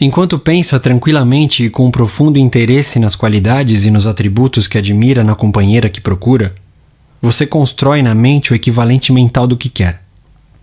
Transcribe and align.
Enquanto 0.00 0.38
pensa 0.38 0.78
tranquilamente 0.78 1.64
e 1.64 1.70
com 1.70 1.86
um 1.86 1.90
profundo 1.90 2.38
interesse 2.38 2.98
nas 2.98 3.16
qualidades 3.16 3.86
e 3.86 3.90
nos 3.90 4.06
atributos 4.06 4.68
que 4.68 4.76
admira 4.76 5.24
na 5.24 5.34
companheira 5.34 5.88
que 5.88 6.00
procura, 6.00 6.54
você 7.20 7.46
constrói 7.46 8.02
na 8.02 8.14
mente 8.14 8.52
o 8.52 8.54
equivalente 8.54 9.10
mental 9.10 9.46
do 9.46 9.56
que 9.56 9.70
quer. 9.70 10.02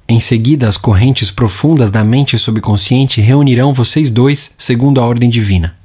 Em 0.07 0.19
seguida, 0.19 0.67
as 0.67 0.77
correntes 0.77 1.31
profundas 1.31 1.91
da 1.91 2.03
mente 2.03 2.37
subconsciente 2.37 3.21
reunirão 3.21 3.73
vocês 3.73 4.09
dois 4.11 4.53
segundo 4.57 5.01
a 5.01 5.05
ordem 5.05 5.29
divina. 5.29 5.75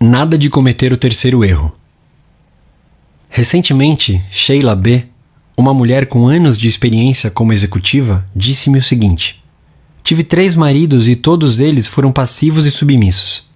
Nada 0.00 0.36
de 0.36 0.50
cometer 0.50 0.92
o 0.92 0.96
terceiro 0.96 1.44
erro. 1.44 1.72
Recentemente, 3.28 4.22
Sheila 4.30 4.74
B., 4.74 5.04
uma 5.56 5.72
mulher 5.72 6.06
com 6.06 6.26
anos 6.26 6.58
de 6.58 6.66
experiência 6.66 7.30
como 7.30 7.52
executiva, 7.52 8.26
disse-me 8.34 8.78
o 8.78 8.82
seguinte: 8.82 9.41
Tive 10.02 10.24
três 10.24 10.56
maridos 10.56 11.08
e 11.08 11.14
todos 11.14 11.60
eles 11.60 11.86
foram 11.86 12.10
passivos 12.10 12.66
e 12.66 12.70
submissos. 12.70 13.46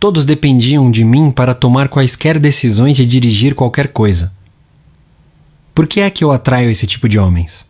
Todos 0.00 0.24
dependiam 0.24 0.90
de 0.90 1.04
mim 1.04 1.30
para 1.30 1.54
tomar 1.54 1.88
quaisquer 1.88 2.38
decisões 2.38 2.98
e 2.98 3.06
dirigir 3.06 3.54
qualquer 3.54 3.88
coisa. 3.88 4.32
Por 5.74 5.86
que 5.86 6.00
é 6.00 6.10
que 6.10 6.24
eu 6.24 6.32
atraio 6.32 6.70
esse 6.70 6.86
tipo 6.86 7.08
de 7.08 7.18
homens? 7.18 7.68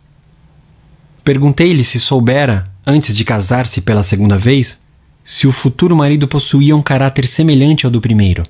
Perguntei-lhe 1.23 1.83
se 1.83 1.99
soubera, 1.99 2.63
antes 2.85 3.15
de 3.15 3.23
casar-se 3.23 3.81
pela 3.81 4.03
segunda 4.03 4.37
vez, 4.37 4.81
se 5.23 5.45
o 5.45 5.51
futuro 5.51 5.95
marido 5.95 6.27
possuía 6.27 6.75
um 6.75 6.81
caráter 6.81 7.27
semelhante 7.27 7.85
ao 7.85 7.91
do 7.91 8.01
primeiro. 8.01 8.43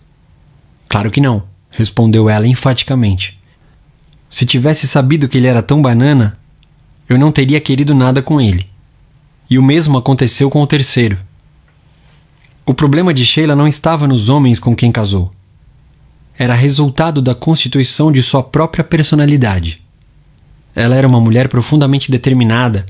Claro 0.88 1.12
que 1.12 1.20
não, 1.20 1.44
respondeu 1.70 2.30
ela 2.30 2.48
enfaticamente. 2.48 3.38
Se 4.30 4.45
tivesse 4.45 4.88
sabido 4.88 5.28
que 5.28 5.38
ele 5.38 5.48
era 5.48 5.62
tão 5.62 5.81
banana, 5.81 6.38
eu 7.09 7.17
não 7.17 7.31
teria 7.31 7.59
querido 7.59 7.94
nada 7.94 8.22
com 8.22 8.39
ele. 8.39 8.70
E 9.49 9.58
o 9.58 9.63
mesmo 9.63 9.98
aconteceu 9.98 10.49
com 10.49 10.62
o 10.62 10.67
terceiro. 10.67 11.17
O 12.66 12.73
problema 12.73 13.13
de 13.13 13.26
Sheila 13.26 13.55
não 13.55 13.67
estava 13.67 14.08
nos 14.08 14.30
homens 14.30 14.59
com 14.59 14.75
quem 14.75 14.92
casou. 14.92 15.31
Era 16.38 16.53
resultado 16.53 17.22
da 17.22 17.33
constituição 17.33 18.11
de 18.11 18.22
sua 18.22 18.44
própria 18.44 18.83
personalidade. 18.83 19.81
Ela 20.75 20.95
era 20.95 21.08
uma 21.08 21.20
mulher 21.20 21.47
profundamente 21.47 22.11
determinada, 22.11 22.86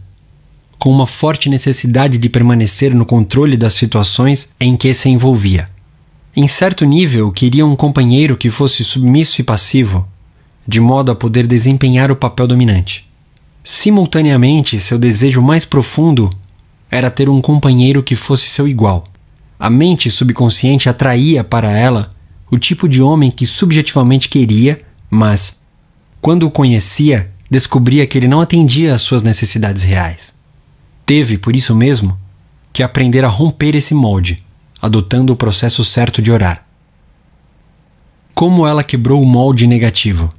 com 0.77 0.91
uma 0.91 1.07
forte 1.07 1.49
necessidade 1.49 2.17
de 2.17 2.29
permanecer 2.29 2.93
no 2.93 3.05
controle 3.05 3.55
das 3.55 3.73
situações 3.73 4.49
em 4.59 4.75
que 4.75 4.93
se 4.93 5.09
envolvia. 5.09 5.69
Em 6.35 6.47
certo 6.47 6.85
nível, 6.85 7.31
queria 7.31 7.65
um 7.65 7.75
companheiro 7.75 8.37
que 8.37 8.51
fosse 8.51 8.83
submisso 8.83 9.41
e 9.41 9.43
passivo, 9.43 10.07
de 10.67 10.79
modo 10.79 11.09
a 11.11 11.15
poder 11.15 11.47
desempenhar 11.47 12.11
o 12.11 12.15
papel 12.15 12.47
dominante. 12.47 13.09
Simultaneamente, 13.63 14.79
seu 14.79 14.99
desejo 14.99 15.41
mais 15.41 15.65
profundo 15.65 16.29
era 16.89 17.11
ter 17.11 17.29
um 17.29 17.41
companheiro 17.41 18.01
que 18.01 18.15
fosse 18.15 18.49
seu 18.49 18.67
igual. 18.67 19.05
A 19.59 19.69
mente 19.69 20.09
subconsciente 20.09 20.89
atraía 20.89 21.43
para 21.43 21.71
ela 21.71 22.15
o 22.49 22.57
tipo 22.57 22.89
de 22.89 23.01
homem 23.01 23.29
que 23.29 23.45
subjetivamente 23.45 24.27
queria, 24.27 24.81
mas, 25.09 25.61
quando 26.21 26.43
o 26.43 26.51
conhecia, 26.51 27.31
descobria 27.49 28.07
que 28.07 28.17
ele 28.17 28.27
não 28.27 28.41
atendia 28.41 28.95
às 28.95 29.01
suas 29.01 29.21
necessidades 29.21 29.83
reais. 29.83 30.35
Teve, 31.05 31.37
por 31.37 31.55
isso 31.55 31.75
mesmo, 31.75 32.17
que 32.73 32.81
aprender 32.81 33.23
a 33.23 33.27
romper 33.27 33.75
esse 33.75 33.93
molde, 33.93 34.43
adotando 34.81 35.33
o 35.33 35.35
processo 35.35 35.83
certo 35.83 36.21
de 36.21 36.31
orar. 36.31 36.65
Como 38.33 38.65
ela 38.65 38.83
quebrou 38.83 39.21
o 39.21 39.25
molde 39.25 39.67
negativo? 39.67 40.33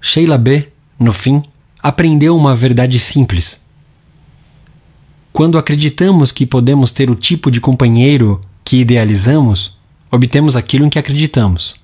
Sheila 0.00 0.38
B., 0.38 0.68
no 0.98 1.12
fim, 1.12 1.42
aprendeu 1.80 2.36
uma 2.36 2.56
verdade 2.56 2.98
simples 2.98 3.61
quando 5.32 5.56
acreditamos 5.56 6.30
que 6.30 6.44
podemos 6.44 6.90
ter 6.90 7.08
o 7.08 7.14
tipo 7.14 7.50
de 7.50 7.60
companheiro 7.60 8.38
que 8.62 8.76
idealizamos, 8.76 9.78
obtemos 10.10 10.56
aquilo 10.56 10.84
em 10.84 10.90
que 10.90 10.98
acreditamos. 10.98 11.74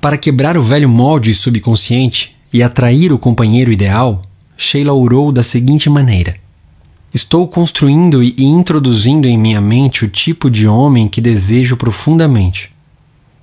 Para 0.00 0.16
quebrar 0.16 0.56
o 0.56 0.62
velho 0.62 0.88
molde 0.88 1.34
subconsciente 1.34 2.34
e 2.50 2.62
atrair 2.62 3.12
o 3.12 3.18
companheiro 3.18 3.70
ideal, 3.70 4.22
Sheila 4.56 4.94
orou 4.94 5.30
da 5.30 5.42
seguinte 5.42 5.90
maneira: 5.90 6.36
Estou 7.12 7.46
construindo 7.46 8.22
e 8.22 8.34
introduzindo 8.42 9.28
em 9.28 9.36
minha 9.36 9.60
mente 9.60 10.04
o 10.04 10.08
tipo 10.08 10.50
de 10.50 10.66
homem 10.66 11.06
que 11.06 11.20
desejo 11.20 11.76
profundamente. 11.76 12.70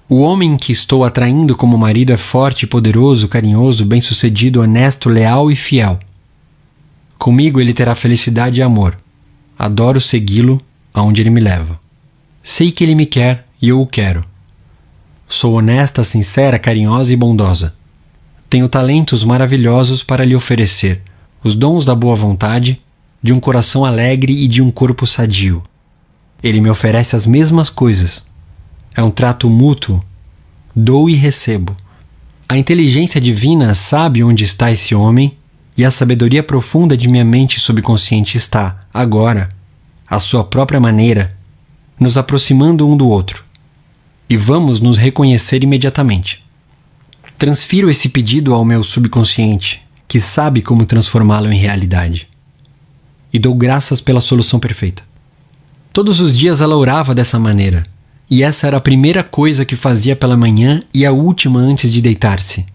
O 0.10 0.20
homem 0.22 0.58
que 0.58 0.72
estou 0.72 1.06
atraindo 1.06 1.56
como 1.56 1.78
marido 1.78 2.12
é 2.12 2.18
forte, 2.18 2.68
poderoso, 2.68 3.28
carinhoso, 3.28 3.86
bem-sucedido, 3.86 4.62
honesto, 4.62 5.10
leal 5.10 5.52
e 5.52 5.56
fiel. 5.56 6.00
Comigo 7.18 7.62
ele 7.62 7.74
terá 7.74 7.94
felicidade 7.94 8.60
e 8.60 8.64
amor. 8.64 8.98
Adoro 9.64 10.02
segui-lo 10.02 10.60
aonde 10.92 11.22
ele 11.22 11.30
me 11.30 11.40
leva. 11.40 11.80
Sei 12.42 12.72
que 12.72 12.84
ele 12.84 12.96
me 12.96 13.06
quer 13.06 13.46
e 13.62 13.70
eu 13.70 13.80
o 13.80 13.86
quero. 13.86 14.26
Sou 15.30 15.54
honesta, 15.54 16.04
sincera, 16.04 16.58
carinhosa 16.58 17.14
e 17.14 17.16
bondosa. 17.16 17.76
Tenho 18.50 18.68
talentos 18.68 19.24
maravilhosos 19.24 20.02
para 20.02 20.26
lhe 20.26 20.36
oferecer, 20.36 21.04
os 21.44 21.56
dons 21.56 21.86
da 21.86 21.94
boa 21.94 22.16
vontade, 22.16 22.82
de 23.22 23.32
um 23.32 23.40
coração 23.40 23.86
alegre 23.86 24.34
e 24.34 24.48
de 24.48 24.64
um 24.64 24.72
corpo 24.72 25.06
sadio. 25.06 25.62
Ele 26.42 26.60
me 26.60 26.72
oferece 26.72 27.16
as 27.16 27.28
mesmas 27.28 27.70
coisas. 27.70 28.26
É 28.96 29.04
um 29.04 29.12
trato 29.12 29.48
mútuo. 29.48 30.04
Dou 30.76 31.08
e 31.08 31.14
recebo. 31.14 31.78
A 32.50 32.58
inteligência 32.58 33.22
divina 33.22 33.76
sabe 33.76 34.24
onde 34.24 34.44
está 34.44 34.72
esse 34.72 34.96
homem 34.96 35.38
e 35.78 35.86
a 35.86 35.92
sabedoria 35.92 36.44
profunda 36.44 36.98
de 36.98 37.08
minha 37.08 37.24
mente 37.24 37.60
subconsciente 37.60 38.38
está, 38.38 38.86
agora, 38.94 39.50
à 40.08 40.20
sua 40.20 40.44
própria 40.44 40.80
maneira, 40.80 41.36
nos 42.00 42.18
aproximando 42.18 42.88
um 42.88 42.98
do 42.98 43.08
outro. 43.08 43.44
E 44.30 44.36
vamos 44.36 44.82
nos 44.82 44.98
reconhecer 44.98 45.64
imediatamente. 45.64 46.44
Transfiro 47.38 47.90
esse 47.90 48.10
pedido 48.10 48.54
ao 48.54 48.66
meu 48.66 48.84
subconsciente, 48.84 49.82
que 50.08 50.20
sabe 50.20 50.62
como 50.62 50.86
transformá-lo 50.86 51.52
em 51.52 51.58
realidade. 51.58 52.28
E 53.34 53.40
dou 53.40 53.56
graças 53.56 54.02
pela 54.02 54.22
solução 54.22 54.60
perfeita. 54.60 55.04
Todos 55.94 56.20
os 56.20 56.38
dias 56.38 56.62
ela 56.62 56.76
orava 56.76 57.16
dessa 57.16 57.40
maneira, 57.40 57.86
e 58.30 58.44
essa 58.44 58.68
era 58.68 58.78
a 58.78 58.82
primeira 58.82 59.24
coisa 59.24 59.66
que 59.66 59.76
fazia 59.76 60.16
pela 60.16 60.38
manhã 60.38 60.84
e 60.94 61.06
a 61.06 61.12
última 61.12 61.60
antes 61.60 61.92
de 61.92 62.02
deitar-se 62.02 62.66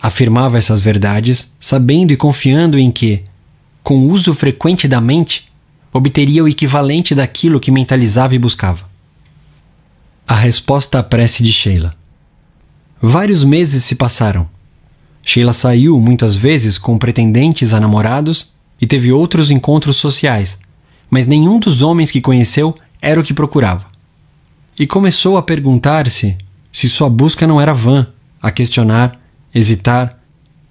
Afirmava 0.00 0.58
essas 0.58 0.80
verdades, 0.80 1.52
sabendo 1.58 2.12
e 2.12 2.16
confiando 2.16 2.78
em 2.78 2.90
que, 2.90 3.24
com 3.82 3.98
o 3.98 4.10
uso 4.10 4.32
frequente 4.34 4.86
da 4.86 5.00
mente, 5.00 5.48
obteria 5.92 6.44
o 6.44 6.48
equivalente 6.48 7.14
daquilo 7.14 7.58
que 7.58 7.70
mentalizava 7.70 8.34
e 8.34 8.38
buscava. 8.38 8.88
A 10.26 10.34
resposta 10.34 10.98
à 10.98 11.02
prece 11.02 11.42
de 11.42 11.52
Sheila. 11.52 11.94
Vários 13.00 13.42
meses 13.42 13.84
se 13.84 13.94
passaram. 13.94 14.48
Sheila 15.22 15.52
saiu 15.52 16.00
muitas 16.00 16.36
vezes 16.36 16.78
com 16.78 16.98
pretendentes 16.98 17.74
a 17.74 17.80
namorados 17.80 18.54
e 18.80 18.86
teve 18.86 19.12
outros 19.12 19.50
encontros 19.50 19.96
sociais, 19.96 20.58
mas 21.10 21.26
nenhum 21.26 21.58
dos 21.58 21.82
homens 21.82 22.10
que 22.10 22.20
conheceu 22.20 22.76
era 23.00 23.20
o 23.20 23.24
que 23.24 23.34
procurava. 23.34 23.86
E 24.78 24.86
começou 24.86 25.36
a 25.36 25.42
perguntar-se 25.42 26.36
se 26.72 26.88
sua 26.88 27.10
busca 27.10 27.46
não 27.46 27.60
era 27.60 27.74
vã, 27.74 28.06
a 28.40 28.50
questionar 28.50 29.18
hesitar, 29.58 30.18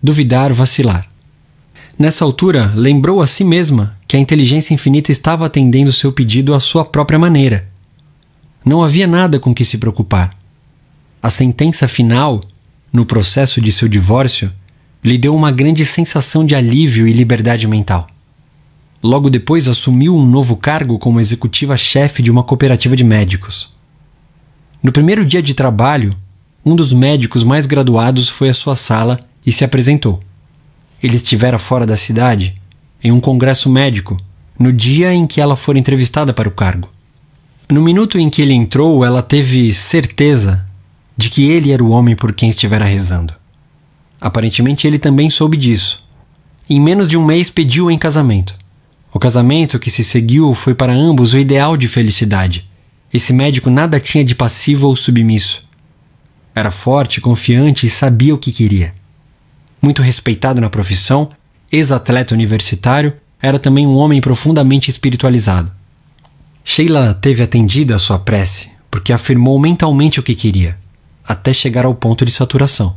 duvidar, 0.01 0.53
vacilar. 0.53 1.07
Nessa 1.97 2.23
altura, 2.23 2.71
lembrou 2.75 3.21
a 3.21 3.27
si 3.27 3.43
mesma 3.43 3.97
que 4.07 4.15
a 4.15 4.19
inteligência 4.19 4.73
infinita 4.73 5.11
estava 5.11 5.45
atendendo 5.45 5.91
seu 5.91 6.11
pedido 6.11 6.53
à 6.53 6.59
sua 6.59 6.85
própria 6.85 7.17
maneira. 7.17 7.67
Não 8.63 8.83
havia 8.83 9.07
nada 9.07 9.39
com 9.39 9.53
que 9.53 9.65
se 9.65 9.77
preocupar. 9.77 10.35
A 11.21 11.29
sentença 11.29 11.87
final, 11.87 12.43
no 12.93 13.05
processo 13.05 13.59
de 13.59 13.71
seu 13.71 13.87
divórcio, 13.87 14.51
lhe 15.03 15.17
deu 15.17 15.35
uma 15.35 15.51
grande 15.51 15.85
sensação 15.85 16.45
de 16.45 16.53
alívio 16.53 17.07
e 17.07 17.13
liberdade 17.13 17.67
mental. 17.67 18.07
Logo 19.01 19.29
depois 19.29 19.67
assumiu 19.67 20.15
um 20.15 20.25
novo 20.25 20.55
cargo 20.55 20.99
como 20.99 21.19
executiva-chefe 21.19 22.21
de 22.21 22.31
uma 22.31 22.43
cooperativa 22.43 22.95
de 22.95 23.03
médicos. 23.03 23.73
No 24.81 24.91
primeiro 24.91 25.25
dia 25.25 25.41
de 25.41 25.53
trabalho, 25.53 26.15
um 26.67 26.75
dos 26.75 26.91
médicos 26.91 27.45
mais 27.45 27.65
graduados 27.65 28.27
foi 28.27 28.49
à 28.49 28.53
sua 28.53 28.75
sala 28.75 29.21
e 29.45 29.53
se 29.53 29.63
apresentou. 29.63 30.19
Ele 31.01 31.15
estivera 31.15 31.57
fora 31.57 31.85
da 31.85 31.95
cidade, 31.95 32.61
em 33.01 33.09
um 33.09 33.21
congresso 33.21 33.69
médico, 33.69 34.17
no 34.59 34.73
dia 34.73 35.13
em 35.13 35.25
que 35.25 35.39
ela 35.39 35.55
fora 35.55 35.79
entrevistada 35.79 36.33
para 36.33 36.49
o 36.49 36.51
cargo. 36.51 36.89
No 37.69 37.81
minuto 37.81 38.19
em 38.19 38.29
que 38.29 38.41
ele 38.41 38.53
entrou, 38.53 39.05
ela 39.05 39.23
teve 39.23 39.71
certeza 39.71 40.65
de 41.15 41.29
que 41.29 41.49
ele 41.49 41.71
era 41.71 41.81
o 41.81 41.91
homem 41.91 42.17
por 42.17 42.33
quem 42.33 42.49
estivera 42.49 42.83
rezando. 42.83 43.33
Aparentemente, 44.19 44.85
ele 44.85 44.99
também 44.99 45.29
soube 45.29 45.55
disso. 45.55 46.05
Em 46.69 46.81
menos 46.81 47.07
de 47.07 47.15
um 47.15 47.23
mês, 47.23 47.49
pediu 47.49 47.89
em 47.89 47.97
casamento. 47.97 48.53
O 49.13 49.19
casamento 49.19 49.79
que 49.79 49.89
se 49.89 50.03
seguiu 50.03 50.53
foi 50.53 50.75
para 50.75 50.91
ambos 50.91 51.33
o 51.33 51.37
ideal 51.37 51.77
de 51.77 51.87
felicidade. 51.87 52.69
Esse 53.13 53.31
médico 53.31 53.69
nada 53.69 54.01
tinha 54.01 54.25
de 54.25 54.35
passivo 54.35 54.87
ou 54.87 54.97
submisso. 54.97 55.66
Era 56.57 56.71
forte, 56.71 57.21
confiante 57.21 57.85
e 57.85 57.89
sabia 57.89 58.33
o 58.33 58.37
que 58.39 58.51
queria. 58.51 58.91
Muito 59.79 60.01
respeitado 60.01 60.59
na 60.59 60.71
profissão, 60.71 61.29
ex-atleta 61.71 62.33
universitário, 62.33 63.13
era 63.39 63.59
também 63.59 63.85
um 63.85 63.95
homem 63.95 64.19
profundamente 64.19 64.89
espiritualizado. 64.89 65.71
Sheila 66.63 67.13
teve 67.13 67.43
atendida 67.43 67.95
a 67.95 67.99
sua 67.99 68.17
prece 68.17 68.71
porque 68.89 69.13
afirmou 69.13 69.59
mentalmente 69.59 70.19
o 70.19 70.23
que 70.23 70.33
queria, 70.33 70.79
até 71.23 71.53
chegar 71.53 71.85
ao 71.85 71.93
ponto 71.93 72.25
de 72.25 72.31
saturação. 72.31 72.95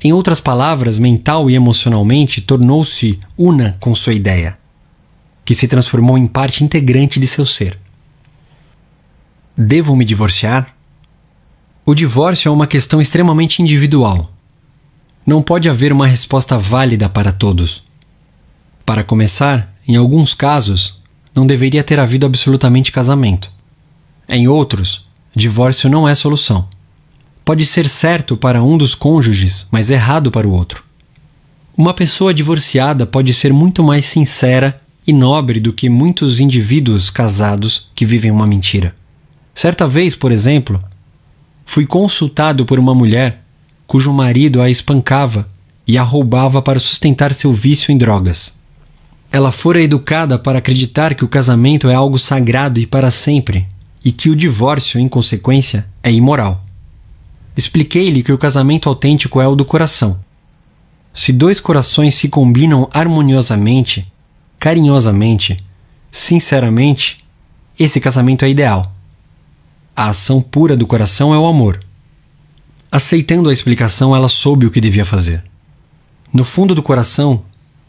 Em 0.00 0.12
outras 0.12 0.38
palavras, 0.38 1.00
mental 1.00 1.50
e 1.50 1.56
emocionalmente 1.56 2.40
tornou-se 2.40 3.18
una 3.36 3.76
com 3.80 3.92
sua 3.92 4.12
ideia, 4.12 4.56
que 5.44 5.52
se 5.52 5.66
transformou 5.66 6.16
em 6.16 6.28
parte 6.28 6.62
integrante 6.62 7.18
de 7.18 7.26
seu 7.26 7.44
ser. 7.44 7.76
Devo 9.56 9.96
me 9.96 10.04
divorciar? 10.04 10.77
O 11.88 11.94
divórcio 11.94 12.50
é 12.50 12.52
uma 12.52 12.66
questão 12.66 13.00
extremamente 13.00 13.62
individual. 13.62 14.30
Não 15.24 15.40
pode 15.40 15.70
haver 15.70 15.90
uma 15.90 16.06
resposta 16.06 16.58
válida 16.58 17.08
para 17.08 17.32
todos. 17.32 17.82
Para 18.84 19.02
começar, 19.02 19.74
em 19.88 19.96
alguns 19.96 20.34
casos, 20.34 21.00
não 21.34 21.46
deveria 21.46 21.82
ter 21.82 21.98
havido 21.98 22.26
absolutamente 22.26 22.92
casamento. 22.92 23.50
Em 24.28 24.46
outros, 24.46 25.08
divórcio 25.34 25.88
não 25.88 26.06
é 26.06 26.14
solução. 26.14 26.68
Pode 27.42 27.64
ser 27.64 27.88
certo 27.88 28.36
para 28.36 28.62
um 28.62 28.76
dos 28.76 28.94
cônjuges, 28.94 29.66
mas 29.70 29.88
errado 29.88 30.30
para 30.30 30.46
o 30.46 30.52
outro. 30.52 30.84
Uma 31.74 31.94
pessoa 31.94 32.34
divorciada 32.34 33.06
pode 33.06 33.32
ser 33.32 33.50
muito 33.50 33.82
mais 33.82 34.04
sincera 34.04 34.78
e 35.06 35.12
nobre 35.14 35.58
do 35.58 35.72
que 35.72 35.88
muitos 35.88 36.38
indivíduos 36.38 37.08
casados 37.08 37.88
que 37.94 38.04
vivem 38.04 38.30
uma 38.30 38.46
mentira. 38.46 38.94
Certa 39.54 39.88
vez, 39.88 40.14
por 40.14 40.30
exemplo, 40.30 40.84
fui 41.68 41.84
consultado 41.84 42.64
por 42.64 42.78
uma 42.78 42.94
mulher 42.94 43.44
cujo 43.86 44.10
marido 44.10 44.62
a 44.62 44.70
espancava 44.70 45.46
e 45.86 45.98
a 45.98 46.02
roubava 46.02 46.62
para 46.62 46.80
sustentar 46.80 47.34
seu 47.34 47.52
vício 47.52 47.92
em 47.92 47.98
drogas. 47.98 48.58
Ela 49.30 49.52
fora 49.52 49.82
educada 49.82 50.38
para 50.38 50.60
acreditar 50.60 51.14
que 51.14 51.26
o 51.26 51.28
casamento 51.28 51.90
é 51.90 51.94
algo 51.94 52.18
sagrado 52.18 52.80
e 52.80 52.86
para 52.86 53.10
sempre, 53.10 53.68
e 54.02 54.10
que 54.10 54.30
o 54.30 54.34
divórcio, 54.34 54.98
em 54.98 55.06
consequência, 55.06 55.86
é 56.02 56.10
imoral. 56.10 56.64
Expliquei-lhe 57.54 58.22
que 58.22 58.32
o 58.32 58.38
casamento 58.38 58.88
autêntico 58.88 59.38
é 59.38 59.46
o 59.46 59.54
do 59.54 59.66
coração. 59.66 60.18
Se 61.12 61.34
dois 61.34 61.60
corações 61.60 62.14
se 62.14 62.30
combinam 62.30 62.88
harmoniosamente, 62.94 64.10
carinhosamente, 64.58 65.62
sinceramente, 66.10 67.18
esse 67.78 68.00
casamento 68.00 68.46
é 68.46 68.48
ideal. 68.48 68.94
A 69.98 70.10
ação 70.10 70.40
pura 70.40 70.76
do 70.76 70.86
coração 70.86 71.34
é 71.34 71.38
o 71.38 71.44
amor. 71.44 71.80
Aceitando 72.88 73.48
a 73.48 73.52
explicação, 73.52 74.14
ela 74.14 74.28
soube 74.28 74.64
o 74.64 74.70
que 74.70 74.80
devia 74.80 75.04
fazer. 75.04 75.42
No 76.32 76.44
fundo 76.44 76.72
do 76.72 76.84
coração, 76.84 77.42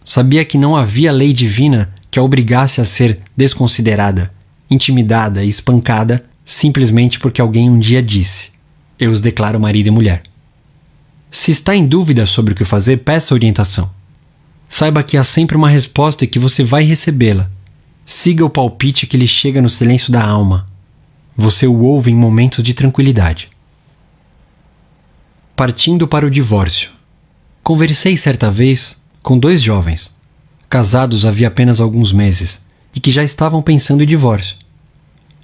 sabia 0.03 0.43
que 0.43 0.57
não 0.57 0.75
havia 0.75 1.11
lei 1.11 1.33
divina 1.33 1.93
que 2.09 2.17
a 2.17 2.23
obrigasse 2.23 2.81
a 2.81 2.83
ser 2.83 3.19
desconsiderada, 3.37 4.33
intimidada 4.71 5.43
e 5.43 5.49
espancada 5.49 6.25
simplesmente 6.43 7.19
porque 7.19 7.39
alguém 7.39 7.69
um 7.69 7.77
dia 7.77 8.01
disse: 8.01 8.53
Eu 8.97 9.11
os 9.11 9.21
declaro 9.21 9.59
marido 9.59 9.85
e 9.85 9.91
mulher. 9.91 10.23
Se 11.29 11.51
está 11.51 11.75
em 11.75 11.85
dúvida 11.85 12.25
sobre 12.25 12.53
o 12.53 12.55
que 12.55 12.65
fazer, 12.65 12.97
peça 12.97 13.35
orientação. 13.35 13.87
Saiba 14.67 15.03
que 15.03 15.15
há 15.15 15.23
sempre 15.23 15.55
uma 15.55 15.69
resposta 15.69 16.25
e 16.25 16.27
que 16.27 16.39
você 16.39 16.63
vai 16.63 16.83
recebê-la. 16.83 17.51
Siga 18.03 18.43
o 18.43 18.49
palpite 18.49 19.05
que 19.05 19.15
lhe 19.15 19.27
chega 19.27 19.61
no 19.61 19.69
silêncio 19.69 20.11
da 20.11 20.25
alma. 20.25 20.68
Você 21.41 21.65
o 21.65 21.79
ouve 21.83 22.11
em 22.11 22.15
momentos 22.15 22.61
de 22.61 22.73
tranquilidade. 22.73 23.47
Partindo 25.55 26.05
para 26.05 26.25
o 26.25 26.29
divórcio. 26.29 26.91
Conversei 27.63 28.17
certa 28.17 28.51
vez 28.51 29.01
com 29.23 29.39
dois 29.39 29.61
jovens, 29.61 30.13
casados 30.69 31.25
havia 31.25 31.47
apenas 31.47 31.79
alguns 31.79 32.11
meses, 32.11 32.65
e 32.93 32.99
que 32.99 33.09
já 33.09 33.23
estavam 33.23 33.61
pensando 33.61 34.03
em 34.03 34.05
divórcio. 34.05 34.57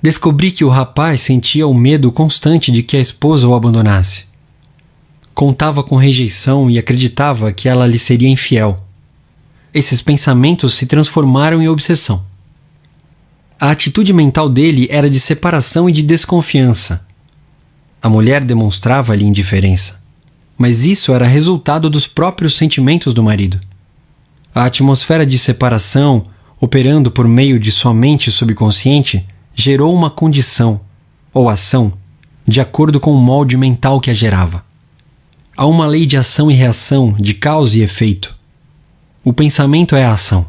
Descobri 0.01 0.51
que 0.51 0.65
o 0.65 0.69
rapaz 0.69 1.21
sentia 1.21 1.65
o 1.65 1.73
medo 1.73 2.11
constante 2.11 2.73
de 2.73 2.83
que 2.83 2.97
a 2.97 3.01
esposa 3.01 3.47
o 3.47 3.55
abandonasse. 3.55 4.25
Contava 5.33 5.81
com 5.81 5.95
rejeição 5.95 6.69
e 6.69 6.77
acreditava 6.77 7.53
que 7.53 7.69
ela 7.69 7.87
lhe 7.87 7.99
seria 7.99 8.27
infiel. 8.27 8.85
Esses 9.73 10.01
pensamentos 10.01 10.73
se 10.73 10.87
transformaram 10.87 11.61
em 11.61 11.69
obsessão. 11.69 12.25
A 13.59 13.71
atitude 13.71 14.11
mental 14.11 14.49
dele 14.49 14.85
era 14.91 15.09
de 15.09 15.17
separação 15.17 15.89
e 15.89 15.93
de 15.93 16.03
desconfiança. 16.03 17.07
A 18.01 18.09
mulher 18.09 18.41
demonstrava-lhe 18.43 19.23
indiferença, 19.23 20.01
mas 20.57 20.83
isso 20.83 21.13
era 21.13 21.25
resultado 21.25 21.89
dos 21.89 22.05
próprios 22.05 22.57
sentimentos 22.57 23.13
do 23.13 23.23
marido. 23.23 23.59
A 24.53 24.65
atmosfera 24.65 25.25
de 25.25 25.39
separação, 25.39 26.25
operando 26.59 27.09
por 27.09 27.27
meio 27.27 27.57
de 27.57 27.71
sua 27.71 27.93
mente 27.93 28.29
subconsciente, 28.29 29.25
gerou 29.55 29.95
uma 29.95 30.09
condição, 30.09 30.81
ou 31.33 31.47
ação, 31.49 31.93
de 32.45 32.59
acordo 32.59 32.99
com 32.99 33.13
o 33.13 33.21
molde 33.21 33.55
mental 33.55 34.01
que 34.01 34.11
a 34.11 34.13
gerava. 34.13 34.65
Há 35.55 35.65
uma 35.65 35.87
lei 35.87 36.05
de 36.05 36.17
ação 36.17 36.51
e 36.51 36.53
reação, 36.53 37.13
de 37.13 37.33
causa 37.33 37.77
e 37.77 37.81
efeito. 37.81 38.35
O 39.23 39.31
pensamento 39.31 39.95
é 39.95 40.03
a 40.03 40.11
ação, 40.11 40.45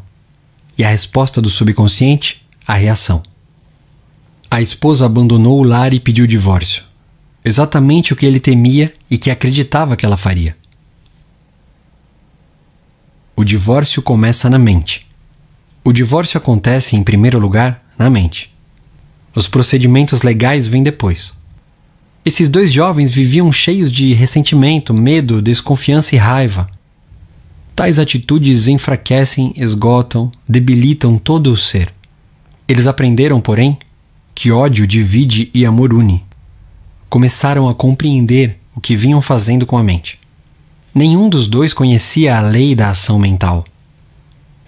e 0.77 0.83
a 0.83 0.89
resposta 0.89 1.41
do 1.41 1.49
subconsciente, 1.49 2.45
a 2.67 2.73
reação. 2.73 3.23
A 4.51 4.61
esposa 4.61 5.05
abandonou 5.05 5.59
o 5.59 5.63
lar 5.63 5.93
e 5.93 5.99
pediu 6.01 6.27
divórcio. 6.27 6.83
Exatamente 7.43 8.11
o 8.11 8.15
que 8.15 8.25
ele 8.25 8.41
temia 8.41 8.93
e 9.09 9.17
que 9.17 9.31
acreditava 9.31 9.95
que 9.95 10.05
ela 10.05 10.17
faria. 10.17 10.57
O 13.37 13.45
divórcio 13.45 14.01
começa 14.01 14.49
na 14.49 14.59
mente. 14.59 15.07
O 15.83 15.93
divórcio 15.93 16.37
acontece, 16.37 16.97
em 16.97 17.03
primeiro 17.03 17.39
lugar, 17.39 17.85
na 17.97 18.09
mente. 18.09 18.53
Os 19.33 19.47
procedimentos 19.47 20.21
legais 20.21 20.67
vêm 20.67 20.83
depois. 20.83 21.33
Esses 22.25 22.49
dois 22.49 22.73
jovens 22.73 23.13
viviam 23.13 23.49
cheios 23.53 23.89
de 23.89 24.11
ressentimento, 24.11 24.93
medo, 24.93 25.41
desconfiança 25.41 26.15
e 26.15 26.17
raiva. 26.17 26.69
Tais 27.73 27.99
atitudes 27.99 28.67
enfraquecem, 28.67 29.53
esgotam, 29.55 30.31
debilitam 30.49 31.17
todo 31.17 31.51
o 31.51 31.55
ser. 31.55 31.93
Eles 32.67 32.87
aprenderam, 32.87 33.39
porém, 33.39 33.77
que 34.35 34.51
ódio 34.51 34.85
divide 34.85 35.49
e 35.53 35.65
amor 35.65 35.93
une. 35.93 36.23
Começaram 37.09 37.67
a 37.67 37.73
compreender 37.73 38.59
o 38.75 38.81
que 38.81 38.95
vinham 38.95 39.21
fazendo 39.21 39.65
com 39.65 39.77
a 39.77 39.83
mente. 39.83 40.19
Nenhum 40.93 41.29
dos 41.29 41.47
dois 41.47 41.73
conhecia 41.73 42.37
a 42.37 42.41
lei 42.41 42.75
da 42.75 42.89
ação 42.89 43.17
mental. 43.17 43.65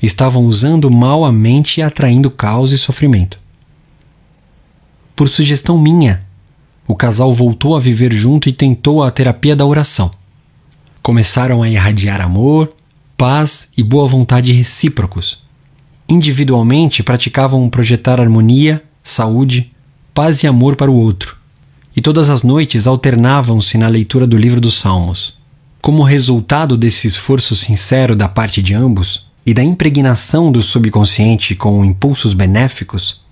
Estavam 0.02 0.46
usando 0.46 0.90
mal 0.90 1.26
a 1.26 1.32
mente 1.32 1.80
e 1.80 1.84
atraindo 1.84 2.32
caos 2.32 2.72
e 2.72 2.78
sofrimento. 2.78 3.40
Por 5.16 5.28
sugestão 5.28 5.78
minha, 5.78 6.24
o 6.88 6.96
casal 6.96 7.34
voltou 7.34 7.76
a 7.76 7.80
viver 7.80 8.14
junto 8.14 8.48
e 8.48 8.54
tentou 8.54 9.04
a 9.04 9.12
terapia 9.12 9.56
da 9.56 9.66
oração. 9.66 10.12
Começaram 11.04 11.62
a 11.62 11.70
irradiar 11.70 12.22
amor, 12.22 12.74
paz 13.18 13.70
e 13.76 13.84
boa 13.84 14.08
vontade 14.08 14.52
recíprocos. 14.54 15.44
Individualmente 16.10 17.04
praticavam 17.04 17.70
projetar 17.70 18.20
harmonia, 18.20 18.84
saúde, 19.04 19.72
paz 20.12 20.42
e 20.42 20.48
amor 20.48 20.76
para 20.76 20.90
o 20.90 20.96
outro. 20.96 21.38
E 21.96 22.02
todas 22.02 22.32
as 22.32 22.42
noites 22.42 22.88
alternavam-se 22.88 23.78
na 23.78 23.88
leitura 23.88 24.26
do 24.26 24.36
livro 24.36 24.60
dos 24.60 24.80
Salmos. 24.80 25.38
Como 25.80 26.02
resultado 26.02 26.76
desse 26.76 27.08
esforço 27.08 27.56
sincero 27.56 28.16
da 28.16 28.28
parte 28.28 28.60
de 28.62 28.74
ambos 28.74 29.30
e 29.46 29.54
da 29.54 29.64
impregnação 29.64 30.52
do 30.52 30.64
subconsciente 30.64 31.56
com 31.56 31.86
impulsos 31.86 32.34
benéficos, 32.34 33.24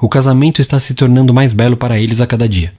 o 0.00 0.08
casamento 0.08 0.62
está 0.62 0.80
se 0.80 0.94
tornando 0.94 1.34
mais 1.34 1.52
belo 1.52 1.76
para 1.76 2.00
eles 2.00 2.22
a 2.22 2.26
cada 2.26 2.48
dia. 2.48 2.72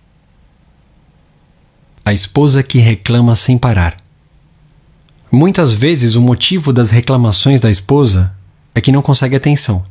A 2.03 2.13
esposa 2.13 2.63
que 2.63 2.79
reclama 2.79 3.35
sem 3.35 3.59
parar. 3.59 3.97
Muitas 5.31 5.71
vezes 5.71 6.15
o 6.15 6.21
motivo 6.21 6.73
das 6.73 6.89
reclamações 6.89 7.61
da 7.61 7.69
esposa 7.69 8.34
é 8.75 8.81
que 8.81 8.91
não 8.91 9.01
consegue 9.01 9.35
atenção. 9.35 9.83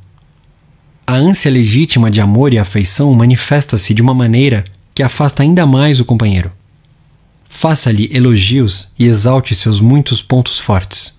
A 1.06 1.14
ânsia 1.14 1.50
legítima 1.50 2.10
de 2.10 2.20
amor 2.20 2.52
e 2.52 2.58
afeição 2.58 3.12
manifesta-se 3.14 3.92
de 3.94 4.02
uma 4.02 4.14
maneira 4.14 4.62
que 4.94 5.02
afasta 5.02 5.42
ainda 5.42 5.66
mais 5.66 5.98
o 5.98 6.04
companheiro. 6.04 6.52
Faça-lhe 7.48 8.10
elogios 8.12 8.88
e 8.98 9.06
exalte 9.06 9.54
seus 9.54 9.80
muitos 9.80 10.22
pontos 10.22 10.58
fortes. 10.58 11.18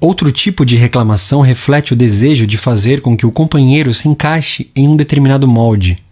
Outro 0.00 0.32
tipo 0.32 0.64
de 0.64 0.76
reclamação 0.76 1.40
reflete 1.40 1.92
o 1.92 1.96
desejo 1.96 2.46
de 2.46 2.58
fazer 2.58 3.00
com 3.00 3.16
que 3.16 3.24
o 3.24 3.30
companheiro 3.30 3.94
se 3.94 4.08
encaixe 4.08 4.70
em 4.74 4.88
um 4.88 4.96
determinado 4.96 5.46
molde. 5.46 6.02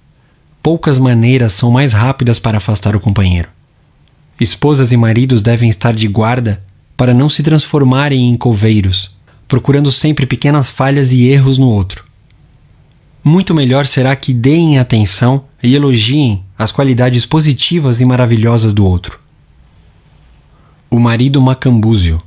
Poucas 0.63 0.99
maneiras 0.99 1.53
são 1.55 1.71
mais 1.71 1.93
rápidas 1.93 2.39
para 2.39 2.59
afastar 2.59 2.95
o 2.95 3.01
companheiro. 3.01 3.49
Esposas 4.39 4.93
e 4.93 4.97
maridos 4.97 5.43
devem 5.43 5.69
estar 5.69 5.93
de 5.93 6.07
guarda 6.07 6.63
para 6.97 7.13
não 7.13 7.29
se 7.29 7.43
transformarem 7.43 8.31
em 8.31 8.37
coveiros, 8.37 9.15
procurando 9.51 9.91
sempre 9.91 10.27
pequenas 10.27 10.71
falhas 10.71 11.11
e 11.11 11.27
erros 11.27 11.59
no 11.59 11.69
outro. 11.69 12.05
Muito 13.23 13.53
melhor 13.53 13.85
será 13.85 14.15
que 14.15 14.33
deem 14.33 14.79
atenção 14.79 15.45
e 15.61 15.75
elogiem 15.75 16.45
as 16.57 16.71
qualidades 16.71 17.27
positivas 17.27 18.01
e 18.01 18.05
maravilhosas 18.05 18.73
do 18.73 18.87
outro. 18.87 19.19
O 20.89 21.01
marido 21.01 21.43
macambúzio 21.43 22.23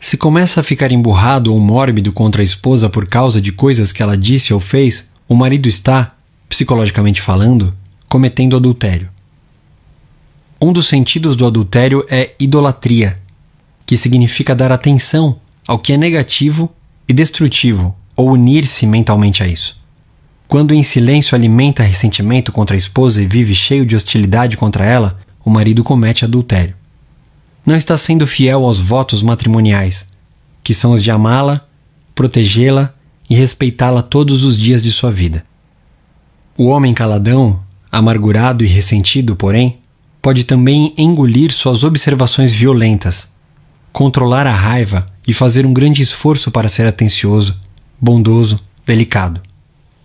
Se 0.00 0.16
começa 0.16 0.60
a 0.60 0.64
ficar 0.64 0.90
emburrado 0.90 1.54
ou 1.54 1.60
mórbido 1.60 2.12
contra 2.12 2.42
a 2.42 2.44
esposa 2.44 2.90
por 2.90 3.06
causa 3.06 3.40
de 3.40 3.52
coisas 3.52 3.92
que 3.92 4.02
ela 4.02 4.18
disse 4.18 4.52
ou 4.52 4.58
fez, 4.58 5.12
o 5.28 5.36
marido 5.36 5.68
está, 5.68 6.16
psicologicamente 6.48 7.22
falando, 7.22 7.72
cometendo 8.08 8.56
adultério. 8.56 9.08
Um 10.60 10.72
dos 10.72 10.88
sentidos 10.88 11.36
do 11.36 11.46
adultério 11.46 12.04
é 12.10 12.34
idolatria, 12.40 13.20
que 13.86 13.96
significa 13.96 14.52
dar 14.52 14.72
atenção 14.72 15.38
ao 15.66 15.78
que 15.78 15.92
é 15.92 15.96
negativo 15.96 16.72
e 17.08 17.12
destrutivo 17.12 17.96
ou 18.14 18.30
unir-se 18.30 18.86
mentalmente 18.86 19.42
a 19.42 19.46
isso. 19.46 19.78
Quando 20.48 20.72
em 20.72 20.82
silêncio 20.82 21.34
alimenta 21.34 21.82
ressentimento 21.82 22.52
contra 22.52 22.76
a 22.76 22.78
esposa 22.78 23.22
e 23.22 23.26
vive 23.26 23.54
cheio 23.54 23.84
de 23.84 23.96
hostilidade 23.96 24.56
contra 24.56 24.84
ela, 24.84 25.18
o 25.44 25.50
marido 25.50 25.82
comete 25.82 26.24
adultério. 26.24 26.74
Não 27.64 27.74
está 27.74 27.98
sendo 27.98 28.26
fiel 28.26 28.64
aos 28.64 28.78
votos 28.78 29.22
matrimoniais, 29.22 30.08
que 30.62 30.72
são 30.72 30.92
os 30.92 31.02
de 31.02 31.10
amá-la, 31.10 31.66
protegê-la 32.14 32.94
e 33.28 33.34
respeitá-la 33.34 34.02
todos 34.02 34.44
os 34.44 34.56
dias 34.56 34.82
de 34.82 34.92
sua 34.92 35.10
vida. 35.10 35.44
O 36.56 36.66
homem 36.66 36.94
caladão, 36.94 37.60
amargurado 37.90 38.64
e 38.64 38.68
ressentido, 38.68 39.34
porém, 39.34 39.78
pode 40.22 40.44
também 40.44 40.94
engolir 40.96 41.52
suas 41.52 41.84
observações 41.84 42.52
violentas, 42.52 43.35
controlar 43.96 44.46
a 44.46 44.52
raiva 44.52 45.10
e 45.26 45.32
fazer 45.32 45.64
um 45.64 45.72
grande 45.72 46.02
esforço 46.02 46.50
para 46.50 46.68
ser 46.68 46.86
atencioso, 46.86 47.58
bondoso, 47.98 48.60
delicado 48.84 49.40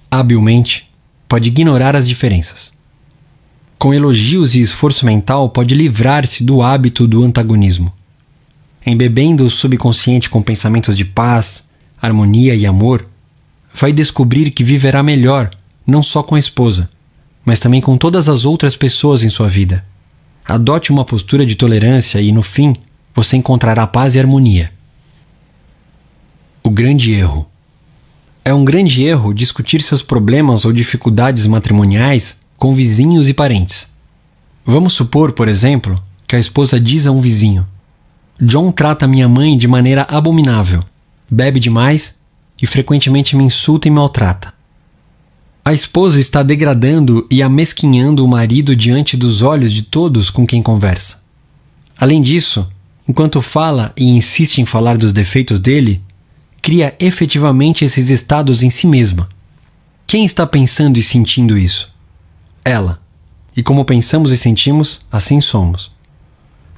habilmente, 0.09 0.89
pode 1.27 1.49
ignorar 1.49 1.93
as 1.93 2.07
diferenças. 2.07 2.71
Com 3.77 3.93
elogios 3.93 4.55
e 4.55 4.61
esforço 4.61 5.05
mental, 5.05 5.49
pode 5.49 5.75
livrar-se 5.75 6.41
do 6.41 6.61
hábito 6.61 7.05
do 7.05 7.21
antagonismo. 7.21 7.91
Embebendo 8.85 9.45
o 9.45 9.49
subconsciente 9.49 10.29
com 10.29 10.41
pensamentos 10.41 10.95
de 10.95 11.03
paz, 11.03 11.69
harmonia 12.01 12.55
e 12.55 12.65
amor, 12.65 13.05
vai 13.73 13.91
descobrir 13.91 14.51
que 14.51 14.63
viverá 14.63 15.03
melhor 15.03 15.49
não 15.85 16.01
só 16.01 16.23
com 16.23 16.35
a 16.35 16.39
esposa, 16.39 16.89
mas 17.43 17.59
também 17.59 17.81
com 17.81 17.97
todas 17.97 18.29
as 18.29 18.45
outras 18.45 18.77
pessoas 18.77 19.21
em 19.21 19.29
sua 19.29 19.49
vida. 19.49 19.85
Adote 20.45 20.93
uma 20.93 21.03
postura 21.03 21.45
de 21.45 21.57
tolerância 21.57 22.21
e, 22.21 22.31
no 22.31 22.41
fim, 22.41 22.73
você 23.13 23.37
encontrará 23.37 23.85
paz 23.85 24.15
e 24.15 24.19
harmonia. 24.19 24.71
O 26.63 26.69
grande 26.69 27.13
erro. 27.13 27.47
É 28.43 28.53
um 28.53 28.65
grande 28.65 29.03
erro 29.03 29.33
discutir 29.33 29.81
seus 29.81 30.01
problemas 30.01 30.65
ou 30.65 30.73
dificuldades 30.73 31.45
matrimoniais 31.45 32.41
com 32.57 32.73
vizinhos 32.73 33.27
e 33.27 33.33
parentes. 33.33 33.91
Vamos 34.65 34.93
supor, 34.93 35.33
por 35.33 35.47
exemplo, 35.47 36.01
que 36.27 36.35
a 36.35 36.39
esposa 36.39 36.79
diz 36.79 37.05
a 37.05 37.11
um 37.11 37.21
vizinho: 37.21 37.67
John 38.39 38.71
trata 38.71 39.07
minha 39.07 39.27
mãe 39.27 39.57
de 39.57 39.67
maneira 39.67 40.03
abominável, 40.09 40.83
bebe 41.29 41.59
demais 41.59 42.17
e 42.61 42.67
frequentemente 42.67 43.35
me 43.35 43.43
insulta 43.43 43.87
e 43.87 43.91
maltrata. 43.91 44.53
A 45.63 45.73
esposa 45.73 46.19
está 46.19 46.41
degradando 46.41 47.27
e 47.29 47.43
amesquinhando 47.43 48.25
o 48.25 48.27
marido 48.27 48.75
diante 48.75 49.15
dos 49.15 49.43
olhos 49.43 49.71
de 49.71 49.83
todos 49.83 50.29
com 50.31 50.45
quem 50.45 50.61
conversa. 50.61 51.23
Além 51.97 52.19
disso, 52.19 52.67
enquanto 53.11 53.41
fala 53.41 53.91
e 53.97 54.05
insiste 54.05 54.59
em 54.59 54.65
falar 54.65 54.97
dos 54.97 55.11
defeitos 55.11 55.59
dele, 55.59 56.01
cria 56.61 56.95
efetivamente 56.97 57.83
esses 57.83 58.09
estados 58.09 58.63
em 58.63 58.69
si 58.69 58.87
mesma. 58.87 59.27
Quem 60.07 60.23
está 60.23 60.47
pensando 60.47 60.97
e 60.97 61.03
sentindo 61.03 61.57
isso? 61.57 61.93
Ela. 62.63 63.01
E 63.53 63.61
como 63.61 63.83
pensamos 63.83 64.31
e 64.31 64.37
sentimos, 64.37 65.05
assim 65.11 65.41
somos. 65.41 65.91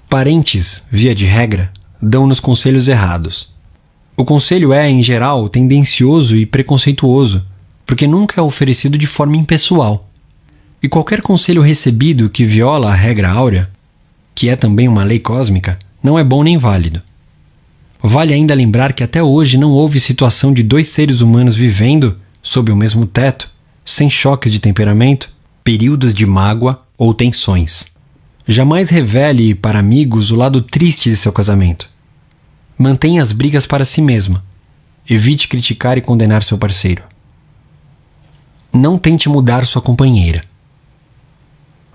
Parentes, 0.10 0.88
via 0.90 1.13
de 1.13 1.25
regra, 1.25 1.72
dão-nos 2.02 2.40
conselhos 2.40 2.88
errados. 2.88 3.54
O 4.18 4.25
conselho 4.25 4.74
é, 4.74 4.90
em 4.90 5.04
geral, 5.04 5.48
tendencioso 5.48 6.36
e 6.36 6.48
preconceituoso, 6.48 7.46
porque 7.86 8.08
nunca 8.08 8.42
é 8.42 8.44
oferecido 8.44 8.98
de 8.98 9.06
forma 9.06 9.38
impessoal. 9.38 10.10
E 10.82 10.90
qualquer 10.90 11.22
conselho 11.22 11.62
recebido 11.62 12.28
que 12.28 12.44
viola 12.44 12.92
a 12.92 12.96
regra 12.96 13.30
áurea, 13.30 13.70
que 14.34 14.50
é 14.50 14.56
também 14.56 14.88
uma 14.88 15.04
lei 15.04 15.20
cósmica, 15.20 15.78
não 16.03 16.19
é 16.19 16.24
bom 16.24 16.43
nem 16.43 16.57
válido. 16.57 17.01
Vale 18.01 18.33
ainda 18.33 18.53
lembrar 18.53 18.91
que 18.91 19.01
até 19.01 19.24
hoje 19.24 19.57
não 19.57 19.72
houve 19.72 19.98
situação 19.98 20.53
de 20.53 20.62
dois 20.62 20.89
seres 20.89 21.22
humanos 21.22 21.55
vivendo 21.55 22.19
sob 22.41 22.69
o 22.69 22.75
mesmo 22.75 23.05
teto, 23.05 23.50
sem 23.86 24.10
choques 24.10 24.51
de 24.51 24.60
temperamento, 24.60 25.31
períodos 25.63 26.13
de 26.13 26.25
mágoa 26.25 26.83
ou 26.98 27.13
tensões. 27.13 27.93
Jamais 28.45 28.89
revele 28.89 29.55
para 29.55 29.79
amigos 29.79 30.31
o 30.31 30.36
lado 30.36 30.62
triste 30.62 31.10
de 31.10 31.15
seu 31.15 31.31
casamento. 31.31 31.89
Mantenha 32.77 33.24
as 33.24 33.31
brigas 33.31 33.65
para 33.65 33.86
si 33.86 34.01
mesma. 34.01 34.43
Evite 35.10 35.48
criticar 35.48 35.98
e 35.98 36.01
condenar 36.01 36.43
seu 36.43 36.57
parceiro. 36.57 37.03
Não 38.74 38.98
tente 38.98 39.29
mudar 39.29 39.65
sua 39.65 39.81
companheira. 39.81 40.43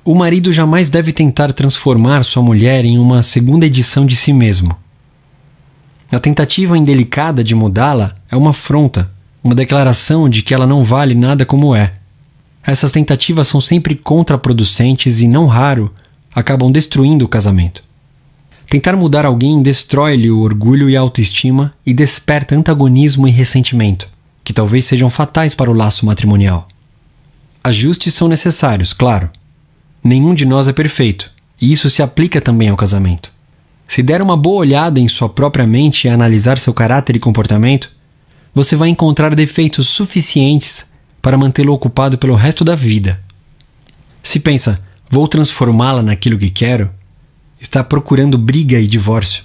O 0.09 0.15
marido 0.15 0.53
jamais 0.53 0.89
deve 0.89 1.13
tentar 1.13 1.53
transformar 1.53 2.25
sua 2.25 2.43
mulher 2.43 2.85
em 2.85 2.99
uma 2.99 3.23
segunda 3.23 3.67
edição 3.67 4.07
de 4.07 4.17
si 4.17 4.33
mesmo 4.33 4.75
a 6.11 6.19
tentativa 6.19 6.79
indelicada 6.79 7.45
de 7.45 7.55
mudá-la 7.55 8.15
é 8.31 8.37
uma 8.37 8.51
afronta, 8.51 9.13
uma 9.45 9.55
declaração 9.55 10.27
de 10.27 10.41
que 10.41 10.55
ela 10.55 10.67
não 10.67 10.83
vale 10.83 11.15
nada 11.15 11.45
como 11.45 11.77
é. 11.77 11.93
Essas 12.67 12.91
tentativas 12.91 13.49
são 13.49 13.61
sempre 13.61 13.95
contraproducentes 13.95 15.21
e, 15.21 15.29
não 15.29 15.45
raro, 15.45 15.93
acabam 16.35 16.73
destruindo 16.73 17.27
o 17.27 17.29
casamento. 17.29 17.85
Tentar 18.71 18.97
mudar 18.97 19.27
alguém 19.27 19.61
destrói-lhe 19.61 20.31
o 20.31 20.41
orgulho 20.41 20.89
e 20.89 20.97
a 20.97 21.01
autoestima 21.01 21.75
e 21.85 21.93
desperta 21.93 22.55
antagonismo 22.55 23.29
e 23.29 23.31
ressentimento, 23.31 24.09
que 24.43 24.55
talvez 24.55 24.87
sejam 24.87 25.11
fatais 25.11 25.55
para 25.55 25.71
o 25.71 25.75
laço 25.75 26.07
matrimonial. 26.07 26.67
Ajustes 27.63 28.15
são 28.15 28.29
necessários, 28.29 28.95
claro. 28.95 29.31
Nenhum 30.03 30.35
de 30.35 30.45
nós 30.45 30.69
é 30.69 30.73
perfeito, 30.73 31.31
e 31.61 31.73
isso 31.73 31.91
se 31.91 32.03
aplica 32.03 32.41
também 32.41 32.69
ao 32.69 32.77
casamento. 32.77 33.33
Se 33.87 34.03
der 34.03 34.21
uma 34.21 34.37
boa 34.37 34.59
olhada 34.59 35.01
em 35.01 35.09
sua 35.09 35.29
própria 35.29 35.67
mente 35.67 36.07
e 36.07 36.11
analisar 36.11 36.59
seu 36.59 36.75
caráter 36.75 37.17
e 37.17 37.21
comportamento, 37.21 37.91
você 38.55 38.77
vai 38.77 38.89
encontrar 38.89 39.35
defeitos 39.35 39.89
suficientes 39.89 40.91
para 41.23 41.39
mantê-lo 41.39 41.73
ocupado 41.73 42.19
pelo 42.19 42.35
resto 42.35 42.65
da 42.65 42.75
vida. 42.75 43.23
Se 44.23 44.39
pensa, 44.39 44.81
vou 45.11 45.27
transformá-la 45.27 46.03
naquilo 46.03 46.39
que 46.39 46.51
quero, 46.51 46.91
está 47.61 47.83
procurando 47.83 48.39
briga 48.39 48.79
e 48.79 48.87
divórcio. 48.87 49.45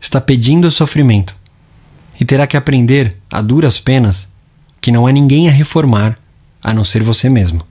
Está 0.00 0.20
pedindo 0.20 0.70
sofrimento. 0.70 1.34
E 2.18 2.24
terá 2.24 2.46
que 2.46 2.56
aprender, 2.56 3.16
a 3.30 3.40
duras 3.42 3.78
penas, 3.78 4.30
que 4.80 4.90
não 4.90 5.06
há 5.06 5.12
ninguém 5.12 5.48
a 5.48 5.52
reformar 5.52 6.18
a 6.62 6.74
não 6.74 6.84
ser 6.84 7.02
você 7.02 7.28
mesmo. 7.28 7.66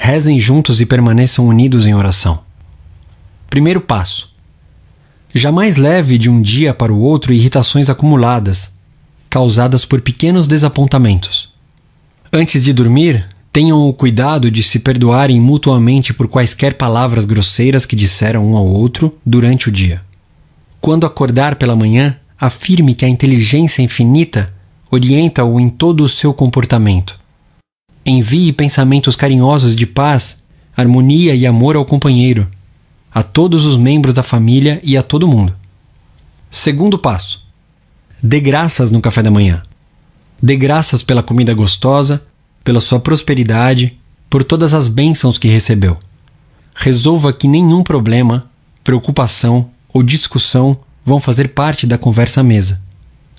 Rezem 0.00 0.38
juntos 0.38 0.80
e 0.80 0.86
permaneçam 0.86 1.46
unidos 1.46 1.84
em 1.86 1.92
oração. 1.92 2.40
Primeiro 3.50 3.80
passo: 3.80 4.32
Jamais 5.34 5.76
leve 5.76 6.16
de 6.16 6.30
um 6.30 6.40
dia 6.40 6.72
para 6.72 6.92
o 6.92 7.00
outro 7.00 7.32
irritações 7.32 7.90
acumuladas, 7.90 8.78
causadas 9.28 9.84
por 9.84 10.00
pequenos 10.00 10.46
desapontamentos. 10.46 11.52
Antes 12.32 12.64
de 12.64 12.72
dormir, 12.72 13.28
tenham 13.52 13.88
o 13.88 13.92
cuidado 13.92 14.50
de 14.50 14.62
se 14.62 14.78
perdoarem 14.78 15.40
mutuamente 15.40 16.14
por 16.14 16.28
quaisquer 16.28 16.74
palavras 16.74 17.24
grosseiras 17.24 17.84
que 17.84 17.96
disseram 17.96 18.46
um 18.46 18.56
ao 18.56 18.66
outro 18.66 19.18
durante 19.26 19.68
o 19.68 19.72
dia. 19.72 20.00
Quando 20.80 21.06
acordar 21.06 21.56
pela 21.56 21.74
manhã, 21.74 22.16
afirme 22.38 22.94
que 22.94 23.04
a 23.04 23.08
inteligência 23.08 23.82
infinita 23.82 24.54
orienta-o 24.90 25.58
em 25.58 25.68
todo 25.68 26.04
o 26.04 26.08
seu 26.08 26.32
comportamento. 26.32 27.17
Envie 28.08 28.52
pensamentos 28.52 29.14
carinhosos 29.14 29.76
de 29.76 29.86
paz, 29.86 30.42
harmonia 30.74 31.34
e 31.34 31.46
amor 31.46 31.76
ao 31.76 31.84
companheiro 31.84 32.48
a 33.12 33.22
todos 33.22 33.66
os 33.66 33.76
membros 33.76 34.14
da 34.14 34.22
família 34.22 34.80
e 34.82 34.96
a 34.96 35.02
todo 35.02 35.28
mundo. 35.28 35.54
Segundo 36.50 36.98
passo: 36.98 37.44
dê 38.22 38.40
graças 38.40 38.90
no 38.90 39.00
café 39.00 39.22
da 39.22 39.30
manhã. 39.30 39.62
Dê 40.42 40.56
graças 40.56 41.02
pela 41.02 41.22
comida 41.22 41.52
gostosa, 41.52 42.24
pela 42.62 42.80
sua 42.80 43.00
prosperidade, 43.00 43.98
por 44.30 44.44
todas 44.44 44.72
as 44.72 44.88
bênçãos 44.88 45.36
que 45.36 45.48
recebeu. 45.48 45.98
Resolva 46.74 47.32
que 47.32 47.48
nenhum 47.48 47.82
problema, 47.82 48.48
preocupação 48.84 49.68
ou 49.92 50.02
discussão 50.02 50.78
vão 51.04 51.18
fazer 51.18 51.48
parte 51.48 51.86
da 51.86 51.98
conversa 51.98 52.40
à 52.40 52.44
mesa. 52.44 52.82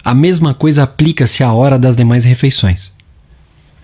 A 0.03 0.13
mesma 0.13 0.53
coisa 0.53 0.83
aplica-se 0.83 1.43
à 1.43 1.53
hora 1.53 1.79
das 1.79 1.95
demais 1.95 2.25
refeições. 2.25 2.98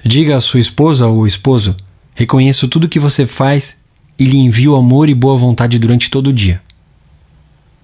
Diga 0.07 0.37
à 0.37 0.39
sua 0.39 0.59
esposa 0.59 1.07
ou 1.07 1.25
esposo: 1.25 1.75
reconheço 2.13 2.67
tudo 2.67 2.87
que 2.87 2.99
você 2.99 3.25
faz 3.25 3.79
e 4.19 4.25
lhe 4.25 4.37
envio 4.37 4.75
amor 4.75 5.09
e 5.09 5.15
boa 5.15 5.35
vontade 5.35 5.79
durante 5.79 6.11
todo 6.11 6.27
o 6.27 6.33
dia. 6.33 6.61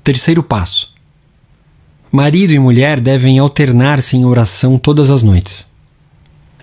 Terceiro 0.03 0.43
passo: 0.43 0.93
Marido 2.11 2.53
e 2.53 2.59
mulher 2.59 2.99
devem 2.99 3.39
alternar-se 3.39 4.15
em 4.15 4.23
oração 4.23 4.77
todas 4.77 5.09
as 5.09 5.23
noites. 5.23 5.71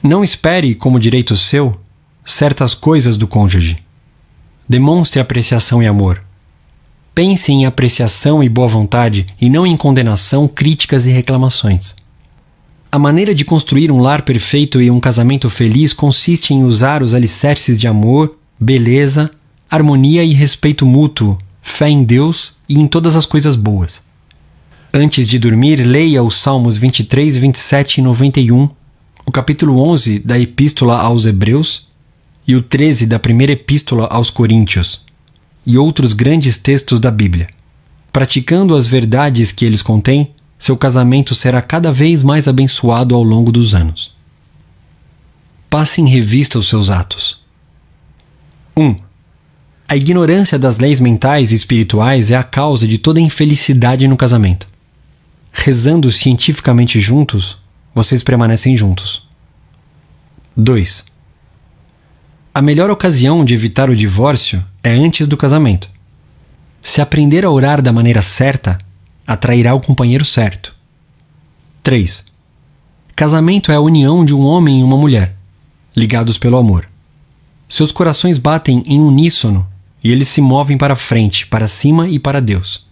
Não 0.00 0.22
espere, 0.22 0.76
como 0.76 1.00
direito 1.00 1.34
seu, 1.34 1.80
certas 2.24 2.72
coisas 2.72 3.16
do 3.16 3.26
cônjuge. 3.26 3.82
Demonstre 4.68 5.18
apreciação 5.18 5.82
e 5.82 5.88
amor. 5.88 6.22
Pense 7.12 7.50
em 7.50 7.66
apreciação 7.66 8.44
e 8.44 8.48
boa 8.48 8.68
vontade 8.68 9.26
e 9.40 9.50
não 9.50 9.66
em 9.66 9.76
condenação, 9.76 10.46
críticas 10.46 11.04
e 11.04 11.10
reclamações. 11.10 11.96
A 12.98 13.00
maneira 13.00 13.32
de 13.32 13.44
construir 13.44 13.92
um 13.92 14.00
lar 14.00 14.22
perfeito 14.22 14.82
e 14.82 14.90
um 14.90 14.98
casamento 14.98 15.48
feliz 15.48 15.92
consiste 15.92 16.52
em 16.52 16.64
usar 16.64 17.00
os 17.00 17.14
alicerces 17.14 17.78
de 17.78 17.86
amor, 17.86 18.36
beleza, 18.58 19.30
harmonia 19.70 20.24
e 20.24 20.32
respeito 20.32 20.84
mútuo, 20.84 21.38
fé 21.62 21.88
em 21.88 22.02
Deus 22.02 22.56
e 22.68 22.76
em 22.76 22.88
todas 22.88 23.14
as 23.14 23.24
coisas 23.24 23.54
boas. 23.54 24.02
Antes 24.92 25.28
de 25.28 25.38
dormir, 25.38 25.76
leia 25.76 26.24
os 26.24 26.40
Salmos 26.40 26.76
23, 26.76 27.36
27 27.36 27.98
e 27.98 28.02
91, 28.02 28.68
o 29.24 29.30
capítulo 29.30 29.78
11 29.80 30.18
da 30.18 30.36
Epístola 30.36 30.98
aos 30.98 31.24
Hebreus 31.24 31.86
e 32.48 32.56
o 32.56 32.62
13 32.62 33.06
da 33.06 33.20
primeira 33.20 33.52
Epístola 33.52 34.08
aos 34.10 34.28
Coríntios, 34.28 35.04
e 35.64 35.78
outros 35.78 36.14
grandes 36.14 36.58
textos 36.58 36.98
da 36.98 37.12
Bíblia. 37.12 37.46
Praticando 38.12 38.74
as 38.74 38.88
verdades 38.88 39.52
que 39.52 39.64
eles 39.64 39.82
contêm, 39.82 40.32
seu 40.58 40.76
casamento 40.76 41.34
será 41.34 41.62
cada 41.62 41.92
vez 41.92 42.22
mais 42.22 42.48
abençoado 42.48 43.14
ao 43.14 43.22
longo 43.22 43.52
dos 43.52 43.74
anos. 43.74 44.16
Passe 45.70 46.00
em 46.00 46.08
revista 46.08 46.58
os 46.58 46.68
seus 46.68 46.90
atos. 46.90 47.42
1. 48.76 48.82
Um, 48.82 48.96
a 49.88 49.96
ignorância 49.96 50.58
das 50.58 50.78
leis 50.78 51.00
mentais 51.00 51.52
e 51.52 51.54
espirituais 51.54 52.30
é 52.30 52.36
a 52.36 52.42
causa 52.42 52.86
de 52.86 52.98
toda 52.98 53.20
infelicidade 53.20 54.06
no 54.06 54.16
casamento. 54.16 54.68
Rezando 55.50 56.10
cientificamente 56.10 57.00
juntos, 57.00 57.58
vocês 57.94 58.22
permanecem 58.22 58.76
juntos. 58.76 59.26
2. 60.56 61.06
A 62.54 62.60
melhor 62.60 62.90
ocasião 62.90 63.44
de 63.44 63.54
evitar 63.54 63.88
o 63.88 63.96
divórcio 63.96 64.64
é 64.82 64.90
antes 64.90 65.28
do 65.28 65.36
casamento. 65.36 65.88
Se 66.82 67.00
aprender 67.00 67.44
a 67.44 67.50
orar 67.50 67.80
da 67.80 67.92
maneira 67.92 68.20
certa, 68.20 68.78
atrairá 69.28 69.74
o 69.74 69.80
companheiro 69.80 70.24
certo. 70.24 70.74
3. 71.82 72.24
Casamento 73.14 73.70
é 73.70 73.74
a 73.74 73.80
união 73.80 74.24
de 74.24 74.34
um 74.34 74.40
homem 74.40 74.80
e 74.80 74.82
uma 74.82 74.96
mulher, 74.96 75.36
ligados 75.94 76.38
pelo 76.38 76.56
amor. 76.56 76.88
Seus 77.68 77.92
corações 77.92 78.38
batem 78.38 78.82
em 78.86 78.98
uníssono 78.98 79.68
e 80.02 80.10
eles 80.10 80.28
se 80.28 80.40
movem 80.40 80.78
para 80.78 80.96
frente, 80.96 81.46
para 81.46 81.68
cima 81.68 82.08
e 82.08 82.18
para 82.18 82.40
Deus. 82.40 82.86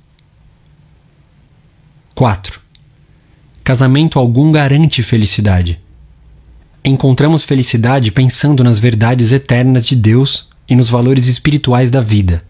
4. 2.15 2.61
Casamento 3.65 4.19
algum 4.19 4.53
garante 4.53 5.03
felicidade. 5.03 5.81
Encontramos 6.85 7.45
felicidade 7.45 8.11
pensando 8.11 8.63
nas 8.63 8.79
verdades 8.79 9.33
eternas 9.33 9.87
de 9.87 9.97
Deus 9.97 10.51
e 10.69 10.77
nos 10.77 10.91
valores 10.91 11.29
espirituais 11.29 11.91
da 11.91 12.03
vida. 12.03 12.45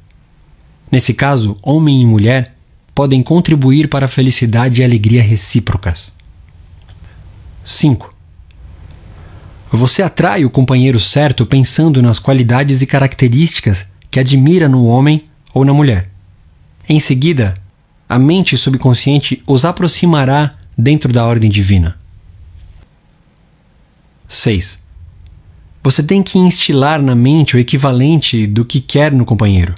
Nesse 0.90 1.14
caso, 1.14 1.56
homem 1.62 2.02
e 2.02 2.06
mulher 2.06 2.55
podem 2.96 3.22
contribuir 3.22 3.88
para 3.88 4.06
a 4.06 4.08
felicidade 4.08 4.80
e 4.80 4.84
alegria 4.84 5.22
recíprocas. 5.22 6.14
5. 7.62 8.14
Você 9.70 10.00
atrai 10.00 10.46
o 10.46 10.50
companheiro 10.50 10.98
certo 10.98 11.44
pensando 11.44 12.00
nas 12.00 12.18
qualidades 12.18 12.80
e 12.80 12.86
características 12.86 13.90
que 14.10 14.18
admira 14.18 14.66
no 14.66 14.86
homem 14.86 15.26
ou 15.52 15.62
na 15.62 15.74
mulher. 15.74 16.08
Em 16.88 16.98
seguida, 16.98 17.58
a 18.08 18.18
mente 18.18 18.56
subconsciente 18.56 19.42
os 19.46 19.66
aproximará 19.66 20.54
dentro 20.78 21.12
da 21.12 21.26
ordem 21.26 21.50
divina. 21.50 21.98
6. 24.26 24.82
Você 25.82 26.02
tem 26.02 26.22
que 26.22 26.38
instilar 26.38 27.02
na 27.02 27.14
mente 27.14 27.56
o 27.56 27.58
equivalente 27.58 28.46
do 28.46 28.64
que 28.64 28.80
quer 28.80 29.12
no 29.12 29.26
companheiro. 29.26 29.74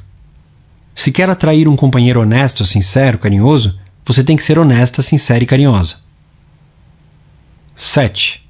Se 0.99 1.13
quer 1.13 1.31
atrair 1.31 1.69
um 1.69 1.77
companheiro 1.77 2.21
honesto, 2.21 2.67
sincero, 2.67 3.21
carinhoso, 3.21 3.79
você 4.05 4.25
tem 4.25 4.37
que 4.37 4.43
ser 4.43 4.59
honesta, 4.59 5.01
sincera 5.01 5.45
e 5.45 5.47
carinhosa. 5.47 5.99
7. 7.77 8.45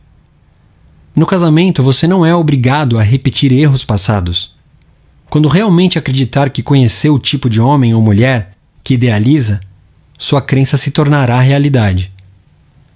No 1.15 1.27
casamento, 1.27 1.83
você 1.83 2.07
não 2.07 2.25
é 2.25 2.35
obrigado 2.35 2.99
a 2.99 3.03
repetir 3.03 3.53
erros 3.53 3.85
passados. 3.85 4.57
Quando 5.29 5.47
realmente 5.47 5.99
acreditar 5.99 6.49
que 6.49 6.63
conheceu 6.63 7.17
o 7.17 7.19
tipo 7.19 7.51
de 7.51 7.61
homem 7.61 7.93
ou 7.93 8.01
mulher 8.01 8.57
que 8.83 8.95
idealiza, 8.95 9.61
sua 10.17 10.41
crença 10.41 10.79
se 10.79 10.91
tornará 10.91 11.39
realidade. 11.41 12.11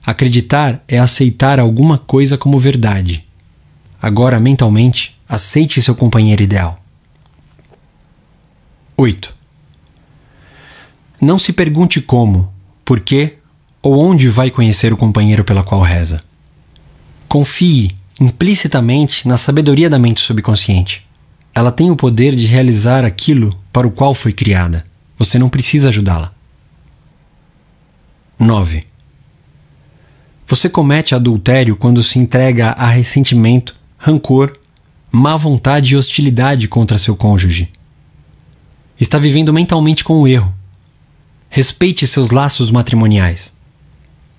Acreditar 0.02 0.82
é 0.88 0.98
aceitar 0.98 1.60
alguma 1.60 1.98
coisa 1.98 2.38
como 2.38 2.58
verdade. 2.58 3.22
Agora, 4.00 4.40
mentalmente, 4.40 5.20
aceite 5.28 5.82
seu 5.82 5.94
companheiro 5.94 6.42
ideal. 6.42 6.82
8. 8.96 9.41
Não 11.22 11.38
se 11.38 11.52
pergunte 11.52 12.00
como, 12.00 12.52
por 12.84 12.98
quê 12.98 13.36
ou 13.80 13.96
onde 13.96 14.28
vai 14.28 14.50
conhecer 14.50 14.92
o 14.92 14.96
companheiro 14.96 15.44
pela 15.44 15.62
qual 15.62 15.80
reza. 15.80 16.24
Confie 17.28 17.94
implicitamente 18.20 19.28
na 19.28 19.36
sabedoria 19.36 19.88
da 19.88 20.00
mente 20.00 20.20
subconsciente. 20.20 21.06
Ela 21.54 21.70
tem 21.70 21.92
o 21.92 21.96
poder 21.96 22.34
de 22.34 22.46
realizar 22.46 23.04
aquilo 23.04 23.56
para 23.72 23.86
o 23.86 23.92
qual 23.92 24.16
foi 24.16 24.32
criada. 24.32 24.84
Você 25.16 25.38
não 25.38 25.48
precisa 25.48 25.90
ajudá-la. 25.90 26.34
9. 28.36 28.84
Você 30.48 30.68
comete 30.68 31.14
adultério 31.14 31.76
quando 31.76 32.02
se 32.02 32.18
entrega 32.18 32.70
a 32.70 32.88
ressentimento, 32.88 33.76
rancor, 33.96 34.58
má 35.12 35.36
vontade 35.36 35.94
e 35.94 35.96
hostilidade 35.96 36.66
contra 36.66 36.98
seu 36.98 37.14
cônjuge. 37.14 37.70
Está 39.00 39.18
vivendo 39.18 39.52
mentalmente 39.52 40.02
com 40.02 40.14
o 40.14 40.26
erro. 40.26 40.52
Respeite 41.54 42.06
seus 42.06 42.30
laços 42.30 42.70
matrimoniais. 42.70 43.52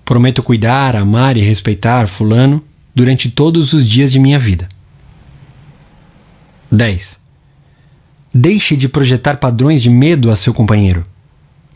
Prometo 0.04 0.42
cuidar, 0.42 0.96
amar 0.96 1.36
e 1.36 1.40
respeitar 1.40 2.08
Fulano 2.08 2.60
durante 2.92 3.30
todos 3.30 3.72
os 3.72 3.88
dias 3.88 4.10
de 4.10 4.18
minha 4.18 4.36
vida. 4.36 4.68
10. 6.72 7.22
Deixe 8.34 8.76
de 8.76 8.88
projetar 8.88 9.36
padrões 9.36 9.80
de 9.80 9.90
medo 9.90 10.28
a 10.28 10.34
seu 10.34 10.52
companheiro. 10.52 11.06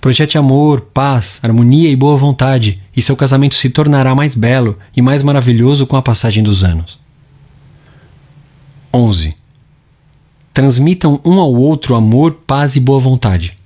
Projete 0.01 0.37
amor, 0.37 0.91
paz, 0.93 1.39
harmonia 1.45 1.89
e 1.89 1.95
boa 1.95 2.17
vontade, 2.17 2.83
e 2.97 3.01
seu 3.01 3.17
casamento 3.17 3.55
se 3.55 3.71
tornará 3.71 4.17
mais 4.17 4.35
belo 4.35 4.77
e 4.97 5.01
mais 5.01 5.23
maravilhoso 5.23 5.87
com 5.87 5.95
a 5.95 6.03
passagem 6.03 6.43
dos 6.43 6.65
anos. 6.65 6.99
11. 8.93 9.37
Transmitam 10.53 11.21
um 11.25 11.39
ao 11.39 11.55
outro 11.55 11.95
amor, 11.95 12.41
paz 12.45 12.75
e 12.75 12.81
boa 12.81 12.99
vontade. 12.99 13.58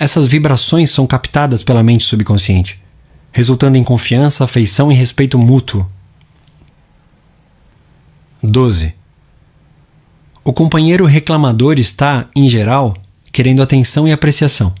Essas 0.00 0.26
vibrações 0.26 0.90
são 0.90 1.06
captadas 1.06 1.62
pela 1.62 1.82
mente 1.82 2.04
subconsciente, 2.04 2.82
resultando 3.30 3.76
em 3.76 3.84
confiança, 3.84 4.42
afeição 4.42 4.90
e 4.90 4.94
respeito 4.94 5.38
mútuo. 5.38 5.86
12. 8.42 8.94
O 10.42 10.54
companheiro 10.54 11.04
reclamador 11.04 11.78
está, 11.78 12.26
em 12.34 12.48
geral, 12.48 12.96
querendo 13.30 13.62
atenção 13.62 14.08
e 14.08 14.12
apreciação. 14.12 14.74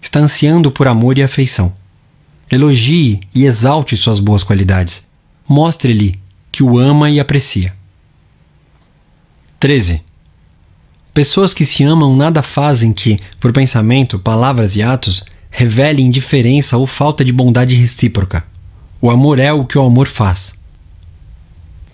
Está 0.00 0.20
ansiando 0.20 0.70
por 0.70 0.86
amor 0.86 1.18
e 1.18 1.22
afeição. 1.24 1.76
Elogie 2.48 3.18
e 3.34 3.44
exalte 3.44 3.96
suas 3.96 4.20
boas 4.20 4.44
qualidades. 4.44 5.10
Mostre-lhe 5.48 6.16
que 6.52 6.62
o 6.62 6.78
ama 6.78 7.10
e 7.10 7.18
aprecia. 7.18 7.74
13. 9.58 10.07
Pessoas 11.18 11.52
que 11.52 11.66
se 11.66 11.82
amam 11.82 12.14
nada 12.14 12.44
fazem 12.44 12.92
que, 12.92 13.18
por 13.40 13.52
pensamento, 13.52 14.20
palavras 14.20 14.76
e 14.76 14.82
atos, 14.84 15.24
revelem 15.50 16.06
indiferença 16.06 16.76
ou 16.76 16.86
falta 16.86 17.24
de 17.24 17.32
bondade 17.32 17.74
recíproca. 17.74 18.44
O 19.00 19.10
amor 19.10 19.40
é 19.40 19.52
o 19.52 19.64
que 19.64 19.76
o 19.76 19.82
amor 19.82 20.06
faz. 20.06 20.52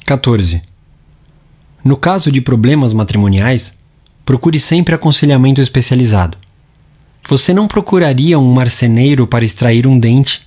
14. 0.04 0.60
No 1.82 1.96
caso 1.96 2.30
de 2.30 2.42
problemas 2.42 2.92
matrimoniais, 2.92 3.78
procure 4.26 4.60
sempre 4.60 4.94
aconselhamento 4.94 5.62
especializado. 5.62 6.36
Você 7.26 7.54
não 7.54 7.66
procuraria 7.66 8.38
um 8.38 8.52
marceneiro 8.52 9.26
para 9.26 9.42
extrair 9.42 9.86
um 9.86 9.98
dente, 9.98 10.46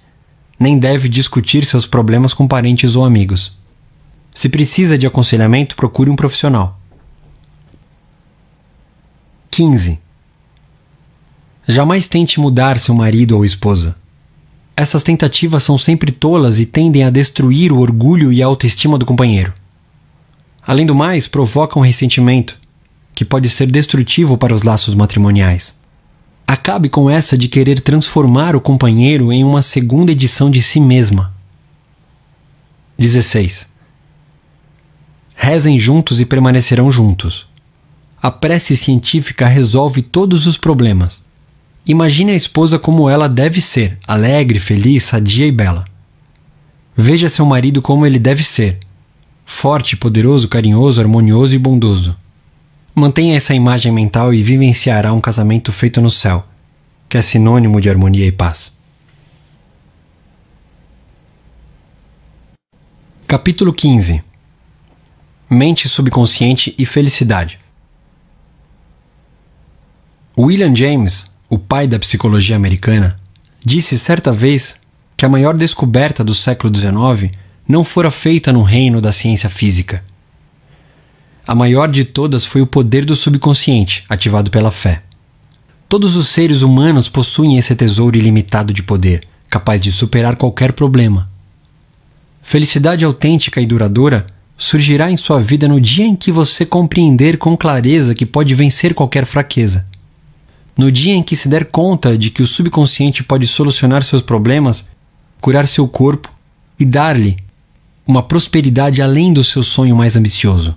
nem 0.60 0.78
deve 0.78 1.10
discutir 1.10 1.66
seus 1.66 1.88
problemas 1.88 2.32
com 2.32 2.48
parentes 2.48 2.96
ou 2.96 3.04
amigos. 3.04 3.58
Se 4.36 4.48
precisa 4.48 5.00
de 5.00 5.08
aconselhamento, 5.08 5.76
procure 5.76 6.12
um 6.12 6.16
profissional. 6.16 6.80
15. 9.52 10.00
Jamais 11.68 12.08
tente 12.08 12.40
mudar 12.40 12.80
seu 12.80 12.96
marido 12.96 13.36
ou 13.36 13.44
esposa. 13.44 13.96
Essas 14.76 15.02
tentativas 15.02 15.64
são 15.64 15.78
sempre 15.78 16.12
tolas 16.12 16.60
e 16.60 16.66
tendem 16.66 17.04
a 17.04 17.10
destruir 17.10 17.72
o 17.72 17.80
orgulho 17.80 18.32
e 18.32 18.44
a 18.44 18.46
autoestima 18.46 18.98
do 18.98 19.06
companheiro. 19.06 19.54
Além 20.66 20.86
do 20.86 20.94
mais, 20.94 21.28
provocam 21.28 21.82
ressentimento, 21.82 22.60
que 23.16 23.26
pode 23.26 23.50
ser 23.50 23.68
destrutivo 23.72 24.38
para 24.38 24.54
os 24.54 24.62
laços 24.62 24.94
matrimoniais. 24.94 25.80
Acabe 26.46 26.90
com 26.90 27.10
essa 27.10 27.38
de 27.38 27.48
querer 27.48 27.82
transformar 27.82 28.56
o 28.56 28.62
companheiro 28.62 29.34
em 29.34 29.44
uma 29.44 29.62
segunda 29.62 30.12
edição 30.12 30.52
de 30.52 30.62
si 30.62 30.80
mesma. 30.80 31.34
16. 32.98 33.68
Rezem 35.36 35.80
juntos 35.80 36.20
e 36.20 36.26
permanecerão 36.26 36.92
juntos. 36.92 37.47
A 38.22 38.32
prece 38.32 38.76
científica 38.76 39.48
resolve 39.48 40.02
todos 40.02 40.48
os 40.48 40.58
problemas. 40.58 41.22
Imagine 41.86 42.32
a 42.32 42.36
esposa 42.36 42.80
como 42.80 43.10
ela 43.10 43.30
deve 43.30 43.62
ser, 43.62 43.98
alegre, 44.08 44.60
feliz, 44.60 45.04
sadia 45.04 45.46
e 45.46 45.52
bela. 45.52 45.86
Veja 46.96 47.30
seu 47.30 47.46
marido 47.46 47.82
como 47.82 48.06
ele 48.06 48.18
deve 48.18 48.44
ser, 48.44 48.80
forte, 49.46 49.96
poderoso, 49.96 50.48
carinhoso, 50.48 51.00
harmonioso 51.00 51.54
e 51.54 51.58
bondoso. 51.60 52.18
Mantenha 52.94 53.38
essa 53.38 53.54
imagem 53.54 53.92
mental 53.92 54.34
e 54.34 54.42
vivenciará 54.42 55.14
um 55.14 55.22
casamento 55.22 55.72
feito 55.72 56.02
no 56.02 56.10
céu, 56.10 56.46
que 57.08 57.18
é 57.18 57.22
sinônimo 57.22 57.80
de 57.80 57.90
harmonia 57.90 58.26
e 58.26 58.32
paz. 58.32 58.72
Capítulo 63.28 63.72
15 63.72 64.24
Mente 65.50 65.88
subconsciente 65.88 66.74
e 66.78 66.86
felicidade. 66.86 67.60
William 70.40 70.76
James, 70.76 71.32
o 71.50 71.58
pai 71.58 71.88
da 71.88 71.98
psicologia 71.98 72.56
americana, 72.56 73.20
disse 73.66 73.98
certa 73.98 74.32
vez 74.32 74.80
que 75.18 75.26
a 75.26 75.30
maior 75.30 75.58
descoberta 75.58 76.24
do 76.24 76.36
século 76.36 76.72
XIX 76.76 77.36
não 77.68 77.84
fora 77.84 78.12
feita 78.12 78.54
no 78.54 78.62
reino 78.62 79.02
da 79.02 79.12
ciência 79.12 79.50
física. 79.50 80.04
A 81.48 81.56
maior 81.56 81.90
de 81.90 82.06
todas 82.06 82.46
foi 82.46 82.62
o 82.62 82.68
poder 82.68 83.04
do 83.04 83.16
subconsciente, 83.16 84.06
ativado 84.08 84.52
pela 84.52 84.70
fé. 84.70 85.02
Todos 85.90 86.16
os 86.16 86.28
seres 86.28 86.62
humanos 86.62 87.10
possuem 87.10 87.58
esse 87.58 87.76
tesouro 87.76 88.16
ilimitado 88.16 88.72
de 88.72 88.84
poder, 88.84 89.28
capaz 89.50 89.82
de 89.82 89.92
superar 89.92 90.36
qualquer 90.36 90.72
problema. 90.72 91.28
Felicidade 92.44 93.04
autêntica 93.04 93.60
e 93.60 93.66
duradoura 93.66 94.24
surgirá 94.56 95.10
em 95.10 95.18
sua 95.18 95.40
vida 95.40 95.68
no 95.68 95.82
dia 95.82 96.06
em 96.06 96.16
que 96.16 96.32
você 96.32 96.64
compreender 96.64 97.40
com 97.40 97.58
clareza 97.58 98.14
que 98.14 98.26
pode 98.26 98.54
vencer 98.54 98.94
qualquer 98.94 99.26
fraqueza. 99.26 99.97
No 100.78 100.92
dia 100.92 101.16
em 101.16 101.24
que 101.24 101.36
se 101.36 101.50
der 101.50 101.66
conta 101.66 102.16
de 102.16 102.30
que 102.30 102.44
o 102.44 102.48
subconsciente 102.48 103.24
pode 103.24 103.48
solucionar 103.48 104.04
seus 104.04 104.22
problemas, 104.22 104.92
curar 105.42 105.68
seu 105.68 105.88
corpo 105.88 106.32
e 106.80 106.86
dar-lhe 106.86 107.38
uma 108.06 108.22
prosperidade 108.22 109.02
além 109.02 109.34
do 109.34 109.44
seu 109.44 109.64
sonho 109.64 109.96
mais 109.96 110.16
ambicioso. 110.16 110.74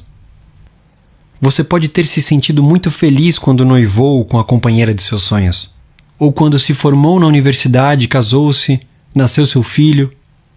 Você 1.40 1.62
pode 1.62 1.88
ter 1.88 2.06
se 2.06 2.20
sentido 2.20 2.62
muito 2.62 2.90
feliz 2.90 3.38
quando 3.38 3.64
noivou 3.64 4.24
com 4.24 4.38
a 4.38 4.44
companheira 4.44 4.92
de 4.92 5.02
seus 5.02 5.22
sonhos, 5.22 5.72
ou 6.18 6.32
quando 6.32 6.58
se 6.58 6.74
formou 6.74 7.20
na 7.20 7.26
universidade, 7.26 8.08
casou-se, 8.08 8.80
nasceu 9.14 9.46
seu 9.46 9.62
filho, 9.62 10.12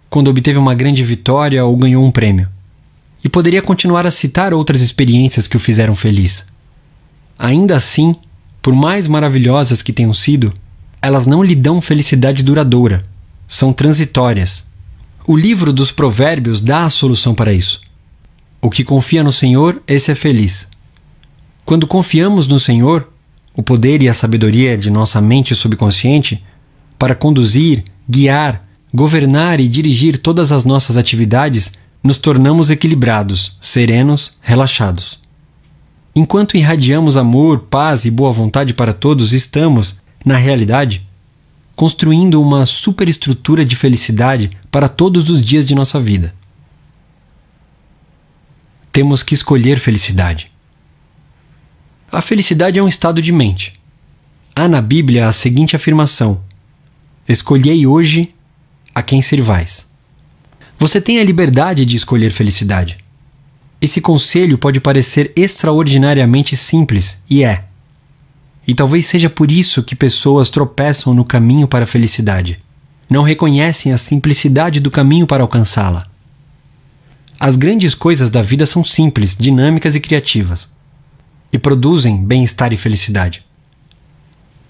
quando 0.09 0.29
obteve 0.29 0.57
uma 0.57 0.75
grande 0.75 1.03
vitória 1.03 1.63
ou 1.63 1.75
ganhou 1.77 2.03
um 2.03 2.11
prêmio. 2.11 2.49
E 3.23 3.29
poderia 3.29 3.61
continuar 3.61 4.05
a 4.05 4.11
citar 4.11 4.53
outras 4.53 4.81
experiências 4.81 5.47
que 5.47 5.55
o 5.55 5.59
fizeram 5.59 5.95
feliz. 5.95 6.45
Ainda 7.39 7.77
assim, 7.77 8.13
por 8.63 8.73
mais 8.73 9.09
maravilhosas 9.09 9.81
que 9.81 9.91
tenham 9.91 10.13
sido, 10.13 10.53
elas 11.01 11.27
não 11.27 11.43
lhe 11.43 11.53
dão 11.53 11.81
felicidade 11.81 12.41
duradoura. 12.41 13.05
São 13.45 13.73
transitórias. 13.73 14.63
O 15.27 15.35
livro 15.35 15.73
dos 15.73 15.91
Provérbios 15.91 16.61
dá 16.61 16.85
a 16.85 16.89
solução 16.89 17.35
para 17.35 17.51
isso. 17.51 17.81
O 18.61 18.69
que 18.69 18.85
confia 18.85 19.21
no 19.21 19.33
Senhor, 19.33 19.83
esse 19.85 20.11
é 20.11 20.15
feliz. 20.15 20.69
Quando 21.65 21.85
confiamos 21.85 22.47
no 22.47 22.57
Senhor, 22.57 23.11
o 23.53 23.61
poder 23.61 24.01
e 24.01 24.07
a 24.07 24.13
sabedoria 24.13 24.77
de 24.77 24.89
nossa 24.89 25.19
mente 25.19 25.53
subconsciente, 25.53 26.41
para 26.97 27.13
conduzir, 27.13 27.83
guiar, 28.09 28.63
governar 28.93 29.59
e 29.59 29.67
dirigir 29.67 30.17
todas 30.17 30.53
as 30.53 30.63
nossas 30.63 30.95
atividades, 30.95 31.73
nos 32.01 32.15
tornamos 32.15 32.71
equilibrados, 32.71 33.57
serenos, 33.59 34.37
relaxados. 34.41 35.22
Enquanto 36.15 36.55
irradiamos 36.55 37.17
amor, 37.17 37.61
paz 37.61 38.05
e 38.05 38.11
boa 38.11 38.31
vontade 38.31 38.73
para 38.73 38.93
todos, 38.93 39.33
estamos, 39.33 39.95
na 40.23 40.37
realidade, 40.37 41.07
construindo 41.75 42.39
uma 42.39 42.65
superestrutura 42.65 43.65
de 43.65 43.75
felicidade 43.75 44.55
para 44.69 44.87
todos 44.87 45.29
os 45.31 45.43
dias 45.43 45.65
de 45.65 45.73
nossa 45.73 45.99
vida. 45.99 46.33
Temos 48.91 49.23
que 49.23 49.33
escolher 49.33 49.79
felicidade. 49.79 50.51
A 52.11 52.21
felicidade 52.21 52.77
é 52.77 52.83
um 52.83 52.87
estado 52.87 53.19
de 53.19 53.31
mente. 53.31 53.73
Há 54.55 54.67
na 54.67 54.81
Bíblia 54.81 55.27
a 55.27 55.33
seguinte 55.33 55.75
afirmação: 55.75 56.43
Escolhei 57.27 57.87
hoje 57.87 58.35
a 58.93 59.01
quem 59.01 59.19
servais. 59.19 59.91
Você 60.77 61.01
tem 61.01 61.19
a 61.19 61.23
liberdade 61.23 61.87
de 61.87 61.95
escolher 61.95 62.29
felicidade. 62.29 63.02
Esse 63.83 63.99
conselho 63.99 64.57
pode 64.57 64.79
parecer 64.79 65.33
extraordinariamente 65.35 66.55
simples, 66.55 67.21
e 67.29 67.43
é. 67.43 67.65
E 68.65 68.73
talvez 68.73 69.05
seja 69.07 69.29
por 69.29 69.51
isso 69.51 69.83
que 69.83 69.93
pessoas 69.93 70.49
tropeçam 70.49 71.13
no 71.13 71.25
caminho 71.25 71.67
para 71.67 71.83
a 71.83 71.87
felicidade. 71.87 72.61
Não 73.09 73.23
reconhecem 73.23 73.91
a 73.91 73.97
simplicidade 73.97 74.79
do 74.79 74.89
caminho 74.89 75.27
para 75.27 75.43
alcançá-la. 75.43 76.07
As 77.37 77.57
grandes 77.57 77.93
coisas 77.93 78.29
da 78.29 78.41
vida 78.41 78.65
são 78.65 78.85
simples, 78.85 79.35
dinâmicas 79.37 79.97
e 79.97 79.99
criativas. 79.99 80.73
E 81.51 81.59
produzem 81.59 82.23
bem-estar 82.23 82.71
e 82.71 82.77
felicidade. 82.77 83.43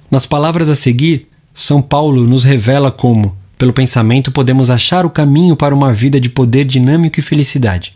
Nas 0.09 0.25
palavras 0.25 0.67
a 0.69 0.75
seguir, 0.75 1.29
São 1.53 1.83
Paulo 1.83 2.25
nos 2.25 2.43
revela 2.43 2.91
como, 2.91 3.37
pelo 3.59 3.73
pensamento, 3.73 4.31
podemos 4.31 4.71
achar 4.71 5.05
o 5.05 5.11
caminho 5.11 5.55
para 5.55 5.75
uma 5.75 5.93
vida 5.93 6.19
de 6.19 6.29
poder 6.29 6.65
dinâmico 6.65 7.19
e 7.19 7.23
felicidade. 7.23 7.95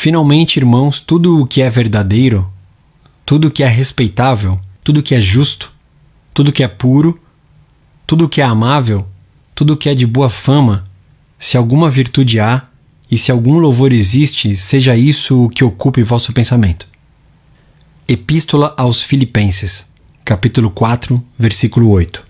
Finalmente, 0.00 0.58
irmãos, 0.58 1.00
tudo 1.00 1.42
o 1.42 1.44
que 1.44 1.60
é 1.60 1.68
verdadeiro, 1.68 2.48
tudo 3.26 3.48
o 3.48 3.50
que 3.50 3.64
é 3.64 3.66
respeitável, 3.66 4.60
tudo 4.84 5.00
o 5.00 5.02
que 5.02 5.12
é 5.12 5.20
justo, 5.20 5.72
tudo 6.32 6.50
o 6.50 6.52
que 6.52 6.62
é 6.62 6.68
puro, 6.68 7.20
tudo 8.06 8.26
o 8.26 8.28
que 8.28 8.40
é 8.40 8.44
amável, 8.44 9.08
tudo 9.56 9.72
o 9.72 9.76
que 9.76 9.88
é 9.88 9.96
de 9.96 10.06
boa 10.06 10.30
fama, 10.30 10.88
se 11.36 11.56
alguma 11.56 11.90
virtude 11.90 12.38
há, 12.38 12.68
e 13.10 13.18
se 13.18 13.32
algum 13.32 13.58
louvor 13.58 13.92
existe, 13.92 14.54
seja 14.54 14.96
isso 14.96 15.46
o 15.46 15.48
que 15.48 15.64
ocupe 15.64 16.00
vosso 16.04 16.32
pensamento. 16.32 16.86
Epístola 18.06 18.72
aos 18.78 19.02
Filipenses, 19.02 19.92
capítulo 20.24 20.70
4, 20.70 21.20
versículo 21.36 21.90
8. 21.90 22.24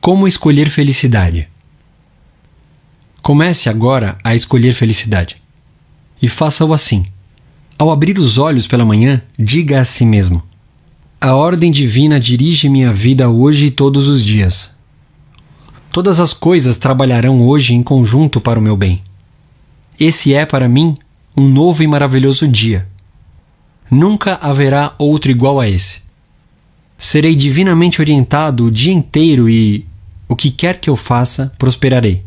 Como 0.00 0.26
escolher 0.26 0.68
felicidade? 0.70 1.48
Comece 3.22 3.68
agora 3.68 4.18
a 4.24 4.34
escolher 4.34 4.74
felicidade 4.74 5.43
e 6.20 6.28
faça-o 6.28 6.72
assim. 6.72 7.06
Ao 7.78 7.90
abrir 7.90 8.18
os 8.18 8.38
olhos 8.38 8.66
pela 8.66 8.84
manhã, 8.84 9.20
diga 9.38 9.80
a 9.80 9.84
si 9.84 10.04
mesmo: 10.04 10.42
A 11.20 11.34
ordem 11.34 11.72
divina 11.72 12.20
dirige 12.20 12.68
minha 12.68 12.92
vida 12.92 13.28
hoje 13.28 13.66
e 13.66 13.70
todos 13.70 14.08
os 14.08 14.24
dias. 14.24 14.70
Todas 15.90 16.18
as 16.18 16.32
coisas 16.32 16.78
trabalharão 16.78 17.40
hoje 17.42 17.74
em 17.74 17.82
conjunto 17.82 18.40
para 18.40 18.58
o 18.58 18.62
meu 18.62 18.76
bem. 18.76 19.02
Esse 19.98 20.34
é 20.34 20.44
para 20.44 20.68
mim 20.68 20.96
um 21.36 21.48
novo 21.48 21.82
e 21.82 21.86
maravilhoso 21.86 22.48
dia. 22.48 22.88
Nunca 23.90 24.34
haverá 24.42 24.94
outro 24.98 25.30
igual 25.30 25.60
a 25.60 25.68
esse. 25.68 26.02
Serei 26.98 27.34
divinamente 27.34 28.00
orientado 28.00 28.66
o 28.66 28.70
dia 28.70 28.92
inteiro 28.92 29.48
e, 29.48 29.86
o 30.28 30.34
que 30.34 30.50
quer 30.50 30.80
que 30.80 30.88
eu 30.88 30.96
faça, 30.96 31.52
prosperarei. 31.58 32.24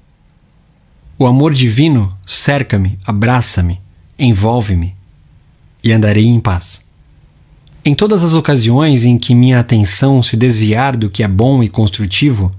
O 1.19 1.25
amor 1.25 1.51
divino 1.51 2.15
cerca-me, 2.27 2.99
abraça-me, 3.03 3.81
envolve-me 4.19 4.95
e 5.83 5.91
andarei 5.91 6.27
em 6.27 6.39
paz. 6.39 6.85
Em 7.83 7.95
todas 7.95 8.21
as 8.21 8.35
ocasiões 8.35 9.03
em 9.03 9.17
que 9.17 9.33
minha 9.33 9.59
atenção 9.59 10.21
se 10.21 10.37
desviar 10.37 10.95
do 10.95 11.09
que 11.09 11.23
é 11.23 11.27
bom 11.27 11.63
e 11.63 11.69
construtivo, 11.69 12.51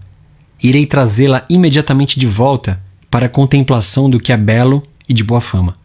irei 0.61 0.87
trazê-la 0.87 1.44
imediatamente 1.49 2.18
de 2.18 2.27
volta 2.27 2.83
para 3.09 3.27
a 3.27 3.29
contemplação 3.29 4.11
do 4.11 4.18
que 4.18 4.33
é 4.33 4.37
belo 4.37 4.83
e 5.09 5.14
de 5.14 5.23
boa 5.23 5.40
fama. 5.40 5.77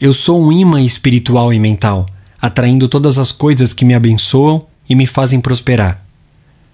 Eu 0.00 0.12
sou 0.12 0.42
um 0.42 0.50
imã 0.50 0.82
espiritual 0.82 1.52
e 1.52 1.60
mental, 1.60 2.06
atraindo 2.42 2.88
todas 2.88 3.16
as 3.16 3.30
coisas 3.30 3.72
que 3.72 3.84
me 3.84 3.94
abençoam 3.94 4.66
e 4.88 4.96
me 4.96 5.06
fazem 5.06 5.40
prosperar. 5.40 6.04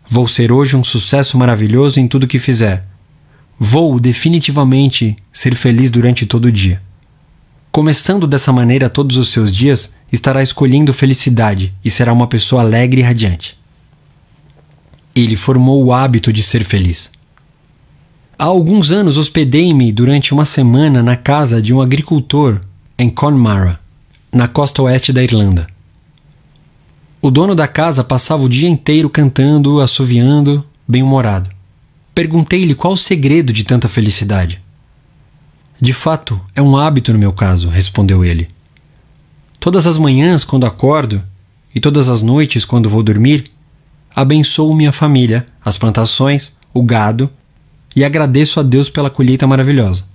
Vou 0.09 0.27
ser 0.27 0.51
hoje 0.51 0.75
um 0.75 0.85
sucesso 0.85 1.37
maravilhoso 1.37 2.01
em 2.01 2.09
tudo 2.09 2.27
que 2.27 2.39
fizer. 2.39 2.87
Vou 3.59 3.99
definitivamente 3.99 5.17
ser 5.33 5.55
feliz 5.55 5.91
durante 5.91 6.27
todo 6.27 6.47
o 6.47 6.53
dia. 6.53 6.83
Começando 7.73 8.27
dessa 8.27 8.53
maneira 8.53 8.89
todos 8.89 9.17
os 9.17 9.29
seus 9.29 9.55
dias, 9.55 9.97
estará 10.13 10.43
escolhendo 10.43 10.93
felicidade 10.93 11.75
e 11.85 11.91
será 11.91 12.13
uma 12.13 12.27
pessoa 12.27 12.63
alegre 12.63 13.01
e 13.01 13.05
radiante. 13.05 13.59
Ele 15.15 15.37
formou 15.37 15.85
o 15.85 15.93
hábito 15.93 16.33
de 16.33 16.43
ser 16.43 16.65
feliz. 16.65 17.11
Há 18.39 18.45
alguns 18.45 18.91
anos 18.91 19.17
hospedei-me 19.17 19.91
durante 19.91 20.35
uma 20.35 20.45
semana 20.45 21.03
na 21.03 21.17
casa 21.17 21.61
de 21.61 21.73
um 21.73 21.81
agricultor 21.81 22.61
em 22.99 23.09
Connemara, 23.09 23.81
na 24.31 24.47
costa 24.47 24.83
oeste 24.83 25.13
da 25.13 25.23
Irlanda. 25.23 25.67
O 27.23 27.31
dono 27.31 27.55
da 27.55 27.67
casa 27.67 28.05
passava 28.05 28.43
o 28.43 28.49
dia 28.49 28.69
inteiro 28.69 29.09
cantando, 29.09 29.81
assoviando, 29.81 30.65
bem-humorado. 30.87 31.56
Perguntei-lhe 32.17 32.75
qual 32.75 32.95
o 32.95 32.97
segredo 32.97 33.53
de 33.53 33.63
tanta 33.63 33.91
felicidade. 33.91 34.59
De 35.79 35.93
fato, 35.93 36.41
é 36.55 36.63
um 36.63 36.75
hábito 36.75 37.13
no 37.13 37.19
meu 37.19 37.31
caso, 37.31 37.69
respondeu 37.69 38.25
ele. 38.25 38.49
Todas 39.61 39.87
as 39.87 39.99
manhãs, 39.99 40.43
quando 40.43 40.65
acordo, 40.65 41.23
e 41.75 41.79
todas 41.79 42.09
as 42.09 42.23
noites, 42.23 42.65
quando 42.65 42.89
vou 42.89 43.03
dormir, 43.03 43.45
abençoo 44.15 44.75
minha 44.75 44.93
família, 44.93 45.47
as 45.63 45.77
plantações, 45.77 46.57
o 46.73 46.83
gado 46.83 47.31
e 47.95 48.03
agradeço 48.03 48.59
a 48.61 48.63
Deus 48.63 48.89
pela 48.89 49.11
colheita 49.11 49.47
maravilhosa. 49.47 50.07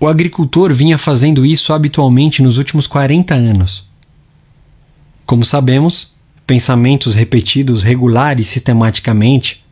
O 0.00 0.08
agricultor 0.08 0.72
vinha 0.72 0.96
fazendo 0.96 1.44
isso 1.44 1.74
habitualmente 1.74 2.42
nos 2.42 2.56
últimos 2.56 2.86
40 2.86 3.34
anos. 3.34 3.86
Como 5.26 5.44
sabemos, 5.44 6.14
pensamentos 6.46 7.14
repetidos 7.14 7.82
regular 7.82 8.40
e 8.40 8.44
sistematicamente 8.44 9.67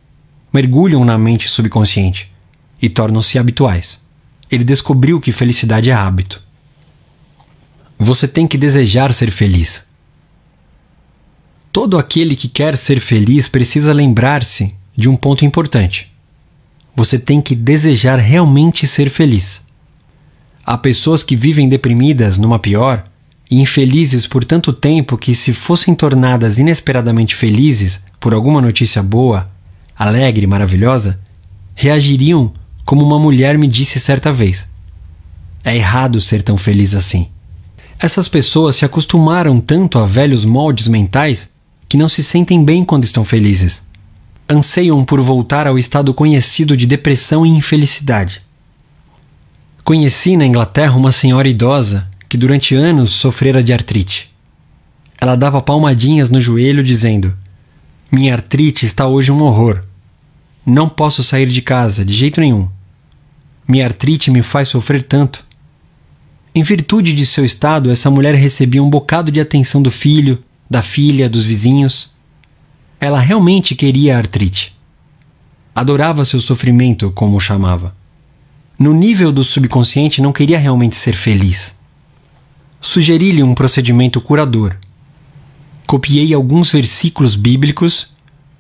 mergulham 0.57 1.05
na 1.05 1.19
mente 1.19 1.51
subconsciente 1.51 2.33
e 2.81 2.89
tornam-se 2.89 3.39
habituais. 3.39 4.01
Ele 4.51 4.65
descobriu 4.65 5.21
que 5.21 5.31
felicidade 5.31 5.91
é 5.91 5.93
hábito. 5.93 6.43
Você 7.99 8.27
tem 8.27 8.47
que 8.47 8.57
desejar 8.57 9.13
ser 9.13 9.31
feliz. 9.31 9.87
Todo 11.71 11.99
aquele 11.99 12.35
que 12.35 12.49
quer 12.49 12.75
ser 12.75 13.01
feliz 13.01 13.49
precisa 13.49 13.93
lembrar-se 13.93 14.75
de 14.97 15.11
um 15.11 15.15
ponto 15.17 15.45
importante. 15.45 16.11
Você 16.95 17.19
tem 17.19 17.43
que 17.43 17.55
desejar 17.55 18.19
realmente 18.19 18.87
ser 18.87 19.11
feliz. 19.11 19.67
Há 20.65 20.79
pessoas 20.79 21.23
que 21.23 21.37
vivem 21.37 21.69
deprimidas 21.69 22.39
numa 22.39 22.59
pior 22.59 23.05
e 23.51 23.61
infelizes 23.61 24.27
por 24.27 24.43
tanto 24.43 24.73
tempo 24.73 25.19
que, 25.19 25.35
se 25.35 25.53
fossem 25.53 25.95
tornadas 25.95 26.59
inesperadamente 26.59 27.37
felizes 27.37 28.07
por 28.19 28.33
alguma 28.33 28.63
notícia 28.63 29.03
boa, 29.03 29.55
alegre, 29.99 30.47
maravilhosa, 30.47 31.21
reagiriam 31.75 32.53
como 32.85 33.05
uma 33.05 33.19
mulher 33.19 33.59
me 33.59 33.67
disse 33.67 33.99
certa 33.99 34.33
vez. 34.33 34.69
É 35.65 35.75
errado 35.75 36.21
ser 36.21 36.43
tão 36.43 36.57
feliz 36.57 36.95
assim. 36.95 37.29
Essas 37.99 38.29
pessoas 38.29 38.77
se 38.77 38.85
acostumaram 38.85 39.61
tanto 39.61 39.99
a 39.99 40.07
velhos 40.07 40.45
moldes 40.45 40.87
mentais 40.87 41.51
que 41.89 41.97
não 41.97 42.09
se 42.09 42.23
sentem 42.23 42.65
bem 42.65 42.85
quando 42.85 43.05
estão 43.05 43.25
felizes. 43.25 43.89
Anseiam 44.49 45.05
por 45.05 45.21
voltar 45.21 45.67
ao 45.67 45.79
estado 45.79 46.15
conhecido 46.15 46.77
de 46.77 46.87
depressão 46.87 47.45
e 47.45 47.49
infelicidade. 47.49 48.43
Conheci 49.83 50.37
na 50.37 50.47
Inglaterra 50.47 50.97
uma 50.97 51.11
senhora 51.11 51.49
idosa 51.49 52.09
que 52.29 52.37
durante 52.37 52.75
anos 52.75 53.11
sofrera 53.11 53.63
de 53.63 53.73
artrite. 53.73 54.33
Ela 55.19 55.35
dava 55.35 55.63
palmadinhas 55.63 56.31
no 56.31 56.41
joelho 56.41 56.85
dizendo: 56.85 57.35
Minha 58.11 58.35
artrite 58.35 58.85
está 58.85 59.07
hoje 59.07 59.33
um 59.33 59.43
horror. 59.43 59.86
Não 60.69 60.89
posso 60.89 61.23
sair 61.23 61.47
de 61.47 61.63
casa 61.63 62.05
de 62.05 62.13
jeito 62.13 62.41
nenhum. 62.41 62.69
Minha 63.69 63.85
artrite 63.85 64.33
me 64.33 64.43
faz 64.43 64.69
sofrer 64.69 65.05
tanto. 65.05 65.47
Em 66.53 66.63
virtude 66.65 67.15
de 67.15 67.25
seu 67.25 67.45
estado, 67.45 67.89
essa 67.89 68.11
mulher 68.11 68.35
recebia 68.35 68.83
um 68.83 68.91
bocado 68.91 69.31
de 69.31 69.39
atenção 69.39 69.81
do 69.81 69.93
filho, 69.93 70.43
da 70.69 70.83
filha, 70.83 71.31
dos 71.31 71.45
vizinhos. 71.45 72.15
Ela 72.99 73.21
realmente 73.21 73.77
queria 73.77 74.17
a 74.17 74.19
artrite. 74.19 74.77
Adorava 75.73 76.25
seu 76.25 76.41
sofrimento, 76.41 77.13
como 77.13 77.37
o 77.37 77.41
chamava. 77.41 77.95
No 78.77 78.93
nível 78.93 79.31
do 79.31 79.45
subconsciente, 79.45 80.21
não 80.21 80.33
queria 80.33 80.59
realmente 80.59 80.97
ser 80.97 81.15
feliz. 81.15 81.79
Sugeri-lhe 82.81 83.43
um 83.43 83.55
procedimento 83.55 84.21
curador. 84.21 84.77
Copiei 85.87 86.35
alguns 86.35 86.73
versículos 86.73 87.37
bíblicos 87.37 88.16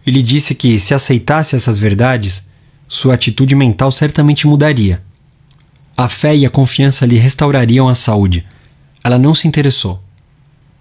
e 0.06 0.10
lhe 0.10 0.22
disse 0.22 0.54
que, 0.54 0.78
se 0.78 0.94
aceitasse 0.94 1.56
essas 1.56 1.80
verdades, 1.80 2.48
sua 2.88 3.14
atitude 3.14 3.56
mental 3.56 3.90
certamente 3.90 4.46
mudaria. 4.46 5.02
A 5.96 6.08
fé 6.08 6.36
e 6.36 6.46
a 6.46 6.50
confiança 6.50 7.04
lhe 7.04 7.16
restaurariam 7.16 7.88
a 7.88 7.94
saúde. 7.94 8.46
Ela 9.02 9.18
não 9.18 9.34
se 9.34 9.48
interessou. 9.48 10.00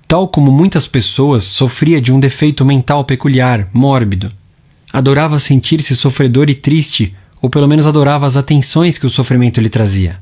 Tal 0.08 0.28
como 0.28 0.52
muitas 0.52 0.88
pessoas, 0.88 1.46
sofria 1.46 2.00
de 2.00 2.12
um 2.12 2.20
defeito 2.20 2.64
mental 2.64 3.04
peculiar, 3.04 3.68
mórbido. 3.74 4.32
Adorava 4.94 5.40
sentir-se 5.40 5.96
sofredor 5.96 6.48
e 6.48 6.54
triste, 6.54 7.16
ou 7.42 7.50
pelo 7.50 7.68
menos 7.68 7.88
adorava 7.88 8.28
as 8.28 8.38
atenções 8.38 9.00
que 9.00 9.08
o 9.08 9.10
sofrimento 9.10 9.60
lhe 9.60 9.70
trazia. 9.70 10.22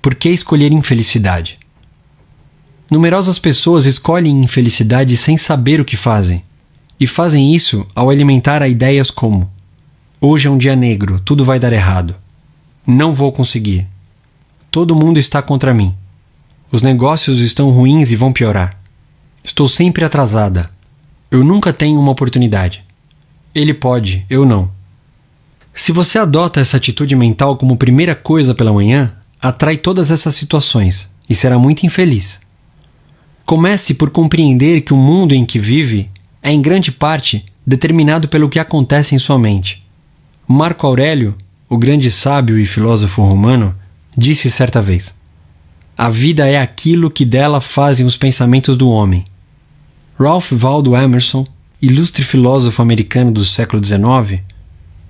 Por 0.00 0.14
que 0.14 0.30
escolher 0.30 0.72
infelicidade? 0.72 1.58
Numerosas 2.90 3.38
pessoas 3.38 3.84
escolhem 3.84 4.42
infelicidade 4.42 5.16
sem 5.16 5.36
saber 5.36 5.80
o 5.80 5.84
que 5.84 5.96
fazem, 5.96 6.42
e 7.00 7.06
fazem 7.06 7.54
isso 7.54 7.86
ao 7.94 8.10
alimentar 8.10 8.62
a 8.62 8.68
ideias 8.68 9.10
como: 9.10 9.50
Hoje 10.20 10.46
é 10.46 10.50
um 10.50 10.58
dia 10.58 10.76
negro, 10.76 11.18
tudo 11.24 11.46
vai 11.46 11.58
dar 11.58 11.72
errado. 11.72 12.14
Não 12.86 13.10
vou 13.10 13.32
conseguir. 13.32 13.86
Todo 14.70 14.94
mundo 14.94 15.18
está 15.18 15.40
contra 15.40 15.72
mim. 15.72 15.94
Os 16.70 16.82
negócios 16.82 17.40
estão 17.40 17.70
ruins 17.70 18.10
e 18.10 18.16
vão 18.16 18.32
piorar. 18.32 18.78
Estou 19.42 19.66
sempre 19.66 20.04
atrasada. 20.04 20.70
Eu 21.30 21.42
nunca 21.42 21.72
tenho 21.72 21.98
uma 21.98 22.12
oportunidade. 22.12 22.84
Ele 23.54 23.72
pode, 23.72 24.26
eu 24.28 24.44
não. 24.44 24.70
Se 25.74 25.90
você 25.90 26.18
adota 26.18 26.60
essa 26.60 26.76
atitude 26.76 27.16
mental 27.16 27.56
como 27.56 27.76
primeira 27.76 28.14
coisa 28.14 28.54
pela 28.54 28.72
manhã, 28.72 29.14
atrai 29.40 29.76
todas 29.76 30.10
essas 30.10 30.34
situações 30.34 31.10
e 31.28 31.34
será 31.34 31.58
muito 31.58 31.86
infeliz. 31.86 32.40
Comece 33.46 33.94
por 33.94 34.10
compreender 34.10 34.82
que 34.82 34.92
o 34.92 34.96
mundo 34.96 35.34
em 35.34 35.44
que 35.44 35.58
vive 35.58 36.10
é 36.42 36.50
em 36.50 36.60
grande 36.60 36.92
parte 36.92 37.44
determinado 37.66 38.28
pelo 38.28 38.48
que 38.48 38.58
acontece 38.58 39.14
em 39.14 39.18
sua 39.18 39.38
mente. 39.38 39.84
Marco 40.46 40.86
Aurélio 40.86 41.36
o 41.70 41.78
grande 41.78 42.10
sábio 42.10 42.58
e 42.58 42.66
filósofo 42.66 43.22
romano, 43.22 43.72
disse 44.18 44.50
certa 44.50 44.82
vez: 44.82 45.20
A 45.96 46.10
vida 46.10 46.44
é 46.48 46.60
aquilo 46.60 47.08
que 47.08 47.24
dela 47.24 47.60
fazem 47.60 48.04
os 48.04 48.16
pensamentos 48.16 48.76
do 48.76 48.90
homem. 48.90 49.24
Ralph 50.18 50.50
Waldo 50.50 50.96
Emerson, 50.96 51.46
ilustre 51.80 52.24
filósofo 52.24 52.82
americano 52.82 53.30
do 53.30 53.44
século 53.44 53.82
XIX, 53.82 54.42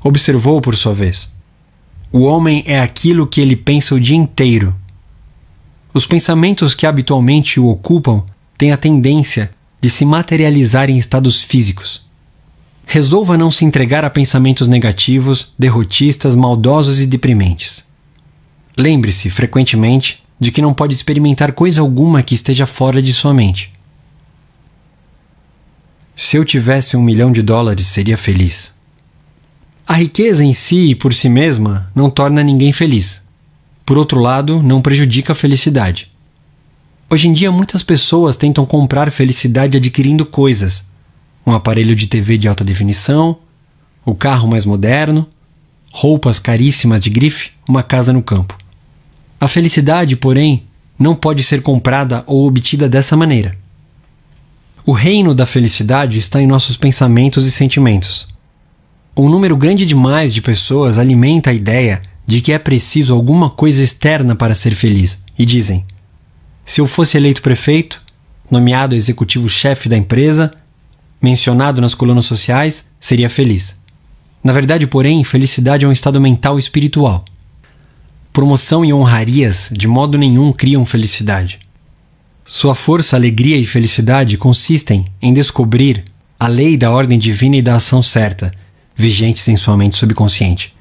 observou 0.05 0.61
por 0.61 0.77
sua 0.77 0.93
vez: 0.93 1.33
O 2.13 2.25
homem 2.25 2.63
é 2.67 2.79
aquilo 2.79 3.27
que 3.27 3.41
ele 3.41 3.57
pensa 3.57 3.95
o 3.95 4.01
dia 4.01 4.17
inteiro. 4.17 4.77
Os 5.95 6.07
pensamentos 6.07 6.75
que 6.75 6.87
habitualmente 6.87 7.59
o 7.59 7.69
ocupam 7.69 8.23
têm 8.59 8.71
a 8.71 8.77
tendência 8.77 9.51
de 9.81 9.91
se 9.91 10.05
materializar 10.05 10.91
em 10.91 10.99
estados 10.99 11.43
físicos 11.43 12.11
resolva 12.93 13.39
não 13.39 13.53
se 13.53 13.65
entregar 13.65 14.05
a 14.05 14.11
pensamentos 14.11 14.67
negativos, 14.67 15.55
derrotistas, 15.57 16.35
maldosos 16.35 16.99
e 16.99 17.07
deprimentes. 17.07 17.85
Lembre-se, 18.77 19.31
frequentemente, 19.31 20.25
de 20.41 20.51
que 20.51 20.61
não 20.61 20.75
pode 20.75 20.93
experimentar 20.93 21.53
coisa 21.53 21.81
alguma 21.81 22.21
que 22.21 22.35
esteja 22.35 22.67
fora 22.67 23.01
de 23.01 23.13
sua 23.13 23.33
mente. 23.33 23.73
Se 26.17 26.37
eu 26.37 26.45
tivesse 26.45 26.97
um 26.97 27.03
milhão 27.03 27.31
de 27.31 27.43
dólares, 27.43 27.87
seria 27.87 28.17
feliz. 28.17 28.75
A 29.87 29.95
riqueza 29.95 30.43
em 30.43 30.53
si 30.53 30.91
e 30.91 30.95
por 30.97 31.15
si 31.15 31.29
mesma 31.29 31.89
não 31.95 32.11
torna 32.11 32.43
ninguém 32.43 32.73
feliz. 32.73 33.25
Por 33.87 33.97
outro 33.97 34.19
lado, 34.19 34.61
não 34.65 34.83
prejudica 34.83 35.33
a 35.33 35.37
felicidade. 35.37 36.10
Hoje 37.13 37.27
em 37.27 37.33
dia, 37.33 37.51
muitas 37.51 37.83
pessoas 37.83 38.37
tentam 38.37 38.65
comprar 38.65 39.11
felicidade 39.11 39.77
adquirindo 39.77 40.25
coisas, 40.25 40.93
um 41.45 41.51
aparelho 41.51 41.97
de 41.97 42.07
TV 42.07 42.39
de 42.39 42.47
alta 42.47 42.63
definição, 42.63 43.37
o 44.07 44.15
carro 44.15 44.47
mais 44.47 44.65
moderno, 44.65 45.27
roupas 45.91 46.39
caríssimas 46.39 47.01
de 47.01 47.11
grife, 47.11 47.51
uma 47.69 47.83
casa 47.83 48.13
no 48.13 48.23
campo. 48.23 48.57
A 49.41 49.49
felicidade, 49.49 50.15
porém, 50.15 50.63
não 50.97 51.17
pode 51.17 51.43
ser 51.43 51.63
comprada 51.63 52.23
ou 52.29 52.47
obtida 52.47 52.89
dessa 52.89 53.17
maneira. 53.17 53.59
O 54.87 54.93
reino 54.93 55.35
da 55.35 55.47
felicidade 55.47 56.17
está 56.17 56.41
em 56.41 56.47
nossos 56.47 56.77
pensamentos 56.77 57.45
e 57.45 57.51
sentimentos. 57.51 58.29
Um 59.17 59.29
número 59.29 59.57
grande 59.57 59.85
demais 59.85 60.33
de 60.33 60.41
pessoas 60.41 60.97
alimenta 60.97 61.51
a 61.51 61.55
ideia 61.55 62.03
de 62.25 62.41
que 62.41 62.53
é 62.53 62.59
preciso 62.59 63.13
alguma 63.13 63.51
coisa 63.51 63.83
externa 63.83 64.37
para 64.37 64.55
ser 64.55 64.77
feliz 64.77 65.25
e 65.37 65.45
dizem: 65.45 65.85
se 66.65 66.81
eu 66.81 66.87
fosse 66.87 67.17
eleito 67.17 67.43
prefeito, 67.43 68.03
nomeado 68.51 68.95
executivo-chefe 68.95 69.89
da 69.89 69.97
empresa, 69.97 70.53
mencionado 71.21 71.81
nas 71.81 71.95
colunas 71.95 72.25
sociais, 72.25 72.89
seria 72.99 73.31
feliz. 73.31 73.81
Na 74.43 74.53
verdade, 74.53 74.87
porém, 74.87 75.23
felicidade 75.23 75.85
é 75.85 75.89
um 75.89 75.93
estado 75.93 76.21
mental 76.21 76.59
e 76.59 76.63
espiritual. 76.63 77.25
Promoção 78.33 78.85
e 78.85 78.93
honrarias 78.93 79.69
de 79.71 79.87
modo 79.87 80.17
nenhum 80.17 80.53
criam 80.53 80.87
felicidade. 80.87 81.59
Sua 82.45 82.75
força, 82.75 83.17
alegria 83.17 83.57
e 83.57 83.67
felicidade 83.67 84.37
consistem 84.37 85.07
em 85.21 85.33
descobrir 85.33 86.05
a 86.39 86.49
lei 86.49 86.77
da 86.77 86.91
ordem 86.91 87.19
divina 87.19 87.57
e 87.57 87.63
da 87.63 87.75
ação 87.75 88.03
certa, 88.03 88.53
vigentes 88.97 89.47
em 89.47 89.57
sua 89.57 89.77
mente 89.77 89.97
subconsciente, 89.97 90.75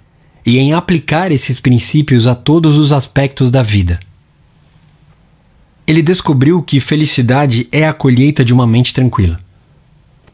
e 0.46 0.58
em 0.58 0.74
aplicar 0.74 1.32
esses 1.32 1.60
princípios 1.60 2.26
a 2.28 2.34
todos 2.34 2.78
os 2.78 2.92
aspectos 2.92 3.52
da 3.52 3.62
vida. 3.62 4.00
Ele 5.90 6.04
descobriu 6.04 6.62
que 6.62 6.80
felicidade 6.80 7.68
é 7.72 7.88
a 7.88 7.92
colheita 7.92 8.46
de 8.46 8.54
uma 8.54 8.68
mente 8.68 8.94
tranquila. 8.94 9.40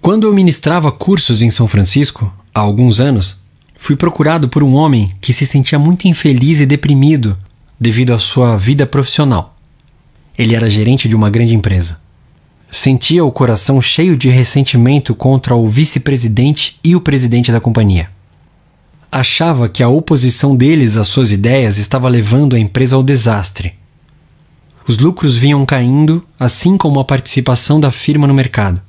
Quando 0.01 0.27
eu 0.27 0.33
ministrava 0.33 0.91
cursos 0.91 1.41
em 1.41 1.49
São 1.49 1.65
Francisco, 1.65 2.29
há 2.53 2.59
alguns 2.59 2.99
anos, 2.99 3.37
fui 3.73 3.95
procurado 3.95 4.49
por 4.49 4.63
um 4.63 4.73
homem 4.75 5.13
que 5.21 5.31
se 5.31 5.45
sentia 5.45 5.79
muito 5.79 6.09
infeliz 6.09 6.59
e 6.59 6.65
deprimido 6.65 7.37
devido 7.79 8.13
à 8.13 8.19
sua 8.19 8.57
vida 8.57 8.85
profissional. 8.85 9.57
Ele 10.37 10.55
era 10.55 10.69
gerente 10.69 11.07
de 11.07 11.15
uma 11.15 11.29
grande 11.29 11.55
empresa. 11.55 12.01
sentia 12.69 13.23
o 13.23 13.31
coração 13.31 13.81
cheio 13.81 14.17
de 14.17 14.27
ressentimento 14.27 15.15
contra 15.15 15.55
o 15.55 15.69
vice-presidente 15.69 16.77
e 16.83 16.97
o 16.97 16.99
presidente 16.99 17.49
da 17.49 17.61
companhia. 17.61 18.09
Achava 19.09 19.69
que 19.69 19.81
a 19.81 19.87
oposição 19.87 20.53
deles 20.53 20.97
às 20.97 21.07
suas 21.07 21.31
ideias 21.31 21.77
estava 21.77 22.09
levando 22.09 22.57
a 22.57 22.59
empresa 22.59 22.97
ao 22.97 23.01
desastre. 23.01 23.85
Os 24.88 25.00
lucros 25.00 25.36
vinham 25.36 25.65
caindo, 25.65 26.24
assim 26.39 26.78
como 26.78 27.00
a 27.00 27.06
participação 27.06 27.80
da 27.80 27.91
firma 27.91 28.28
no 28.28 28.34
mercado. 28.34 28.82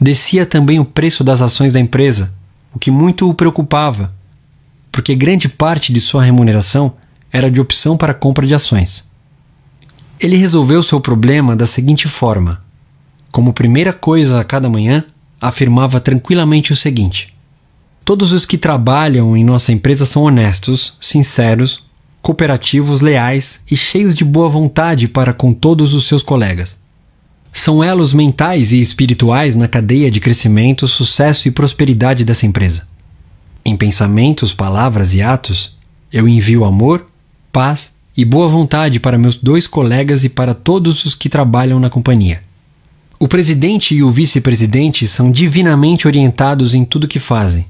Descia 0.00 0.46
também 0.46 0.78
o 0.78 0.84
preço 0.84 1.24
das 1.24 1.42
ações 1.42 1.72
da 1.72 1.80
empresa, 1.80 2.32
o 2.72 2.78
que 2.78 2.90
muito 2.90 3.28
o 3.28 3.34
preocupava, 3.34 4.14
porque 4.92 5.16
grande 5.16 5.48
parte 5.48 5.92
de 5.92 6.00
sua 6.00 6.22
remuneração 6.22 6.94
era 7.32 7.50
de 7.50 7.60
opção 7.60 7.96
para 7.96 8.14
compra 8.14 8.46
de 8.46 8.54
ações. 8.54 9.10
Ele 10.20 10.36
resolveu 10.36 10.82
seu 10.82 11.00
problema 11.00 11.56
da 11.56 11.66
seguinte 11.66 12.06
forma: 12.06 12.62
como 13.32 13.52
primeira 13.52 13.92
coisa 13.92 14.40
a 14.40 14.44
cada 14.44 14.68
manhã, 14.68 15.04
afirmava 15.40 16.00
tranquilamente 16.00 16.72
o 16.72 16.76
seguinte: 16.76 17.36
Todos 18.04 18.32
os 18.32 18.46
que 18.46 18.56
trabalham 18.56 19.36
em 19.36 19.44
nossa 19.44 19.72
empresa 19.72 20.06
são 20.06 20.22
honestos, 20.22 20.96
sinceros, 21.00 21.87
cooperativos, 22.22 23.00
leais 23.00 23.64
e 23.70 23.76
cheios 23.76 24.14
de 24.14 24.24
boa 24.24 24.48
vontade 24.48 25.08
para 25.08 25.32
com 25.32 25.52
todos 25.52 25.94
os 25.94 26.06
seus 26.06 26.22
colegas. 26.22 26.78
São 27.52 27.82
elos 27.82 28.12
mentais 28.12 28.72
e 28.72 28.80
espirituais 28.80 29.56
na 29.56 29.66
cadeia 29.66 30.10
de 30.10 30.20
crescimento, 30.20 30.86
sucesso 30.86 31.48
e 31.48 31.50
prosperidade 31.50 32.24
dessa 32.24 32.46
empresa. 32.46 32.86
Em 33.64 33.76
pensamentos, 33.76 34.52
palavras 34.52 35.14
e 35.14 35.22
atos, 35.22 35.76
eu 36.12 36.28
envio 36.28 36.64
amor, 36.64 37.06
paz 37.52 37.96
e 38.16 38.24
boa 38.24 38.48
vontade 38.48 39.00
para 39.00 39.18
meus 39.18 39.36
dois 39.36 39.66
colegas 39.66 40.24
e 40.24 40.28
para 40.28 40.54
todos 40.54 41.04
os 41.04 41.14
que 41.14 41.28
trabalham 41.28 41.78
na 41.80 41.90
companhia. 41.90 42.42
O 43.20 43.26
presidente 43.26 43.94
e 43.94 44.02
o 44.02 44.10
vice-presidente 44.10 45.08
são 45.08 45.30
divinamente 45.30 46.06
orientados 46.06 46.74
em 46.74 46.84
tudo 46.84 47.08
que 47.08 47.18
fazem. 47.18 47.66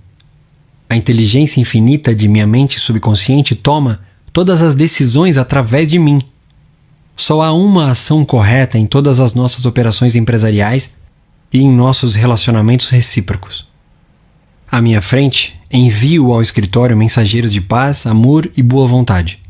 A 0.91 0.97
inteligência 0.97 1.61
infinita 1.61 2.15
de 2.15 2.29
minha 2.29 2.47
mente 2.47 2.79
subconsciente 2.79 3.55
toma 3.55 4.01
todas 4.39 4.63
as 4.63 4.77
decisões 4.77 5.37
através 5.37 5.91
de 5.91 5.99
mim. 5.99 6.23
Só 7.17 7.43
há 7.43 7.53
uma 7.53 7.91
ação 7.91 8.25
correta 8.25 8.79
em 8.79 8.87
todas 8.87 9.19
as 9.19 9.35
nossas 9.35 9.67
operações 9.67 10.15
empresariais 10.15 10.97
e 11.53 11.59
em 11.61 11.69
nossos 11.69 12.15
relacionamentos 12.15 12.87
recíprocos. 12.87 13.67
À 14.71 14.81
minha 14.81 15.03
frente, 15.03 15.59
envio 15.73 16.33
ao 16.33 16.41
escritório 16.41 16.97
mensageiros 16.97 17.53
de 17.53 17.61
paz, 17.61 18.07
amor 18.07 18.49
e 18.57 18.63
boa 18.63 18.87
vontade. 18.87 19.41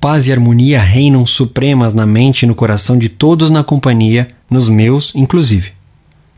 Paz 0.00 0.26
e 0.26 0.32
harmonia 0.32 0.80
reinam 0.80 1.24
supremas 1.24 1.94
na 1.94 2.04
mente 2.04 2.42
e 2.42 2.46
no 2.46 2.54
coração 2.56 2.98
de 2.98 3.08
todos 3.08 3.48
na 3.48 3.62
companhia 3.62 4.26
nos 4.50 4.68
meus, 4.68 5.14
inclusive. 5.14 5.70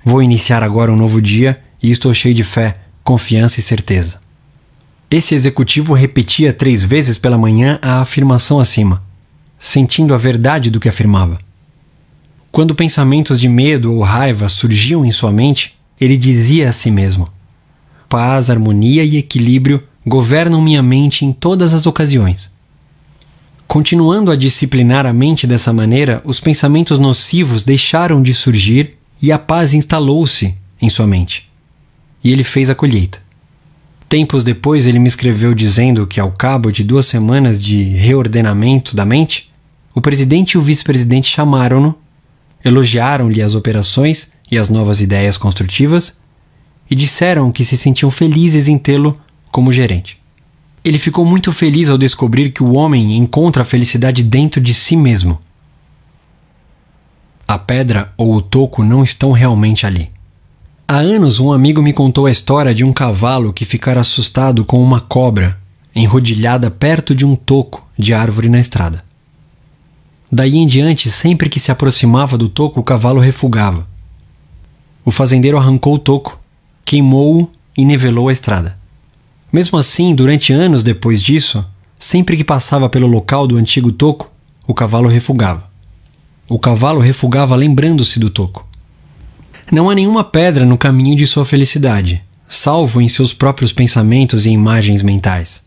Vou 0.05 0.23
iniciar 0.23 0.63
agora 0.63 0.93
um 0.93 0.97
novo 0.97 1.23
dia 1.23 1.59
e 1.83 1.91
estou 1.91 2.13
cheio 2.13 2.35
de 2.35 2.45
fé, 2.45 2.81
confiança 3.03 3.61
e 3.61 3.63
certeza. 3.63 4.28
Esse 5.11 5.35
executivo 5.35 5.95
repetia 5.95 6.53
três 6.53 6.85
vezes 6.85 7.17
pela 7.17 7.39
manhã 7.39 7.79
a 7.81 8.03
afirmação 8.03 8.61
acima, 8.61 9.03
sentindo 9.59 10.13
a 10.13 10.19
verdade 10.19 10.71
do 10.71 10.79
que 10.79 10.89
afirmava. 10.89 11.39
Quando 12.53 12.75
pensamentos 12.75 13.41
de 13.41 13.49
medo 13.49 13.95
ou 13.95 14.03
raiva 14.03 14.49
surgiam 14.49 15.07
em 15.07 15.13
sua 15.13 15.33
mente, 15.33 15.77
ele 15.99 16.17
dizia 16.17 16.69
a 16.69 16.73
si 16.73 16.91
mesmo: 16.91 17.27
Paz, 18.07 18.51
harmonia 18.51 19.03
e 19.03 19.17
equilíbrio 19.17 19.83
governam 20.07 20.61
minha 20.61 20.83
mente 20.83 21.25
em 21.25 21.33
todas 21.33 21.73
as 21.73 21.87
ocasiões. 21.87 22.53
Continuando 23.67 24.31
a 24.31 24.37
disciplinar 24.37 25.07
a 25.07 25.13
mente 25.13 25.47
dessa 25.47 25.73
maneira, 25.73 26.21
os 26.25 26.39
pensamentos 26.39 26.99
nocivos 26.99 27.65
deixaram 27.65 28.23
de 28.23 28.35
surgir 28.35 28.99
e 29.23 29.33
a 29.33 29.39
paz 29.39 29.73
instalou-se 29.73 30.55
em 30.81 30.91
sua 30.91 31.07
mente. 31.07 31.49
E 32.23 32.31
ele 32.31 32.45
fez 32.45 32.69
a 32.69 32.75
colheita. 32.75 33.28
Tempos 34.09 34.43
depois, 34.43 34.87
ele 34.87 34.99
me 34.99 35.07
escreveu 35.07 35.55
dizendo 35.55 36.07
que, 36.07 36.19
ao 36.19 36.33
cabo 36.33 36.73
de 36.73 36.83
duas 36.83 37.05
semanas 37.05 37.63
de 37.63 37.83
reordenamento 37.83 38.97
da 38.97 39.05
mente, 39.05 39.51
o 39.95 40.01
presidente 40.01 40.53
e 40.53 40.59
o 40.59 40.63
vice-presidente 40.63 41.29
chamaram-no, 41.29 41.95
elogiaram-lhe 42.65 43.43
as 43.43 43.55
operações 43.55 44.33
e 44.51 44.57
as 44.57 44.71
novas 44.71 45.03
ideias 45.03 45.37
construtivas 45.37 46.21
e 46.91 46.95
disseram 46.95 47.53
que 47.53 47.65
se 47.65 47.77
sentiam 47.77 48.11
felizes 48.11 48.67
em 48.67 48.79
tê-lo 48.79 49.21
como 49.53 49.73
gerente. 49.73 50.19
Ele 50.83 50.99
ficou 50.99 51.27
muito 51.27 51.53
feliz 51.53 51.91
ao 51.91 51.99
descobrir 51.99 52.51
que 52.51 52.63
o 52.63 52.73
homem 52.73 53.15
encontra 53.15 53.63
a 53.63 53.67
felicidade 53.67 54.23
dentro 54.23 54.59
de 54.59 54.73
si 54.73 54.97
mesmo. 54.97 55.39
A 57.47 57.59
pedra 57.59 58.13
ou 58.17 58.37
o 58.37 58.43
toco 58.43 58.83
não 58.83 59.03
estão 59.03 59.33
realmente 59.33 59.87
ali. 59.87 60.11
Há 60.91 61.01
anos, 61.01 61.39
um 61.39 61.53
amigo 61.53 61.83
me 61.83 61.93
contou 61.93 62.25
a 62.25 62.31
história 62.31 62.75
de 62.75 62.83
um 62.83 62.95
cavalo 62.95 63.53
que 63.53 63.67
ficara 63.67 64.01
assustado 64.01 64.65
com 64.65 64.83
uma 64.83 65.03
cobra 65.03 65.59
enrodilhada 65.95 66.71
perto 66.71 67.15
de 67.15 67.27
um 67.27 67.37
toco 67.37 67.87
de 67.99 68.15
árvore 68.15 68.49
na 68.49 68.59
estrada. 68.59 69.05
Daí 70.33 70.57
em 70.57 70.67
diante, 70.67 71.11
sempre 71.11 71.51
que 71.51 71.61
se 71.61 71.71
aproximava 71.71 72.39
do 72.39 72.49
toco, 72.49 72.81
o 72.81 72.83
cavalo 72.83 73.21
refugava. 73.21 73.87
O 75.05 75.11
fazendeiro 75.11 75.59
arrancou 75.59 75.97
o 75.97 75.99
toco, 75.99 76.41
queimou-o 76.87 77.51
e 77.77 77.85
nivelou 77.85 78.31
a 78.31 78.33
estrada. 78.33 78.79
Mesmo 79.53 79.79
assim, 79.79 80.15
durante 80.15 80.55
anos 80.55 80.83
depois 80.83 81.23
disso, 81.23 81.63
sempre 81.99 82.35
que 82.35 82.43
passava 82.43 82.89
pelo 82.89 83.07
local 83.07 83.47
do 83.47 83.59
antigo 83.59 83.93
toco, 83.93 84.33
o 84.67 84.73
cavalo 84.73 85.07
refugava. 85.07 85.71
O 86.49 86.59
cavalo 86.59 86.99
refugava 86.99 87.55
lembrando-se 87.55 88.19
do 88.19 88.31
toco. 88.31 88.68
Não 89.71 89.91
há 89.91 89.95
nenhuma 89.95 90.25
pedra 90.25 90.65
no 90.65 90.79
caminho 90.79 91.15
de 91.15 91.27
sua 91.27 91.45
felicidade, 91.45 92.25
salvo 92.49 93.03
em 93.03 93.09
seus 93.09 93.35
próprios 93.35 93.71
pensamentos 93.71 94.47
e 94.47 94.51
imagens 94.51 95.03
mentais. 95.03 95.65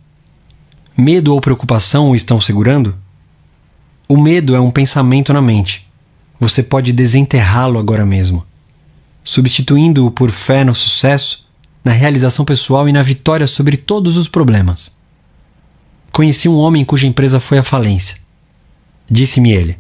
Medo 0.97 1.33
ou 1.33 1.39
preocupação 1.39 2.09
o 2.09 2.15
estão 2.15 2.41
segurando? 2.41 2.97
O 4.07 4.17
medo 4.17 4.55
é 4.55 4.59
um 4.59 4.71
pensamento 4.71 5.31
na 5.31 5.41
mente. 5.41 5.87
Você 6.39 6.63
pode 6.63 6.91
desenterrá-lo 6.91 7.77
agora 7.77 8.03
mesmo. 8.03 8.43
Substituindo-o 9.23 10.09
por 10.09 10.31
fé 10.31 10.63
no 10.63 10.73
sucesso, 10.73 11.47
na 11.85 11.91
realização 11.91 12.43
pessoal 12.43 12.89
e 12.89 12.91
na 12.91 13.03
vitória 13.03 13.45
sobre 13.45 13.77
todos 13.77 14.17
os 14.17 14.27
problemas. 14.27 14.97
Conheci 16.11 16.49
um 16.49 16.57
homem 16.57 16.83
cuja 16.83 17.05
empresa 17.05 17.39
foi 17.39 17.59
à 17.59 17.63
falência. 17.63 18.17
Disse-me 19.07 19.51
ele: 19.51 19.77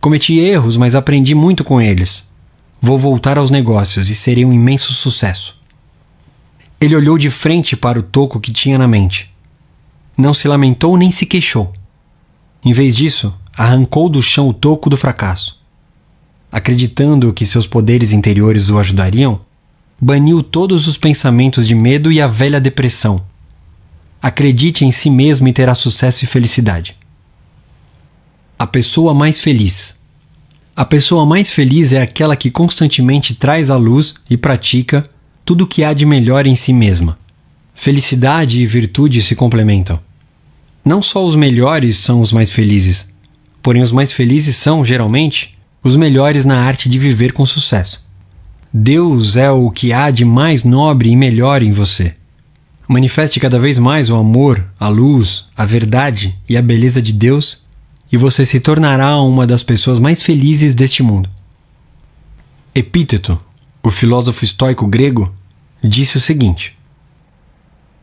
Cometi 0.00 0.38
erros, 0.38 0.76
mas 0.76 0.94
aprendi 0.94 1.34
muito 1.34 1.64
com 1.64 1.80
eles. 1.80 2.32
Vou 2.86 2.98
voltar 2.98 3.38
aos 3.38 3.50
negócios 3.50 4.10
e 4.10 4.14
serei 4.14 4.44
um 4.44 4.52
imenso 4.52 4.92
sucesso. 4.92 5.58
Ele 6.78 6.94
olhou 6.94 7.16
de 7.16 7.30
frente 7.30 7.74
para 7.74 7.98
o 7.98 8.02
toco 8.02 8.38
que 8.38 8.52
tinha 8.52 8.76
na 8.76 8.86
mente. 8.86 9.34
Não 10.18 10.34
se 10.34 10.46
lamentou 10.46 10.94
nem 10.98 11.10
se 11.10 11.24
queixou. 11.24 11.72
Em 12.62 12.74
vez 12.74 12.94
disso, 12.94 13.34
arrancou 13.56 14.06
do 14.10 14.20
chão 14.20 14.50
o 14.50 14.52
toco 14.52 14.90
do 14.90 14.98
fracasso. 14.98 15.58
Acreditando 16.52 17.32
que 17.32 17.46
seus 17.46 17.66
poderes 17.66 18.12
interiores 18.12 18.68
o 18.68 18.76
ajudariam, 18.76 19.40
baniu 19.98 20.42
todos 20.42 20.86
os 20.86 20.98
pensamentos 20.98 21.66
de 21.66 21.74
medo 21.74 22.12
e 22.12 22.20
a 22.20 22.26
velha 22.26 22.60
depressão. 22.60 23.24
Acredite 24.20 24.84
em 24.84 24.92
si 24.92 25.08
mesmo 25.08 25.48
e 25.48 25.54
terá 25.54 25.74
sucesso 25.74 26.22
e 26.24 26.28
felicidade. 26.28 26.94
A 28.58 28.66
pessoa 28.66 29.14
mais 29.14 29.40
feliz. 29.40 30.03
A 30.76 30.84
pessoa 30.84 31.24
mais 31.24 31.50
feliz 31.50 31.92
é 31.92 32.02
aquela 32.02 32.34
que 32.34 32.50
constantemente 32.50 33.32
traz 33.32 33.70
à 33.70 33.76
luz 33.76 34.16
e 34.28 34.36
pratica 34.36 35.08
tudo 35.44 35.62
o 35.62 35.66
que 35.68 35.84
há 35.84 35.92
de 35.92 36.04
melhor 36.04 36.46
em 36.46 36.56
si 36.56 36.72
mesma. 36.72 37.16
Felicidade 37.76 38.60
e 38.60 38.66
virtude 38.66 39.22
se 39.22 39.36
complementam. 39.36 40.00
Não 40.84 41.00
só 41.00 41.24
os 41.24 41.36
melhores 41.36 41.96
são 41.98 42.20
os 42.20 42.32
mais 42.32 42.50
felizes, 42.50 43.14
porém 43.62 43.82
os 43.82 43.92
mais 43.92 44.12
felizes 44.12 44.56
são, 44.56 44.84
geralmente, 44.84 45.56
os 45.80 45.94
melhores 45.96 46.44
na 46.44 46.58
arte 46.58 46.88
de 46.88 46.98
viver 46.98 47.32
com 47.32 47.46
sucesso. 47.46 48.04
Deus 48.72 49.36
é 49.36 49.48
o 49.50 49.70
que 49.70 49.92
há 49.92 50.10
de 50.10 50.24
mais 50.24 50.64
nobre 50.64 51.08
e 51.08 51.16
melhor 51.16 51.62
em 51.62 51.70
você. 51.70 52.16
Manifeste 52.88 53.38
cada 53.38 53.60
vez 53.60 53.78
mais 53.78 54.10
o 54.10 54.16
amor, 54.16 54.68
a 54.78 54.88
luz, 54.88 55.46
a 55.56 55.64
verdade 55.64 56.36
e 56.48 56.56
a 56.56 56.62
beleza 56.62 57.00
de 57.00 57.12
Deus, 57.12 57.63
e 58.14 58.16
você 58.16 58.46
se 58.46 58.60
tornará 58.60 59.20
uma 59.20 59.44
das 59.44 59.64
pessoas 59.64 59.98
mais 59.98 60.22
felizes 60.22 60.72
deste 60.72 61.02
mundo. 61.02 61.28
Epíteto, 62.72 63.36
o 63.82 63.90
filósofo 63.90 64.44
estoico 64.44 64.86
grego, 64.86 65.34
disse 65.82 66.16
o 66.16 66.20
seguinte: 66.20 66.78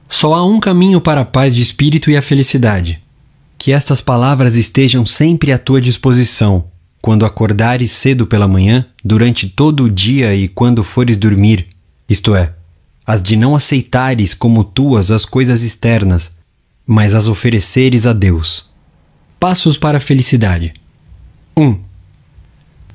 Só 0.09 0.33
há 0.33 0.45
um 0.45 0.59
caminho 0.59 0.99
para 0.99 1.21
a 1.21 1.25
paz 1.25 1.55
de 1.55 1.61
espírito 1.61 2.11
e 2.11 2.17
a 2.17 2.21
felicidade. 2.21 3.01
Que 3.57 3.71
estas 3.71 4.01
palavras 4.01 4.55
estejam 4.55 5.05
sempre 5.05 5.53
à 5.53 5.57
tua 5.57 5.79
disposição 5.79 6.65
quando 7.01 7.25
acordares 7.25 7.91
cedo 7.91 8.27
pela 8.27 8.49
manhã, 8.49 8.85
durante 9.01 9.47
todo 9.47 9.85
o 9.85 9.89
dia 9.89 10.35
e 10.35 10.49
quando 10.49 10.83
fores 10.83 11.17
dormir, 11.17 11.67
isto 12.09 12.35
é, 12.35 12.53
as 13.07 13.23
de 13.23 13.37
não 13.37 13.55
aceitares 13.55 14.33
como 14.33 14.65
tuas 14.65 15.09
as 15.09 15.23
coisas 15.23 15.63
externas, 15.63 16.35
mas 16.85 17.15
as 17.15 17.29
ofereceres 17.29 18.05
a 18.05 18.11
Deus. 18.11 18.70
Passos 19.41 19.75
para 19.75 19.97
a 19.97 19.99
felicidade. 19.99 20.71
1. 21.57 21.63
Um, 21.63 21.79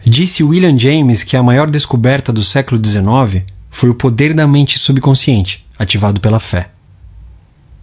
Disse 0.07 0.45
William 0.45 0.79
James 0.79 1.25
que 1.25 1.37
a 1.37 1.43
maior 1.43 1.69
descoberta 1.69 2.33
do 2.33 2.41
século 2.41 2.81
XIX 2.81 3.43
foi 3.69 3.91
o 3.91 3.95
poder 3.97 4.33
da 4.33 4.47
mente 4.47 4.79
subconsciente, 4.79 5.67
ativado 5.77 6.21
pela 6.21 6.39
fé. 6.39 6.71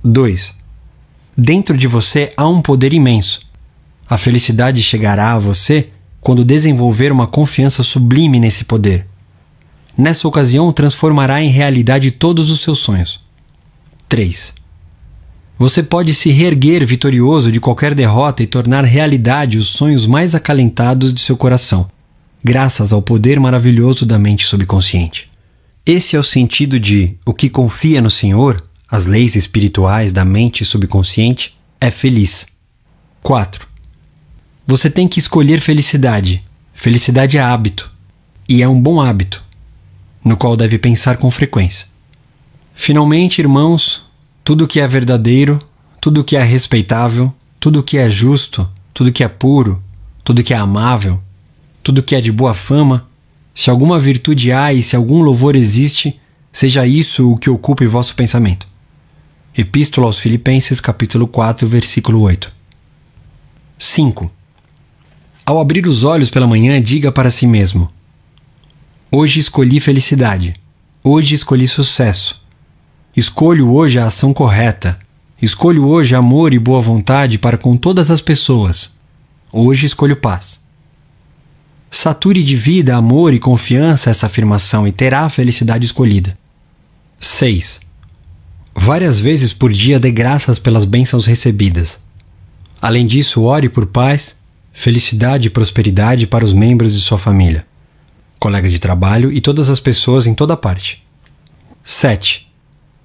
2. 0.01 0.57
Dentro 1.38 1.78
de 1.78 1.88
você 1.88 2.32
há 2.38 2.47
um 2.47 2.61
poder 2.61 2.93
imenso. 2.93 3.45
A 4.09 4.18
felicidade 4.18 4.82
chegará 4.82 5.34
a 5.34 5.39
você 5.39 5.89
quando 6.22 6.45
desenvolver 6.45 7.11
uma 7.11 7.28
confiança 7.28 7.84
sublime 7.84 8.39
nesse 8.39 8.64
poder. 8.64 9.05
Nessa 9.97 10.26
ocasião, 10.26 10.72
transformará 10.72 11.43
em 11.43 11.49
realidade 11.49 12.11
todos 12.11 12.49
os 12.49 12.61
seus 12.61 12.80
sonhos. 12.80 13.20
3. 14.07 14.55
Você 15.58 15.84
pode 15.84 16.14
se 16.14 16.32
reerguer 16.32 16.86
vitorioso 16.86 17.51
de 17.51 17.60
qualquer 17.60 17.93
derrota 17.93 18.43
e 18.43 18.47
tornar 18.47 18.84
realidade 18.84 19.58
os 19.58 19.68
sonhos 19.68 20.08
mais 20.08 20.34
acalentados 20.36 21.14
de 21.14 21.20
seu 21.20 21.38
coração 21.38 21.89
graças 22.43 22.91
ao 22.91 23.01
poder 23.01 23.39
maravilhoso 23.39 24.06
da 24.06 24.20
mente 24.20 24.45
subconsciente. 24.45 25.32
Esse 25.86 26.16
é 26.16 26.20
o 26.20 26.24
sentido 26.24 26.80
de 26.80 27.18
o 27.26 27.34
que 27.34 27.49
confia 27.49 28.01
no 28.01 28.12
Senhor, 28.12 28.64
as 28.89 29.06
leis 29.06 29.36
espirituais 29.36 30.12
da 30.12 30.26
mente 30.26 30.66
subconsciente, 30.66 31.58
é 31.80 31.89
feliz. 31.89 32.47
4. 33.22 33.66
Você 34.68 34.89
tem 34.89 35.08
que 35.08 35.20
escolher 35.20 35.62
felicidade. 35.62 36.43
Felicidade 36.74 37.38
é 37.38 37.41
hábito, 37.41 37.89
e 38.47 38.62
é 38.62 38.68
um 38.68 38.80
bom 38.80 38.99
hábito, 38.99 39.43
no 40.24 40.36
qual 40.36 40.58
deve 40.58 40.78
pensar 40.78 41.18
com 41.18 41.32
frequência. 41.32 41.88
Finalmente, 42.74 43.39
irmãos, 43.39 44.06
tudo 44.44 44.68
que 44.68 44.80
é 44.80 44.88
verdadeiro, 44.88 45.60
tudo 46.02 46.24
que 46.24 46.36
é 46.36 46.44
respeitável, 46.44 47.34
tudo 47.60 47.82
que 47.82 47.98
é 47.98 48.10
justo, 48.10 48.70
tudo 48.94 49.12
que 49.12 49.24
é 49.24 49.28
puro, 49.28 49.82
tudo 50.24 50.44
que 50.44 50.54
é 50.54 50.58
amável, 50.58 51.22
tudo 51.82 52.04
que 52.04 52.14
é 52.14 52.22
de 52.22 52.32
boa 52.32 52.54
fama, 52.54 53.08
se 53.56 53.70
alguma 53.70 53.98
virtude 54.00 54.52
há 54.52 54.74
e 54.74 54.84
se 54.84 54.96
algum 54.96 55.22
louvor 55.22 55.56
existe, 55.56 56.20
seja 56.52 56.86
isso 56.86 57.32
o 57.32 57.38
que 57.38 57.50
ocupe 57.50 57.86
vosso 57.88 58.16
pensamento. 58.16 58.68
Epístola 59.58 60.08
aos 60.08 60.18
Filipenses, 60.20 60.82
capítulo 60.82 61.28
4, 61.28 61.68
versículo 61.68 62.22
8. 62.22 62.52
5. 63.80 64.32
Ao 65.46 65.60
abrir 65.60 65.86
os 65.88 66.04
olhos 66.04 66.30
pela 66.30 66.48
manhã, 66.48 66.82
diga 66.82 67.12
para 67.12 67.30
si 67.30 67.46
mesmo: 67.46 67.89
Hoje 69.12 69.39
escolhi 69.39 69.80
felicidade. 69.80 70.56
Hoje 71.04 71.36
escolhi 71.36 71.68
sucesso. 71.68 72.43
Escolho 73.16 73.70
hoje 73.70 73.99
a 73.99 74.07
ação 74.07 74.34
correta. 74.34 74.97
Escolho 75.39 75.86
hoje 75.86 76.16
amor 76.16 76.51
e 76.51 76.57
boa 76.57 76.82
vontade 76.82 77.38
para 77.38 77.59
com 77.59 77.78
todas 77.78 78.09
as 78.09 78.22
pessoas. 78.22 78.97
Hoje 79.51 79.86
escolho 79.86 80.16
paz. 80.16 80.66
Sature 81.91 82.41
de 82.41 82.55
vida, 82.55 82.95
amor 82.95 83.32
e 83.32 83.39
confiança 83.39 84.09
essa 84.09 84.26
afirmação 84.26 84.88
e 84.88 84.91
terá 84.91 85.22
a 85.22 85.30
felicidade 85.30 85.86
escolhida. 85.86 86.36
6. 87.20 87.82
Várias 88.76 89.20
vezes 89.20 89.53
por 89.53 89.72
dia 89.72 89.99
dê 89.99 90.09
graças 90.09 90.57
pelas 90.57 90.86
bênçãos 90.86 91.28
recebidas. 91.28 92.01
Além 92.82 93.05
disso, 93.05 93.43
ore 93.43 93.70
por 93.70 93.86
paz, 93.86 94.38
felicidade 94.74 95.47
e 95.47 95.51
prosperidade 95.51 96.26
para 96.26 96.43
os 96.43 96.51
membros 96.51 96.95
de 96.95 96.99
sua 96.99 97.20
família, 97.20 97.64
colega 98.39 98.68
de 98.68 98.80
trabalho 98.80 99.32
e 99.32 99.39
todas 99.39 99.70
as 99.70 99.80
pessoas 99.80 100.26
em 100.26 100.34
toda 100.34 100.57
parte. 100.57 101.03
7. 101.84 102.51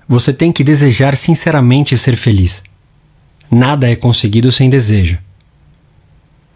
Você 0.09 0.33
tem 0.33 0.51
que 0.51 0.65
desejar 0.65 1.15
sinceramente 1.15 1.99
ser 1.99 2.17
feliz. 2.17 2.63
Nada 3.51 3.91
é 3.91 3.95
conseguido 3.95 4.51
sem 4.51 4.71
desejo. 4.71 5.19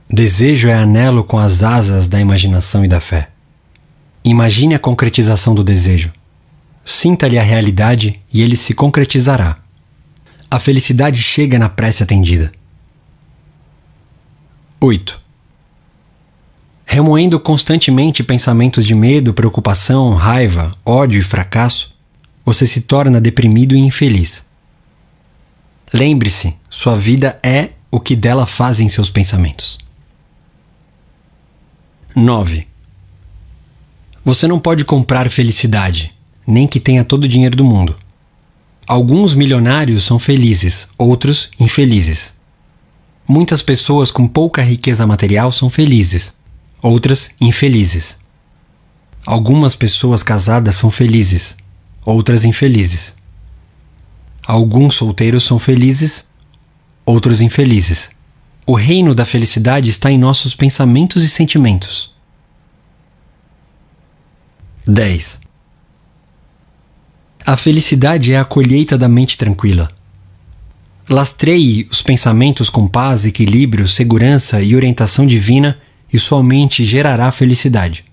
Desejo 0.09 0.69
é 0.69 0.75
anelo 0.75 1.23
com 1.23 1.39
as 1.39 1.63
asas 1.63 2.09
da 2.09 2.19
imaginação 2.19 2.83
e 2.83 2.89
da 2.89 2.99
fé. 2.99 3.29
Imagine 4.25 4.75
a 4.75 4.79
concretização 4.79 5.55
do 5.55 5.63
desejo. 5.63 6.11
Sinta-lhe 6.83 7.39
a 7.39 7.43
realidade 7.43 8.21
e 8.33 8.41
ele 8.41 8.57
se 8.57 8.73
concretizará. 8.73 9.59
A 10.51 10.59
felicidade 10.59 11.23
chega 11.23 11.59
na 11.59 11.69
prece 11.69 12.03
atendida. 12.03 12.53
8. 14.81 15.21
Remoendo 16.87 17.39
constantemente 17.39 18.23
pensamentos 18.23 18.87
de 18.87 18.95
medo, 18.95 19.33
preocupação, 19.33 20.15
raiva, 20.15 20.77
ódio 20.85 21.21
e 21.21 21.23
fracasso, 21.23 21.92
você 22.45 22.67
se 22.67 22.81
torna 22.83 23.21
deprimido 23.21 23.77
e 23.77 23.81
infeliz. 23.81 24.47
Lembre-se, 25.93 26.57
sua 26.71 26.97
vida 26.97 27.39
é 27.43 27.71
o 27.91 28.01
que 28.01 28.17
dela 28.17 28.47
fazem 28.47 28.89
seus 28.89 29.11
pensamentos. 29.11 29.79
9. 32.15 32.67
Você 34.25 34.47
não 34.47 34.59
pode 34.59 34.85
comprar 34.85 35.31
felicidade, 35.31 36.13
nem 36.47 36.67
que 36.67 36.81
tenha 36.81 37.05
todo 37.05 37.25
o 37.25 37.29
dinheiro 37.29 37.57
do 37.57 37.65
mundo. 37.65 37.97
Alguns 38.87 39.35
milionários 39.35 40.05
são 40.05 40.19
felizes, 40.19 40.89
outros 40.99 41.51
infelizes. 41.59 42.37
Muitas 43.27 43.63
pessoas 43.63 44.11
com 44.11 44.27
pouca 44.27 44.63
riqueza 44.63 45.07
material 45.07 45.53
são 45.53 45.71
felizes, 45.71 46.39
outras 46.81 47.31
infelizes. 47.41 48.19
Algumas 49.25 49.77
pessoas 49.77 50.23
casadas 50.23 50.77
são 50.77 50.91
felizes, 50.91 51.57
outras 52.05 52.45
infelizes. 52.45 53.17
Alguns 54.45 54.95
solteiros 54.95 55.45
são 55.45 55.59
felizes, 55.59 56.31
outros 57.05 57.41
infelizes. 57.41 58.11
O 58.67 58.75
reino 58.75 59.15
da 59.15 59.25
felicidade 59.25 59.91
está 59.91 60.11
em 60.11 60.19
nossos 60.19 60.55
pensamentos 60.55 61.23
e 61.23 61.29
sentimentos. 61.29 62.13
10. 64.87 65.41
A 67.45 67.57
felicidade 67.57 68.33
é 68.33 68.39
a 68.39 68.45
colheita 68.45 68.97
da 68.97 69.09
mente 69.09 69.37
tranquila. 69.37 69.91
Lastreie 71.09 71.89
os 71.91 72.01
pensamentos 72.01 72.71
com 72.71 72.87
paz, 72.87 73.25
equilíbrio, 73.25 73.87
segurança 73.89 74.63
e 74.63 74.75
orientação 74.75 75.27
divina 75.27 75.79
e 76.13 76.19
sua 76.19 76.43
mente 76.43 76.85
gerará 76.85 77.31
felicidade. 77.33 78.05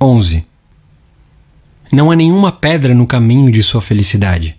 11. 0.00 0.49
Não 1.92 2.10
há 2.10 2.16
nenhuma 2.16 2.52
pedra 2.52 2.94
no 2.94 3.06
caminho 3.06 3.50
de 3.50 3.62
sua 3.62 3.82
felicidade. 3.82 4.56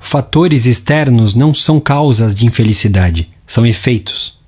Fatores 0.00 0.64
externos 0.64 1.34
não 1.34 1.52
são 1.52 1.78
causas 1.78 2.34
de 2.34 2.46
infelicidade, 2.46 3.28
são 3.46 3.66
efeitos. 3.66 4.40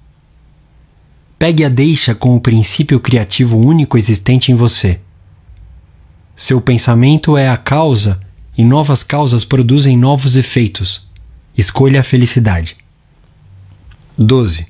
Pegue 1.38 1.64
a 1.64 1.68
deixa 1.68 2.14
com 2.14 2.34
o 2.34 2.40
princípio 2.40 2.98
criativo 2.98 3.58
único 3.58 3.98
existente 3.98 4.50
em 4.50 4.54
você. 4.54 5.00
Seu 6.34 6.60
pensamento 6.62 7.36
é 7.36 7.48
a 7.48 7.56
causa 7.58 8.22
e 8.56 8.64
novas 8.64 9.02
causas 9.02 9.44
produzem 9.44 9.98
novos 9.98 10.34
efeitos. 10.34 11.10
Escolha 11.56 12.00
a 12.00 12.04
felicidade. 12.04 12.76
12. 14.16 14.66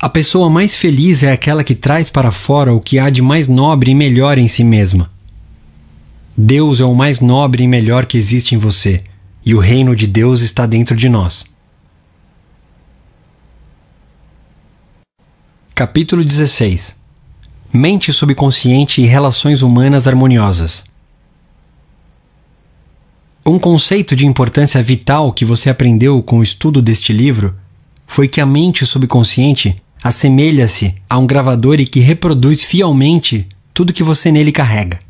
A 0.00 0.08
pessoa 0.08 0.48
mais 0.48 0.74
feliz 0.74 1.22
é 1.22 1.32
aquela 1.32 1.62
que 1.62 1.74
traz 1.74 2.08
para 2.08 2.30
fora 2.30 2.72
o 2.72 2.80
que 2.80 2.98
há 2.98 3.10
de 3.10 3.20
mais 3.20 3.48
nobre 3.48 3.90
e 3.90 3.94
melhor 3.94 4.38
em 4.38 4.48
si 4.48 4.64
mesma. 4.64 5.10
Deus 6.38 6.80
é 6.80 6.84
o 6.84 6.94
mais 6.94 7.22
nobre 7.22 7.62
e 7.62 7.66
melhor 7.66 8.04
que 8.04 8.18
existe 8.18 8.54
em 8.54 8.58
você, 8.58 9.02
e 9.42 9.54
o 9.54 9.58
reino 9.58 9.96
de 9.96 10.06
Deus 10.06 10.42
está 10.42 10.66
dentro 10.66 10.94
de 10.94 11.08
nós. 11.08 11.46
Capítulo 15.74 16.22
16 16.22 17.00
Mente 17.72 18.12
subconsciente 18.12 19.00
e 19.00 19.06
relações 19.06 19.62
humanas 19.62 20.06
harmoniosas. 20.06 20.84
Um 23.44 23.58
conceito 23.58 24.14
de 24.14 24.26
importância 24.26 24.82
vital 24.82 25.32
que 25.32 25.44
você 25.44 25.70
aprendeu 25.70 26.22
com 26.22 26.40
o 26.40 26.42
estudo 26.42 26.82
deste 26.82 27.14
livro 27.14 27.56
foi 28.06 28.28
que 28.28 28.42
a 28.42 28.46
mente 28.46 28.84
subconsciente 28.84 29.82
assemelha-se 30.04 30.96
a 31.08 31.16
um 31.16 31.26
gravador 31.26 31.80
e 31.80 31.86
que 31.86 32.00
reproduz 32.00 32.62
fielmente 32.62 33.48
tudo 33.72 33.94
que 33.94 34.02
você 34.02 34.30
nele 34.30 34.52
carrega. 34.52 35.05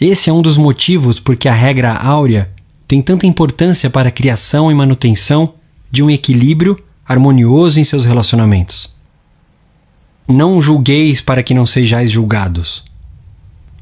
Esse 0.00 0.30
é 0.30 0.32
um 0.32 0.40
dos 0.40 0.56
motivos 0.56 1.18
por 1.18 1.36
que 1.36 1.48
a 1.48 1.54
regra 1.54 1.92
áurea 1.92 2.50
tem 2.86 3.02
tanta 3.02 3.26
importância 3.26 3.90
para 3.90 4.08
a 4.08 4.12
criação 4.12 4.70
e 4.70 4.74
manutenção 4.74 5.54
de 5.90 6.02
um 6.02 6.10
equilíbrio 6.10 6.80
harmonioso 7.06 7.80
em 7.80 7.84
seus 7.84 8.04
relacionamentos. 8.04 8.94
Não 10.26 10.60
julgueis 10.60 11.20
para 11.20 11.42
que 11.42 11.52
não 11.52 11.66
sejais 11.66 12.12
julgados. 12.12 12.84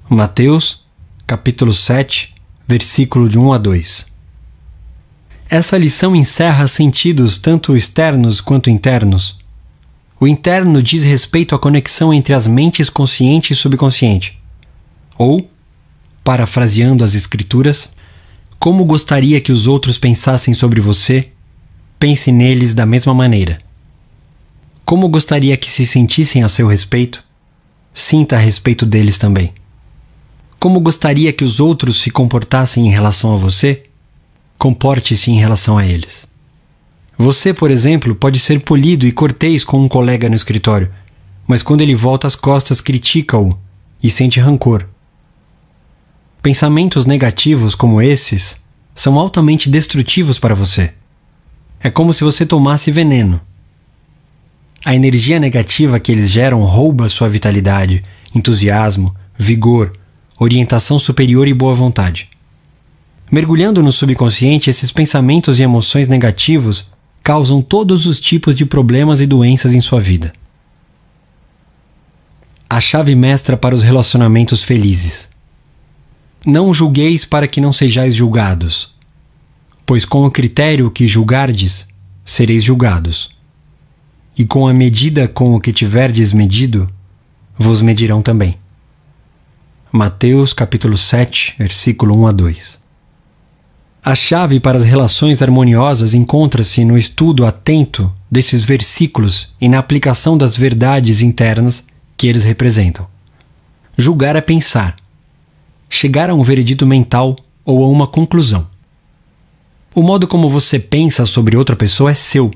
Mateus, 0.09 0.85
capítulo 1.27 1.75
7, 1.75 2.33
versículo 2.67 3.29
de 3.29 3.39
1 3.39 3.53
a 3.53 3.59
2. 3.59 4.12
Essa 5.51 5.77
lição 5.77 6.17
encerra 6.17 6.67
sentidos 6.67 7.39
tanto 7.39 7.77
externos 7.77 8.41
quanto 8.41 8.71
internos. 8.71 9.39
O 10.19 10.27
interno 10.27 10.83
diz 10.83 11.03
respeito 11.03 11.55
à 11.55 11.59
conexão 11.59 12.12
entre 12.14 12.33
as 12.33 12.47
mentes 12.47 12.89
consciente 12.89 13.53
e 13.53 13.57
subconsciente, 13.57 14.41
ou 15.19 15.49
parafraseando 16.27 17.05
as 17.05 17.14
Escrituras, 17.14 17.95
como 18.59 18.85
gostaria 18.85 19.41
que 19.41 19.53
os 19.53 19.68
outros 19.68 19.97
pensassem 19.97 20.55
sobre 20.55 20.81
você, 20.81 21.29
pense 22.01 22.33
neles 22.33 22.74
da 22.74 22.85
mesma 22.85 23.14
maneira. 23.14 23.61
Como 24.85 25.09
gostaria 25.09 25.57
que 25.57 25.70
se 25.70 25.87
sentissem 25.87 26.43
a 26.43 26.49
seu 26.49 26.66
respeito? 26.66 27.22
Sinta 27.95 28.35
a 28.35 28.41
respeito 28.41 28.85
deles 28.85 29.18
também. 29.18 29.55
Como 30.59 30.81
gostaria 30.81 31.33
que 31.33 31.45
os 31.45 31.61
outros 31.61 32.01
se 32.01 32.11
comportassem 32.11 32.89
em 32.89 32.91
relação 32.91 33.33
a 33.33 33.37
você? 33.37 33.85
Comporte-se 34.59 35.31
em 35.31 35.39
relação 35.39 35.79
a 35.79 35.87
eles. 35.87 36.27
Você, 37.16 37.55
por 37.55 37.70
exemplo, 37.70 38.16
pode 38.16 38.41
ser 38.41 38.59
polido 38.62 39.07
e 39.07 39.12
cortês 39.12 39.62
com 39.62 39.79
um 39.79 39.87
colega 39.87 40.29
no 40.29 40.35
escritório, 40.35 40.93
mas 41.47 41.62
quando 41.62 41.83
ele 41.83 41.95
volta 41.95 42.27
as 42.27 42.35
costas, 42.35 42.81
critica-o 42.81 43.57
e 44.03 44.11
sente 44.11 44.41
rancor. 44.41 44.89
Pensamentos 46.47 47.07
negativos 47.07 47.74
como 47.74 48.01
esses 48.01 48.62
são 48.94 49.18
altamente 49.18 49.68
destrutivos 49.68 50.38
para 50.38 50.55
você. 50.55 50.92
É 51.80 51.90
como 51.90 52.14
se 52.14 52.22
você 52.22 52.47
tomasse 52.47 52.92
veneno. 52.92 53.40
A 54.84 54.94
energia 54.94 55.40
negativa 55.40 55.99
que 55.99 56.12
eles 56.12 56.30
geram 56.30 56.62
rouba 56.62 57.09
sua 57.09 57.28
vitalidade, 57.28 58.05
entusiasmo, 58.32 59.12
vigor, 59.36 59.92
orientação 60.38 61.01
superior 61.01 61.49
e 61.49 61.53
boa 61.53 61.74
vontade. 61.74 62.28
Mergulhando 63.28 63.82
no 63.82 63.90
subconsciente, 63.90 64.70
esses 64.70 64.92
pensamentos 64.92 65.59
e 65.59 65.64
emoções 65.64 66.07
negativos 66.07 66.92
causam 67.24 67.61
todos 67.61 68.07
os 68.07 68.20
tipos 68.20 68.55
de 68.55 68.64
problemas 68.64 69.20
e 69.20 69.26
doenças 69.26 69.74
em 69.74 69.80
sua 69.80 70.01
vida. 70.01 70.32
A 72.70 72.78
chave 72.78 73.16
mestra 73.16 73.57
para 73.57 73.74
os 73.74 73.82
relacionamentos 73.82 74.62
felizes. 74.62 75.34
Não 76.47 76.72
julgueis 76.72 77.24
para 77.24 77.49
que 77.49 77.61
não 77.61 77.72
sejais 77.72 78.14
julgados, 78.14 78.94
pois 79.84 80.05
com 80.05 80.24
o 80.24 80.30
critério 80.30 80.88
que 80.92 81.09
julgardes, 81.09 81.88
sereis 82.24 82.62
julgados 82.62 83.34
e 84.38 84.44
com 84.44 84.68
a 84.68 84.72
medida 84.72 85.26
com 85.26 85.57
o 85.57 85.61
que 85.61 85.72
tiverdes 85.72 86.32
medido, 86.32 86.88
vos 87.59 87.82
medirão 87.82 88.22
também. 88.22 88.57
Mateus 89.90 90.53
capítulo 90.53 90.97
7, 90.97 91.57
versículo 91.59 92.16
1 92.16 92.26
a 92.28 92.32
2. 92.32 92.80
A 94.05 94.14
chave 94.14 94.61
para 94.61 94.78
as 94.78 94.84
relações 94.84 95.42
harmoniosas 95.42 96.14
encontra-se 96.14 96.84
no 96.84 96.97
estudo 96.97 97.44
atento 97.44 98.12
desses 98.30 98.62
versículos 98.62 99.53
e 99.61 99.68
na 99.68 99.80
aplicação 99.80 100.38
das 100.38 100.57
verdades 100.57 101.22
internas 101.22 101.86
que 102.16 102.28
eles 102.28 102.44
representam. 102.44 103.05
Julgar 103.99 104.36
é 104.36 104.40
pensar, 104.40 104.94
chegar 105.89 106.30
a 106.30 106.34
um 106.34 106.43
veredito 106.43 106.87
mental 106.87 107.37
ou 107.64 107.84
a 107.84 107.89
uma 107.89 108.07
conclusão. 108.07 108.68
O 109.95 110.03
modo 110.03 110.26
como 110.26 110.49
você 110.49 110.78
pensa 110.78 111.24
sobre 111.24 111.57
outra 111.57 111.74
pessoa 111.74 112.11
é 112.11 112.14
seu, 112.14 112.51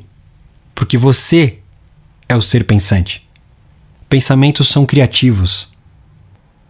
porque 0.74 0.98
você 0.98 1.58
é 2.28 2.36
o 2.36 2.42
ser 2.42 2.64
pensante. 2.64 3.26
Pensamentos 4.08 4.68
são 4.68 4.84
criativos. 4.84 5.68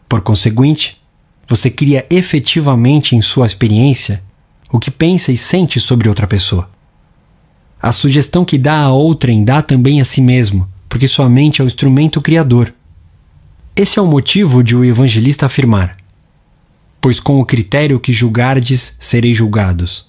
Por 0.08 0.20
conseguinte, 0.20 1.00
você 1.48 1.68
cria 1.68 2.06
efetivamente 2.08 3.16
em 3.16 3.20
sua 3.22 3.46
experiência 3.46 4.22
o 4.70 4.78
que 4.78 4.90
pensa 4.90 5.32
e 5.32 5.36
sente 5.36 5.80
sobre 5.80 6.08
outra 6.08 6.26
pessoa. 6.26 6.70
A 7.82 7.92
sugestão 7.92 8.44
que 8.44 8.58
dá 8.58 8.82
a 8.82 8.92
outrem 8.92 9.42
dá 9.42 9.62
também 9.62 10.00
a 10.00 10.04
si 10.04 10.20
mesmo, 10.20 10.68
porque 10.88 11.08
sua 11.08 11.28
mente 11.28 11.60
é 11.60 11.64
o 11.64 11.66
instrumento 11.66 12.20
criador. 12.20 12.72
Esse 13.74 13.98
é 13.98 14.02
o 14.02 14.06
motivo 14.06 14.62
de 14.62 14.76
o 14.76 14.84
evangelista 14.84 15.46
afirmar: 15.46 15.96
Pois 17.00 17.18
com 17.18 17.40
o 17.40 17.46
critério 17.46 17.98
que 17.98 18.12
julgardes, 18.12 18.96
sereis 18.98 19.36
julgados. 19.36 20.08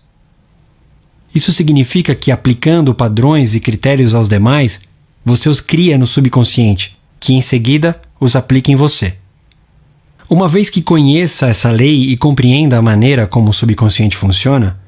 Isso 1.34 1.54
significa 1.54 2.14
que, 2.14 2.32
aplicando 2.32 2.94
padrões 2.94 3.56
e 3.56 3.60
critérios 3.60 4.14
aos 4.14 4.28
demais, 4.28 4.82
você 5.24 5.48
os 5.48 5.62
cria 5.62 5.98
no 5.98 6.06
subconsciente, 6.06 6.98
que 7.20 7.34
em 7.34 7.42
seguida 7.42 8.02
os 8.20 8.36
aplica 8.36 8.72
em 8.72 8.76
você. 8.76 9.16
Uma 10.30 10.48
vez 10.48 10.70
que 10.70 10.82
conheça 10.82 11.48
essa 11.48 11.72
lei 11.72 12.10
e 12.10 12.18
compreenda 12.18 12.78
a 12.78 12.82
maneira 12.82 13.28
como 13.28 13.50
o 13.50 13.54
subconsciente 13.54 14.18
funciona, 14.18 14.80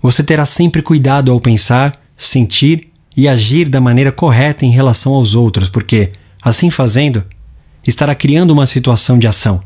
você 0.00 0.22
terá 0.22 0.44
sempre 0.44 0.82
cuidado 0.82 1.30
ao 1.30 1.40
pensar, 1.40 1.92
sentir 2.16 2.88
e 3.16 3.28
agir 3.28 3.68
da 3.68 3.80
maneira 3.80 4.10
correta 4.10 4.64
em 4.64 4.70
relação 4.70 5.14
aos 5.14 5.34
outros, 5.34 5.68
porque, 5.68 6.10
assim 6.42 6.70
fazendo, 6.70 7.24
estará 7.86 8.14
criando 8.14 8.50
uma 8.50 8.66
situação 8.66 9.18
de 9.18 9.26
ação, 9.26 9.62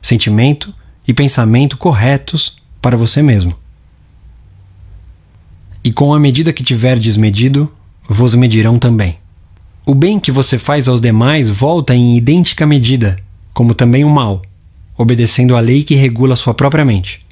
sentimento 0.00 0.74
e 1.06 1.14
pensamento 1.14 1.76
corretos 1.76 2.56
para 2.80 2.96
você 2.96 3.22
mesmo. 3.22 3.54
E 5.82 5.92
com 5.92 6.12
a 6.12 6.18
medida 6.18 6.52
que 6.52 6.64
tiver 6.64 6.98
desmedido, 6.98 7.72
vos 8.08 8.34
medirão 8.34 8.78
também. 8.78 9.18
O 9.84 9.94
bem 9.94 10.18
que 10.18 10.32
você 10.32 10.58
faz 10.58 10.88
aos 10.88 11.00
demais 11.00 11.48
volta 11.48 11.94
em 11.94 12.16
idêntica 12.16 12.66
medida, 12.66 13.16
como 13.54 13.72
também 13.72 14.04
o 14.04 14.10
mal, 14.10 14.42
obedecendo 14.98 15.54
à 15.54 15.60
lei 15.60 15.84
que 15.84 15.94
regula 15.94 16.34
sua 16.34 16.54
própria 16.54 16.84
mente. 16.84 17.24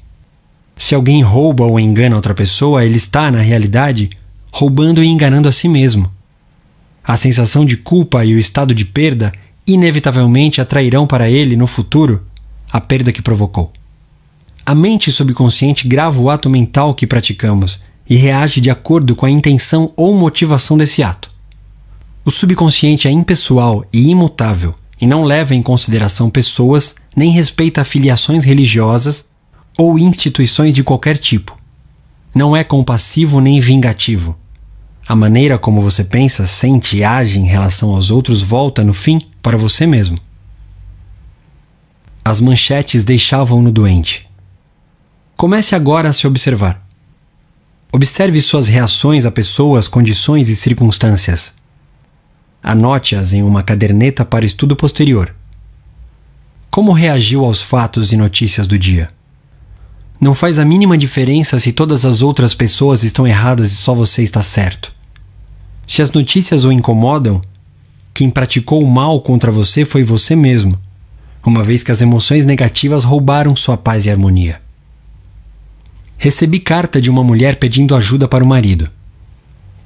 Se 0.77 0.95
alguém 0.95 1.21
rouba 1.21 1.65
ou 1.65 1.79
engana 1.79 2.15
outra 2.15 2.33
pessoa, 2.33 2.85
ele 2.85 2.97
está, 2.97 3.29
na 3.29 3.41
realidade, 3.41 4.09
roubando 4.51 5.03
e 5.03 5.07
enganando 5.07 5.49
a 5.49 5.51
si 5.51 5.67
mesmo. 5.67 6.09
A 7.03 7.17
sensação 7.17 7.65
de 7.65 7.75
culpa 7.77 8.23
e 8.23 8.33
o 8.33 8.39
estado 8.39 8.73
de 8.73 8.85
perda 8.85 9.31
inevitavelmente 9.67 10.61
atrairão 10.61 11.05
para 11.05 11.29
ele, 11.29 11.57
no 11.57 11.67
futuro, 11.67 12.25
a 12.75 12.81
perda 12.81 13.13
que 13.13 13.21
provocou. 13.21 13.71
A 14.65 14.75
mente 14.75 15.09
subconsciente 15.09 15.87
grava 15.87 16.19
o 16.19 16.29
ato 16.29 16.49
mental 16.49 16.93
que 16.93 17.07
praticamos 17.07 17.85
e 18.09 18.17
reage 18.17 18.59
de 18.59 18.69
acordo 18.69 19.15
com 19.15 19.25
a 19.25 19.31
intenção 19.31 19.93
ou 19.95 20.13
motivação 20.13 20.77
desse 20.77 21.01
ato. 21.01 21.31
O 22.25 22.31
subconsciente 22.31 23.07
é 23.07 23.11
impessoal 23.11 23.85
e 23.93 24.09
imutável 24.09 24.75
e 24.99 25.07
não 25.07 25.23
leva 25.23 25.55
em 25.55 25.63
consideração 25.63 26.29
pessoas 26.29 26.97
nem 27.15 27.31
respeita 27.31 27.79
afiliações 27.79 28.43
religiosas 28.43 29.29
ou 29.77 29.97
instituições 29.97 30.73
de 30.73 30.83
qualquer 30.83 31.17
tipo. 31.17 31.57
Não 32.33 32.53
é 32.53 32.61
compassivo 32.61 33.39
nem 33.39 33.57
vingativo. 33.61 34.37
A 35.07 35.15
maneira 35.15 35.57
como 35.57 35.79
você 35.79 36.03
pensa, 36.03 36.45
sente 36.45 36.97
e 36.97 37.05
age 37.05 37.39
em 37.39 37.45
relação 37.45 37.95
aos 37.95 38.11
outros 38.11 38.41
volta, 38.41 38.83
no 38.83 38.93
fim, 38.93 39.21
para 39.41 39.55
você 39.55 39.87
mesmo. 39.87 40.19
As 42.27 42.41
manchetes 42.41 43.05
deixavam-no 43.05 43.71
doente. 43.71 44.27
Comece 45.37 45.75
agora 45.75 46.09
a 46.09 46.13
se 46.13 46.25
observar. 46.25 46.83
Observe 47.93 48.41
suas 48.41 48.67
reações 48.67 49.27
a 49.27 49.31
pessoas, 49.31 49.87
condições 49.87 50.49
e 50.49 50.55
circunstâncias. 50.55 51.53
Anote-as 52.63 53.31
em 53.31 53.43
uma 53.43 53.61
caderneta 53.61 54.25
para 54.25 54.43
estudo 54.43 54.75
posterior. 54.75 55.35
Como 56.71 56.93
reagiu 56.93 57.45
aos 57.45 57.61
fatos 57.61 58.11
e 58.11 58.17
notícias 58.17 58.65
do 58.65 58.79
dia? 58.79 59.11
Não 60.19 60.33
faz 60.33 60.57
a 60.57 60.65
mínima 60.65 60.97
diferença 60.97 61.59
se 61.59 61.71
todas 61.71 62.05
as 62.05 62.23
outras 62.23 62.55
pessoas 62.55 63.03
estão 63.03 63.27
erradas 63.27 63.71
e 63.71 63.75
só 63.75 63.93
você 63.93 64.23
está 64.23 64.41
certo. 64.41 64.91
Se 65.85 66.01
as 66.01 66.11
notícias 66.11 66.65
o 66.65 66.71
incomodam, 66.71 67.39
quem 68.15 68.31
praticou 68.31 68.81
o 68.81 68.89
mal 68.89 69.21
contra 69.21 69.51
você 69.51 69.85
foi 69.85 70.03
você 70.03 70.35
mesmo, 70.35 70.83
uma 71.49 71.63
vez 71.63 71.83
que 71.83 71.91
as 71.91 72.01
emoções 72.01 72.45
negativas 72.45 73.03
roubaram 73.03 73.55
sua 73.55 73.77
paz 73.77 74.05
e 74.05 74.09
harmonia. 74.09 74.61
Recebi 76.17 76.59
carta 76.59 77.01
de 77.01 77.09
uma 77.09 77.23
mulher 77.23 77.57
pedindo 77.57 77.95
ajuda 77.95 78.27
para 78.27 78.43
o 78.43 78.47
marido. 78.47 78.89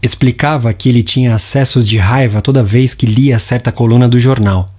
Explicava 0.02 0.74
que 0.74 0.88
ele 0.88 1.04
tinha 1.04 1.36
acessos 1.36 1.88
de 1.88 1.98
raiva 1.98 2.42
toda 2.42 2.64
vez 2.64 2.94
que 2.96 3.06
lia 3.06 3.40
certa 3.40 3.72
coluna 3.72 4.08
do 4.08 4.20
jornal. 4.20 4.74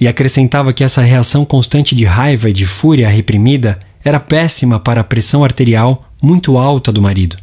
E 0.00 0.08
acrescentava 0.08 0.72
que 0.72 0.82
essa 0.82 1.02
reação 1.02 1.44
constante 1.44 1.94
de 1.94 2.04
raiva 2.04 2.50
e 2.50 2.52
de 2.52 2.66
fúria 2.66 3.08
reprimida 3.08 3.78
era 4.02 4.18
péssima 4.18 4.80
para 4.80 5.02
a 5.02 5.04
pressão 5.04 5.44
arterial 5.44 6.10
muito 6.20 6.58
alta 6.58 6.90
do 6.90 7.02
marido. 7.02 7.36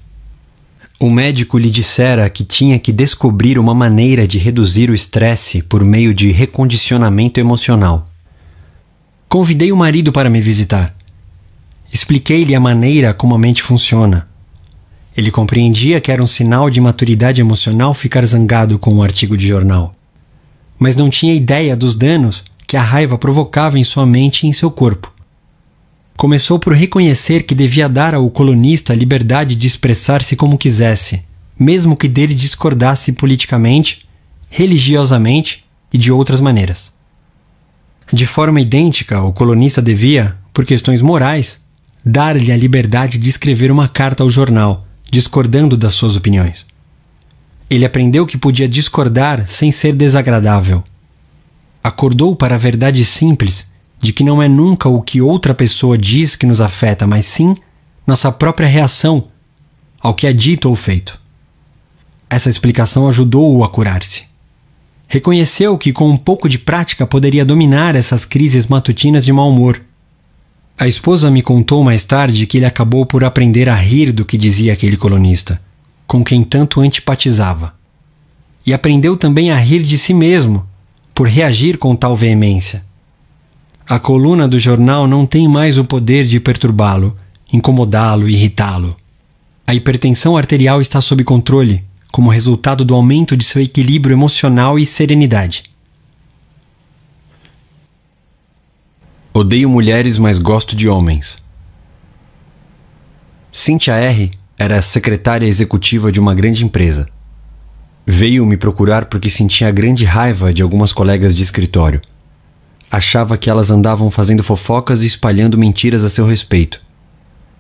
O 1.00 1.10
médico 1.10 1.60
lhe 1.60 1.70
dissera 1.70 2.28
que 2.30 2.44
tinha 2.44 2.80
que 2.80 2.92
descobrir 2.92 3.60
uma 3.60 3.76
maneira 3.76 4.28
de 4.28 4.40
reduzir 4.40 4.90
o 4.90 4.96
estresse 4.96 5.62
por 5.62 5.86
meio 5.86 6.14
de 6.14 6.32
recondicionamento 6.32 7.40
emocional. 7.40 8.10
Convidei 9.30 9.72
o 9.72 9.78
marido 9.78 10.12
para 10.12 10.30
me 10.30 10.42
visitar. 10.42 10.96
Expliquei-lhe 11.92 12.56
a 12.56 12.60
maneira 12.60 13.14
como 13.14 13.36
a 13.36 13.38
mente 13.38 13.62
funciona 13.64 14.28
ele 15.18 15.32
compreendia 15.32 16.00
que 16.00 16.12
era 16.12 16.22
um 16.22 16.28
sinal 16.28 16.70
de 16.70 16.80
maturidade 16.80 17.42
emocional 17.42 17.96
ficar 17.96 18.24
zangado 18.24 18.78
com 18.78 18.94
um 18.94 19.02
artigo 19.02 19.36
de 19.36 19.48
jornal. 19.48 19.96
Mas 20.78 20.96
não 20.96 21.10
tinha 21.10 21.34
ideia 21.34 21.76
dos 21.76 21.96
danos 21.96 22.46
que 22.68 22.78
a 22.78 22.84
raiva 22.84 23.18
provocava 23.18 23.80
em 23.80 23.84
sua 23.84 24.06
mente 24.06 24.44
e 24.44 24.50
em 24.50 24.54
seu 24.54 24.70
corpo. 24.70 25.12
Começou 26.16 26.60
por 26.60 26.74
reconhecer 26.74 27.44
que 27.44 27.56
devia 27.56 27.90
dar 27.90 28.14
ao 28.14 28.30
colunista 28.30 28.94
a 28.94 28.96
liberdade 28.96 29.56
de 29.56 29.66
expressar-se 29.66 30.36
como 30.36 30.58
quisesse, 30.58 31.24
mesmo 31.60 31.98
que 31.98 32.08
dele 32.08 32.36
discordasse 32.36 33.12
politicamente, 33.12 34.08
religiosamente 34.52 35.66
e 35.92 35.98
de 35.98 36.12
outras 36.12 36.40
maneiras. 36.40 36.94
De 38.12 38.26
forma 38.26 38.62
idêntica, 38.62 39.22
o 39.22 39.34
colunista 39.34 39.82
devia, 39.82 40.38
por 40.54 40.66
questões 40.66 41.02
morais, 41.02 41.62
dar-lhe 42.06 42.52
a 42.52 42.58
liberdade 42.58 43.18
de 43.18 43.30
escrever 43.30 43.70
uma 43.70 43.88
carta 43.88 44.24
ao 44.24 44.30
jornal, 44.30 44.88
discordando 45.12 45.76
das 45.76 45.94
suas 45.94 46.16
opiniões. 46.16 46.66
Ele 47.70 47.86
aprendeu 47.86 48.26
que 48.26 48.38
podia 48.38 48.68
discordar 48.68 49.46
sem 49.46 49.72
ser 49.72 49.94
desagradável. 49.94 50.84
Acordou 51.84 52.36
para 52.36 52.56
a 52.56 52.58
verdade 52.58 53.04
simples 53.04 53.70
de 54.02 54.14
que 54.14 54.24
não 54.24 54.42
é 54.42 54.48
nunca 54.48 54.88
o 54.88 55.02
que 55.02 55.22
outra 55.22 55.54
pessoa 55.54 55.98
diz 55.98 56.36
que 56.36 56.46
nos 56.46 56.62
afeta, 56.62 57.06
mas 57.06 57.26
sim 57.26 57.56
nossa 58.06 58.32
própria 58.32 58.68
reação 58.68 59.28
ao 60.00 60.14
que 60.14 60.28
é 60.28 60.32
dito 60.32 60.70
ou 60.70 60.76
feito. 60.76 61.20
Essa 62.30 62.50
explicação 62.50 63.08
ajudou-o 63.10 63.64
a 63.64 63.70
curar-se. 63.70 64.27
Reconheceu 65.08 65.78
que 65.78 65.94
com 65.94 66.10
um 66.10 66.18
pouco 66.18 66.50
de 66.50 66.60
prática 66.60 67.08
poderia 67.08 67.46
dominar 67.46 67.96
essas 67.96 68.26
crises 68.26 68.68
matutinas 68.68 69.24
de 69.24 69.32
mau 69.32 69.50
humor. 69.50 69.82
A 70.78 70.86
esposa 70.88 71.32
me 71.32 71.42
contou 71.42 71.82
mais 71.82 72.06
tarde 72.06 72.46
que 72.46 72.58
ele 72.58 72.66
acabou 72.66 73.06
por 73.06 73.24
aprender 73.24 73.70
a 73.70 73.74
rir 73.74 74.12
do 74.12 74.26
que 74.26 74.38
dizia 74.38 74.74
aquele 74.74 74.98
colunista, 74.98 75.62
com 76.06 76.24
quem 76.24 76.44
tanto 76.44 76.82
antipatizava. 76.82 77.74
E 78.66 78.74
aprendeu 78.74 79.16
também 79.16 79.50
a 79.50 79.56
rir 79.56 79.82
de 79.82 79.98
si 79.98 80.14
mesmo, 80.14 80.68
por 81.16 81.28
reagir 81.28 81.78
com 81.78 81.96
tal 81.96 82.16
veemência. 82.16 82.86
A 83.88 83.98
coluna 83.98 84.46
do 84.46 84.60
jornal 84.60 85.08
não 85.08 85.26
tem 85.26 85.48
mais 85.48 85.78
o 85.78 85.86
poder 85.86 86.28
de 86.28 86.38
perturbá-lo, 86.42 87.16
incomodá-lo, 87.52 88.28
irritá-lo. 88.28 88.98
A 89.66 89.74
hipertensão 89.74 90.36
arterial 90.36 90.82
está 90.82 91.00
sob 91.00 91.24
controle 91.24 91.87
como 92.18 92.32
resultado 92.32 92.84
do 92.84 92.96
aumento 92.96 93.38
de 93.38 93.44
seu 93.44 93.62
equilíbrio 93.62 94.12
emocional 94.12 94.80
e 94.80 94.88
serenidade. 94.88 95.66
Odeio 99.32 99.70
mulheres, 99.70 100.18
mas 100.18 100.40
gosto 100.40 100.76
de 100.76 100.90
homens. 100.90 101.46
Cynthia 103.52 103.94
R. 103.98 104.32
era 104.58 104.82
secretária 104.82 105.46
executiva 105.46 106.12
de 106.12 106.20
uma 106.20 106.34
grande 106.34 106.66
empresa. 106.66 107.08
Veio 108.04 108.48
me 108.48 108.58
procurar 108.58 109.06
porque 109.06 109.30
sentia 109.30 109.70
grande 109.70 110.04
raiva 110.04 110.52
de 110.52 110.64
algumas 110.64 110.92
colegas 110.92 111.36
de 111.36 111.44
escritório. 111.44 112.02
Achava 112.90 113.38
que 113.38 113.48
elas 113.48 113.70
andavam 113.70 114.10
fazendo 114.10 114.42
fofocas 114.42 115.04
e 115.04 115.06
espalhando 115.06 115.56
mentiras 115.56 116.04
a 116.04 116.10
seu 116.10 116.26
respeito. 116.26 116.82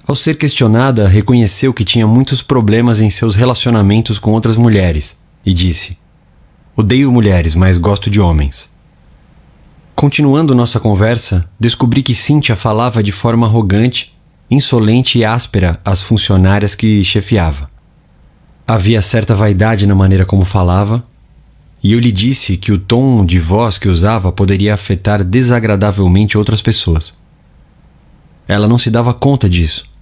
Ao 0.08 0.16
ser 0.16 0.36
questionada, 0.36 1.06
reconheceu 1.06 1.74
que 1.74 1.84
tinha 1.84 2.08
muitos 2.08 2.42
problemas 2.42 3.02
em 3.02 3.10
seus 3.10 3.36
relacionamentos 3.36 4.18
com 4.18 4.32
outras 4.32 4.56
mulheres 4.56 5.22
e 5.46 5.54
disse: 5.54 5.98
Odeio 6.78 7.12
mulheres, 7.12 7.56
mas 7.56 7.78
gosto 7.78 8.10
de 8.10 8.22
homens. 8.22 8.72
Continuando 9.94 10.56
nossa 10.56 10.80
conversa, 10.80 11.50
descobri 11.60 12.02
que 12.02 12.16
Cynthia 12.16 12.56
falava 12.56 13.04
de 13.04 13.12
forma 13.12 13.48
arrogante, 13.48 14.16
insolente 14.50 15.20
e 15.20 15.26
áspera 15.26 15.82
às 15.84 16.02
funcionárias 16.02 16.74
que 16.74 17.04
chefiava. 17.04 17.70
Havia 18.66 19.02
certa 19.02 19.36
vaidade 19.36 19.86
na 19.86 19.96
maneira 19.96 20.26
como 20.26 20.46
falava, 20.46 21.06
e 21.84 21.92
eu 21.92 22.00
lhe 22.00 22.14
disse 22.14 22.56
que 22.56 22.72
o 22.72 22.80
tom 22.80 23.26
de 23.26 23.40
voz 23.40 23.78
que 23.78 23.90
usava 23.90 24.32
poderia 24.32 24.74
afetar 24.74 25.22
desagradavelmente 25.22 26.38
outras 26.38 26.62
pessoas. 26.62 27.14
Ela 28.48 28.70
não 28.70 28.78
se 28.78 28.90
dava 28.90 29.14
conta 29.14 29.50
disso 29.50 29.97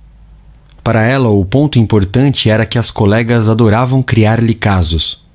para 0.86 1.04
ela, 1.04 1.30
o 1.30 1.44
ponto 1.44 1.80
importante 1.80 2.48
era 2.48 2.64
que 2.64 2.78
as 2.78 2.92
colegas 2.92 3.50
adoravam 3.50 4.04
criar-lhe 4.04 4.54
casos. 4.54 5.26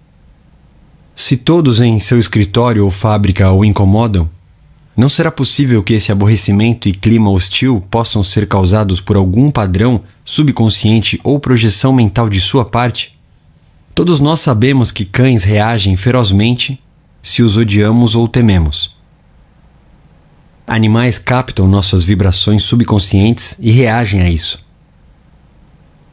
Se 1.17 1.37
todos 1.37 1.81
em 1.81 1.99
seu 1.99 2.21
escritório 2.21 2.85
ou 2.85 2.91
fábrica 2.93 3.51
o 3.51 3.65
incomodam, 3.65 4.31
não 4.97 5.09
será 5.09 5.29
possível 5.29 5.83
que 5.83 5.95
esse 5.95 6.13
aborrecimento 6.13 6.89
e 6.89 6.93
clima 6.93 7.31
hostil 7.33 7.83
possam 7.91 8.23
ser 8.23 8.47
causados 8.47 9.01
por 9.01 9.17
algum 9.17 9.51
padrão 9.51 10.03
subconsciente 10.25 11.21
ou 11.25 11.41
projeção 11.41 11.93
mental 11.93 12.31
de 12.31 12.41
sua 12.41 12.65
parte? 12.65 13.19
Todos 13.93 14.21
nós 14.21 14.39
sabemos 14.39 14.93
que 14.93 15.05
cães 15.05 15.43
reagem 15.43 15.97
ferozmente 15.97 16.81
se 17.21 17.43
os 17.43 17.57
odiamos 17.57 18.15
ou 18.15 18.29
tememos. 18.29 18.95
Animais 20.65 21.19
captam 21.19 21.67
nossas 21.67 22.05
vibrações 22.05 22.63
subconscientes 22.63 23.57
e 23.59 23.73
reagem 23.73 24.21
a 24.21 24.31
isso. 24.31 24.70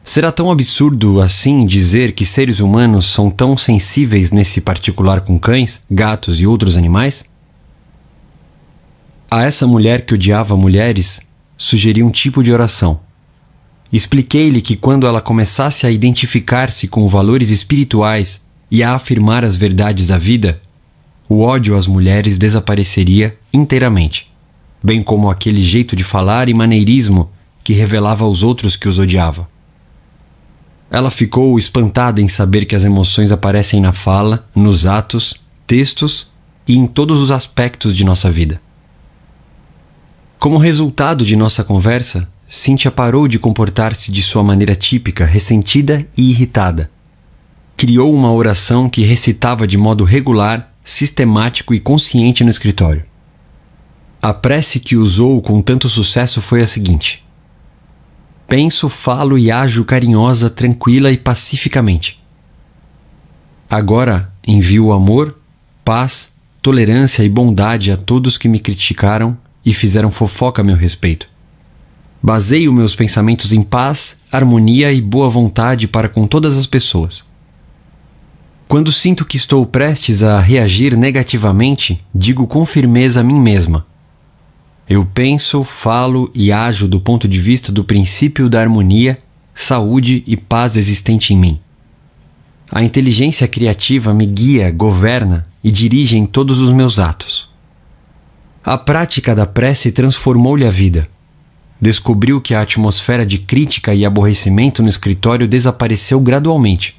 Será 0.08 0.32
tão 0.32 0.50
absurdo 0.50 1.20
assim 1.20 1.66
dizer 1.66 2.12
que 2.12 2.24
seres 2.24 2.60
humanos 2.60 3.12
são 3.12 3.30
tão 3.30 3.58
sensíveis 3.58 4.32
nesse 4.32 4.58
particular 4.58 5.20
com 5.20 5.38
cães, 5.38 5.84
gatos 5.90 6.40
e 6.40 6.46
outros 6.46 6.78
animais? 6.78 7.26
A 9.30 9.42
essa 9.42 9.66
mulher 9.66 10.06
que 10.06 10.14
odiava 10.14 10.56
mulheres, 10.56 11.20
sugeri 11.58 12.02
um 12.02 12.08
tipo 12.08 12.42
de 12.42 12.50
oração. 12.50 13.00
Expliquei-lhe 13.92 14.62
que 14.62 14.76
quando 14.76 15.06
ela 15.06 15.20
começasse 15.20 15.86
a 15.86 15.90
identificar-se 15.90 16.88
com 16.88 17.06
valores 17.06 17.50
espirituais 17.50 18.46
e 18.70 18.82
a 18.82 18.94
afirmar 18.94 19.44
as 19.44 19.56
verdades 19.56 20.06
da 20.06 20.16
vida, 20.16 20.58
o 21.28 21.42
ódio 21.42 21.76
às 21.76 21.86
mulheres 21.86 22.38
desapareceria 22.38 23.36
inteiramente, 23.52 24.32
bem 24.82 25.02
como 25.02 25.28
aquele 25.28 25.62
jeito 25.62 25.94
de 25.94 26.02
falar 26.02 26.48
e 26.48 26.54
maneirismo 26.54 27.30
que 27.62 27.74
revelava 27.74 28.24
aos 28.24 28.42
outros 28.42 28.74
que 28.74 28.88
os 28.88 28.98
odiava. 28.98 29.57
Ela 30.90 31.10
ficou 31.10 31.58
espantada 31.58 32.20
em 32.20 32.28
saber 32.28 32.64
que 32.64 32.74
as 32.74 32.84
emoções 32.84 33.30
aparecem 33.30 33.80
na 33.80 33.92
fala, 33.92 34.48
nos 34.54 34.86
atos, 34.86 35.34
textos 35.66 36.32
e 36.66 36.76
em 36.76 36.86
todos 36.86 37.20
os 37.20 37.30
aspectos 37.30 37.96
de 37.96 38.04
nossa 38.04 38.30
vida. 38.30 38.60
Como 40.38 40.56
resultado 40.56 41.24
de 41.24 41.36
nossa 41.36 41.62
conversa, 41.62 42.28
Cynthia 42.46 42.90
parou 42.90 43.28
de 43.28 43.38
comportar-se 43.38 44.10
de 44.10 44.22
sua 44.22 44.42
maneira 44.42 44.74
típica, 44.74 45.26
ressentida 45.26 46.06
e 46.16 46.30
irritada. 46.30 46.90
Criou 47.76 48.14
uma 48.14 48.32
oração 48.32 48.88
que 48.88 49.02
recitava 49.02 49.66
de 49.66 49.76
modo 49.76 50.04
regular, 50.04 50.72
sistemático 50.82 51.74
e 51.74 51.80
consciente 51.80 52.42
no 52.42 52.50
escritório. 52.50 53.04
A 54.22 54.32
prece 54.32 54.80
que 54.80 54.96
usou 54.96 55.42
com 55.42 55.60
tanto 55.60 55.88
sucesso 55.88 56.40
foi 56.40 56.62
a 56.62 56.66
seguinte: 56.66 57.22
Penso, 58.48 58.88
falo 58.88 59.36
e 59.36 59.50
ajo 59.50 59.84
carinhosa, 59.84 60.48
tranquila 60.48 61.12
e 61.12 61.18
pacificamente. 61.18 62.18
Agora 63.68 64.32
envio 64.46 64.90
amor, 64.90 65.38
paz, 65.84 66.32
tolerância 66.62 67.22
e 67.22 67.28
bondade 67.28 67.92
a 67.92 67.96
todos 67.98 68.38
que 68.38 68.48
me 68.48 68.58
criticaram 68.58 69.36
e 69.64 69.74
fizeram 69.74 70.10
fofoca 70.10 70.62
a 70.62 70.64
meu 70.64 70.76
respeito. 70.76 71.28
Baseio 72.22 72.72
meus 72.72 72.96
pensamentos 72.96 73.52
em 73.52 73.62
paz, 73.62 74.22
harmonia 74.32 74.90
e 74.90 75.00
boa 75.02 75.28
vontade 75.28 75.86
para 75.86 76.08
com 76.08 76.26
todas 76.26 76.56
as 76.56 76.66
pessoas. 76.66 77.22
Quando 78.66 78.90
sinto 78.90 79.26
que 79.26 79.36
estou 79.36 79.66
prestes 79.66 80.22
a 80.22 80.40
reagir 80.40 80.96
negativamente, 80.96 82.02
digo 82.14 82.46
com 82.46 82.64
firmeza 82.64 83.20
a 83.20 83.22
mim 83.22 83.38
mesma: 83.38 83.86
eu 84.88 85.04
penso, 85.04 85.64
falo 85.64 86.30
e 86.34 86.50
ajo 86.50 86.88
do 86.88 86.98
ponto 86.98 87.28
de 87.28 87.38
vista 87.38 87.70
do 87.70 87.84
princípio 87.84 88.48
da 88.48 88.58
harmonia, 88.58 89.18
saúde 89.54 90.24
e 90.26 90.34
paz 90.34 90.78
existente 90.78 91.34
em 91.34 91.36
mim. 91.36 91.60
A 92.70 92.82
inteligência 92.82 93.46
criativa 93.46 94.14
me 94.14 94.24
guia, 94.24 94.70
governa 94.70 95.46
e 95.62 95.70
dirige 95.70 96.16
em 96.16 96.24
todos 96.24 96.58
os 96.60 96.72
meus 96.72 96.98
atos. 96.98 97.50
A 98.64 98.78
prática 98.78 99.34
da 99.34 99.44
prece 99.44 99.92
transformou-lhe 99.92 100.66
a 100.66 100.70
vida. 100.70 101.06
Descobriu 101.80 102.40
que 102.40 102.54
a 102.54 102.62
atmosfera 102.62 103.26
de 103.26 103.38
crítica 103.38 103.94
e 103.94 104.06
aborrecimento 104.06 104.82
no 104.82 104.88
escritório 104.88 105.46
desapareceu 105.46 106.18
gradualmente. 106.18 106.98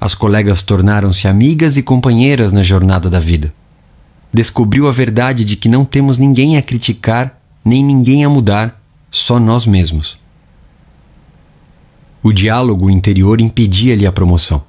As 0.00 0.14
colegas 0.14 0.62
tornaram-se 0.62 1.26
amigas 1.26 1.76
e 1.76 1.82
companheiras 1.82 2.52
na 2.52 2.62
jornada 2.62 3.10
da 3.10 3.18
vida 3.18 3.52
descobriu 4.32 4.88
a 4.88 4.92
verdade 4.92 5.44
de 5.44 5.56
que 5.56 5.68
não 5.68 5.84
temos 5.84 6.18
ninguém 6.18 6.56
a 6.56 6.62
criticar 6.62 7.38
nem 7.64 7.84
ninguém 7.84 8.24
a 8.24 8.28
mudar, 8.28 8.80
só 9.10 9.38
nós 9.38 9.66
mesmos. 9.66 10.18
O 12.22 12.32
diálogo 12.32 12.90
interior 12.90 13.40
impedia-lhe 13.40 14.06
a 14.06 14.12
promoção. 14.12 14.64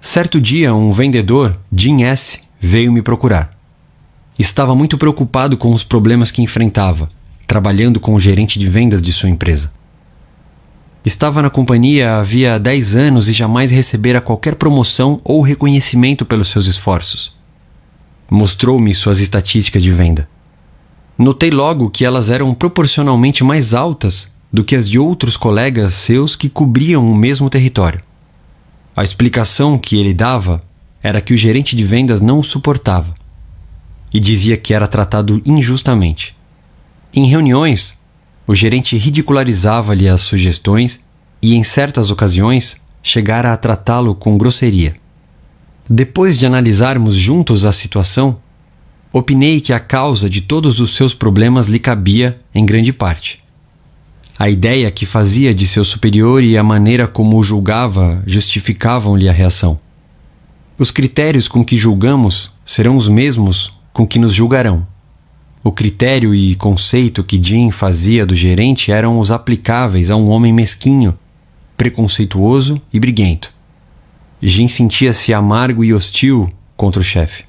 Certo 0.00 0.40
dia, 0.40 0.74
um 0.74 0.90
vendedor, 0.90 1.58
Jim 1.72 2.02
S., 2.02 2.40
veio 2.60 2.92
me 2.92 3.00
procurar. 3.00 3.56
Estava 4.38 4.74
muito 4.74 4.98
preocupado 4.98 5.56
com 5.56 5.72
os 5.72 5.84
problemas 5.84 6.30
que 6.30 6.42
enfrentava, 6.42 7.08
trabalhando 7.46 8.00
com 8.00 8.14
o 8.14 8.20
gerente 8.20 8.58
de 8.58 8.68
vendas 8.68 9.00
de 9.00 9.12
sua 9.12 9.28
empresa. 9.28 9.72
Estava 11.04 11.42
na 11.42 11.50
companhia 11.50 12.16
havia 12.16 12.58
10 12.58 12.96
anos 12.96 13.28
e 13.28 13.32
jamais 13.32 13.70
recebera 13.70 14.20
qualquer 14.20 14.54
promoção 14.54 15.20
ou 15.24 15.42
reconhecimento 15.42 16.24
pelos 16.24 16.48
seus 16.48 16.66
esforços 16.66 17.41
mostrou-me 18.32 18.94
suas 18.94 19.20
estatísticas 19.20 19.82
de 19.82 19.92
venda. 19.92 20.26
Notei 21.18 21.50
logo 21.50 21.90
que 21.90 22.02
elas 22.02 22.30
eram 22.30 22.54
proporcionalmente 22.54 23.44
mais 23.44 23.74
altas 23.74 24.34
do 24.50 24.64
que 24.64 24.74
as 24.74 24.88
de 24.88 24.98
outros 24.98 25.36
colegas 25.36 25.94
seus 25.94 26.34
que 26.34 26.48
cobriam 26.48 27.06
o 27.06 27.14
mesmo 27.14 27.50
território. 27.50 28.00
A 28.96 29.04
explicação 29.04 29.78
que 29.78 29.98
ele 29.98 30.14
dava 30.14 30.62
era 31.02 31.20
que 31.20 31.34
o 31.34 31.36
gerente 31.36 31.76
de 31.76 31.84
vendas 31.84 32.22
não 32.22 32.38
o 32.38 32.42
suportava 32.42 33.14
e 34.10 34.18
dizia 34.18 34.56
que 34.56 34.72
era 34.72 34.88
tratado 34.88 35.42
injustamente. 35.44 36.34
Em 37.12 37.26
reuniões, 37.26 38.00
o 38.46 38.54
gerente 38.54 38.96
ridicularizava-lhe 38.96 40.08
as 40.08 40.22
sugestões 40.22 41.04
e, 41.42 41.54
em 41.54 41.62
certas 41.62 42.10
ocasiões, 42.10 42.80
chegara 43.02 43.52
a 43.52 43.56
tratá-lo 43.58 44.14
com 44.14 44.38
grosseria. 44.38 45.01
Depois 45.88 46.38
de 46.38 46.46
analisarmos 46.46 47.14
juntos 47.14 47.64
a 47.64 47.72
situação, 47.72 48.38
opinei 49.12 49.60
que 49.60 49.72
a 49.72 49.80
causa 49.80 50.30
de 50.30 50.40
todos 50.40 50.80
os 50.80 50.94
seus 50.94 51.12
problemas 51.12 51.68
lhe 51.68 51.78
cabia 51.78 52.40
em 52.54 52.64
grande 52.64 52.92
parte. 52.92 53.42
A 54.38 54.48
ideia 54.48 54.90
que 54.90 55.04
fazia 55.04 55.54
de 55.54 55.66
seu 55.66 55.84
superior 55.84 56.42
e 56.42 56.56
a 56.56 56.62
maneira 56.62 57.06
como 57.06 57.36
o 57.36 57.42
julgava 57.42 58.22
justificavam-lhe 58.26 59.28
a 59.28 59.32
reação. 59.32 59.78
Os 60.78 60.90
critérios 60.90 61.46
com 61.46 61.64
que 61.64 61.76
julgamos 61.76 62.52
serão 62.64 62.96
os 62.96 63.08
mesmos 63.08 63.78
com 63.92 64.06
que 64.06 64.18
nos 64.18 64.32
julgarão. 64.32 64.86
O 65.62 65.70
critério 65.70 66.34
e 66.34 66.56
conceito 66.56 67.22
que 67.22 67.40
Jim 67.42 67.70
fazia 67.70 68.26
do 68.26 68.34
gerente 68.34 68.90
eram 68.90 69.18
os 69.18 69.30
aplicáveis 69.30 70.10
a 70.10 70.16
um 70.16 70.28
homem 70.28 70.52
mesquinho, 70.52 71.16
preconceituoso 71.76 72.80
e 72.92 72.98
briguento. 72.98 73.52
Jim 74.42 74.66
sentia-se 74.66 75.32
amargo 75.32 75.84
e 75.84 75.94
hostil 75.94 76.52
contra 76.76 77.00
o 77.00 77.04
chefe. 77.04 77.44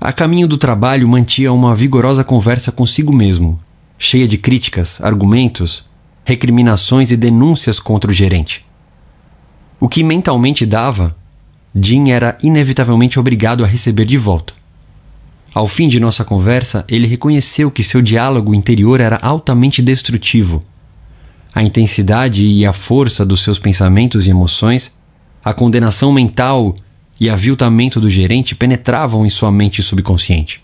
A 0.00 0.12
caminho 0.12 0.46
do 0.46 0.56
trabalho 0.56 1.08
mantinha 1.08 1.52
uma 1.52 1.74
vigorosa 1.74 2.22
conversa 2.22 2.70
consigo 2.70 3.12
mesmo, 3.12 3.58
cheia 3.98 4.28
de 4.28 4.38
críticas, 4.38 5.00
argumentos, 5.00 5.84
recriminações 6.24 7.10
e 7.10 7.16
denúncias 7.16 7.80
contra 7.80 8.10
o 8.10 8.14
gerente. 8.14 8.64
O 9.80 9.88
que 9.88 10.04
mentalmente 10.04 10.64
dava, 10.64 11.16
Jim 11.74 12.10
era 12.10 12.38
inevitavelmente 12.40 13.18
obrigado 13.18 13.64
a 13.64 13.66
receber 13.66 14.04
de 14.04 14.16
volta. 14.16 14.54
Ao 15.52 15.66
fim 15.66 15.88
de 15.88 15.98
nossa 15.98 16.24
conversa, 16.24 16.84
ele 16.88 17.08
reconheceu 17.08 17.68
que 17.68 17.82
seu 17.82 18.00
diálogo 18.00 18.54
interior 18.54 19.00
era 19.00 19.16
altamente 19.16 19.82
destrutivo. 19.82 20.62
A 21.52 21.64
intensidade 21.64 22.44
e 22.44 22.64
a 22.64 22.72
força 22.72 23.26
dos 23.26 23.42
seus 23.42 23.58
pensamentos 23.58 24.26
e 24.26 24.30
emoções, 24.30 24.95
a 25.46 25.54
condenação 25.54 26.12
mental 26.12 26.74
e 27.20 27.30
aviltamento 27.30 28.00
do 28.00 28.10
gerente 28.10 28.52
penetravam 28.52 29.24
em 29.24 29.30
sua 29.30 29.52
mente 29.52 29.80
subconsciente. 29.80 30.60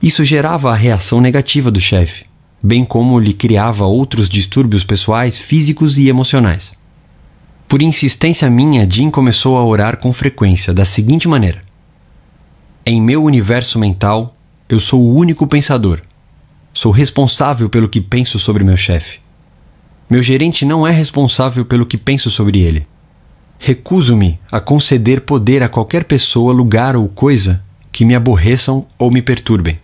Isso 0.00 0.24
gerava 0.24 0.70
a 0.70 0.76
reação 0.76 1.20
negativa 1.20 1.68
do 1.68 1.80
chefe, 1.80 2.26
bem 2.62 2.84
como 2.84 3.18
lhe 3.18 3.34
criava 3.34 3.84
outros 3.84 4.28
distúrbios 4.28 4.84
pessoais, 4.84 5.36
físicos 5.36 5.98
e 5.98 6.08
emocionais. 6.08 6.74
Por 7.66 7.82
insistência 7.82 8.48
minha, 8.48 8.88
Jim 8.88 9.10
começou 9.10 9.58
a 9.58 9.66
orar 9.66 9.96
com 9.96 10.12
frequência 10.12 10.72
da 10.72 10.84
seguinte 10.84 11.26
maneira: 11.26 11.60
em 12.86 13.02
meu 13.02 13.24
universo 13.24 13.80
mental, 13.80 14.36
eu 14.68 14.78
sou 14.78 15.02
o 15.02 15.12
único 15.12 15.44
pensador. 15.44 16.02
Sou 16.72 16.92
responsável 16.92 17.68
pelo 17.68 17.88
que 17.88 18.00
penso 18.00 18.38
sobre 18.38 18.62
meu 18.62 18.76
chefe. 18.76 19.18
Meu 20.08 20.22
gerente 20.22 20.64
não 20.64 20.86
é 20.86 20.92
responsável 20.92 21.64
pelo 21.64 21.84
que 21.84 21.98
penso 21.98 22.30
sobre 22.30 22.60
ele. 22.60 22.86
Recuso-me 23.64 24.40
a 24.50 24.58
conceder 24.58 25.20
poder 25.20 25.62
a 25.62 25.68
qualquer 25.68 26.02
pessoa, 26.02 26.52
lugar 26.52 26.96
ou 26.96 27.08
coisa 27.08 27.62
que 27.92 28.04
me 28.04 28.12
aborreçam 28.12 28.88
ou 28.98 29.08
me 29.08 29.22
perturbem. 29.22 29.78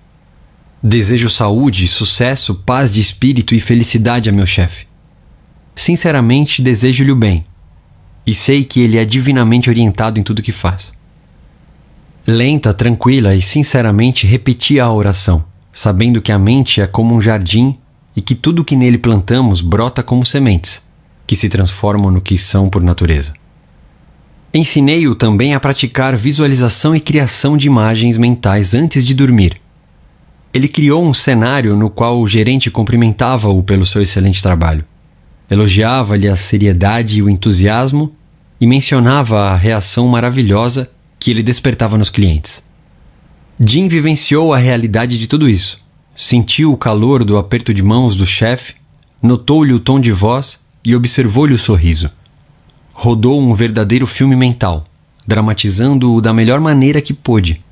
Desejo 0.82 1.30
saúde, 1.30 1.86
sucesso, 1.86 2.56
paz 2.56 2.92
de 2.92 3.00
espírito 3.00 3.54
e 3.54 3.60
felicidade 3.60 4.28
a 4.28 4.32
meu 4.32 4.46
chefe. 4.46 4.88
Sinceramente, 5.76 6.60
desejo-lhe 6.60 7.12
o 7.12 7.14
bem, 7.14 7.46
e 8.26 8.34
sei 8.34 8.64
que 8.64 8.80
ele 8.80 8.98
é 8.98 9.04
divinamente 9.04 9.70
orientado 9.70 10.18
em 10.18 10.24
tudo 10.24 10.42
que 10.42 10.50
faz. 10.50 10.92
Lenta, 12.26 12.74
tranquila 12.74 13.36
e 13.36 13.40
sinceramente 13.40 14.26
repetia 14.26 14.82
a 14.82 14.92
oração, 14.92 15.44
sabendo 15.72 16.20
que 16.20 16.32
a 16.32 16.38
mente 16.38 16.80
é 16.80 16.86
como 16.88 17.14
um 17.14 17.20
jardim 17.20 17.78
e 18.16 18.20
que 18.20 18.34
tudo 18.34 18.64
que 18.64 18.74
nele 18.74 18.98
plantamos 18.98 19.60
brota 19.60 20.02
como 20.02 20.26
sementes, 20.26 20.84
que 21.24 21.36
se 21.36 21.48
transformam 21.48 22.10
no 22.10 22.20
que 22.20 22.36
são 22.36 22.68
por 22.68 22.82
natureza. 22.82 23.34
Ensinei-o 24.52 25.14
também 25.14 25.54
a 25.54 25.60
praticar 25.60 26.16
visualização 26.16 26.96
e 26.96 27.00
criação 27.00 27.56
de 27.56 27.66
imagens 27.66 28.16
mentais 28.16 28.74
antes 28.74 29.04
de 29.04 29.14
dormir. 29.14 29.60
Ele 30.54 30.66
criou 30.66 31.04
um 31.04 31.12
cenário 31.12 31.76
no 31.76 31.90
qual 31.90 32.18
o 32.18 32.26
gerente 32.26 32.70
cumprimentava-o 32.70 33.62
pelo 33.62 33.84
seu 33.84 34.00
excelente 34.00 34.42
trabalho. 34.42 34.84
Elogiava-lhe 35.50 36.26
a 36.26 36.36
seriedade 36.36 37.18
e 37.18 37.22
o 37.22 37.28
entusiasmo 37.28 38.14
e 38.58 38.66
mencionava 38.66 39.50
a 39.50 39.56
reação 39.56 40.08
maravilhosa 40.08 40.90
que 41.18 41.30
ele 41.30 41.42
despertava 41.42 41.98
nos 41.98 42.08
clientes. 42.08 42.66
Jim 43.60 43.86
vivenciou 43.86 44.54
a 44.54 44.58
realidade 44.58 45.18
de 45.18 45.26
tudo 45.26 45.48
isso. 45.48 45.84
Sentiu 46.16 46.72
o 46.72 46.76
calor 46.76 47.22
do 47.22 47.36
aperto 47.36 47.74
de 47.74 47.82
mãos 47.82 48.16
do 48.16 48.26
chefe, 48.26 48.74
notou-lhe 49.22 49.74
o 49.74 49.80
tom 49.80 50.00
de 50.00 50.10
voz 50.10 50.64
e 50.84 50.96
observou-lhe 50.96 51.54
o 51.54 51.58
sorriso. 51.58 52.10
Rodou 53.00 53.40
um 53.40 53.54
verdadeiro 53.54 54.08
filme 54.08 54.34
mental, 54.34 54.82
dramatizando-o 55.24 56.20
da 56.20 56.32
melhor 56.32 56.58
maneira 56.58 57.00
que 57.00 57.14
pôde. 57.14 57.62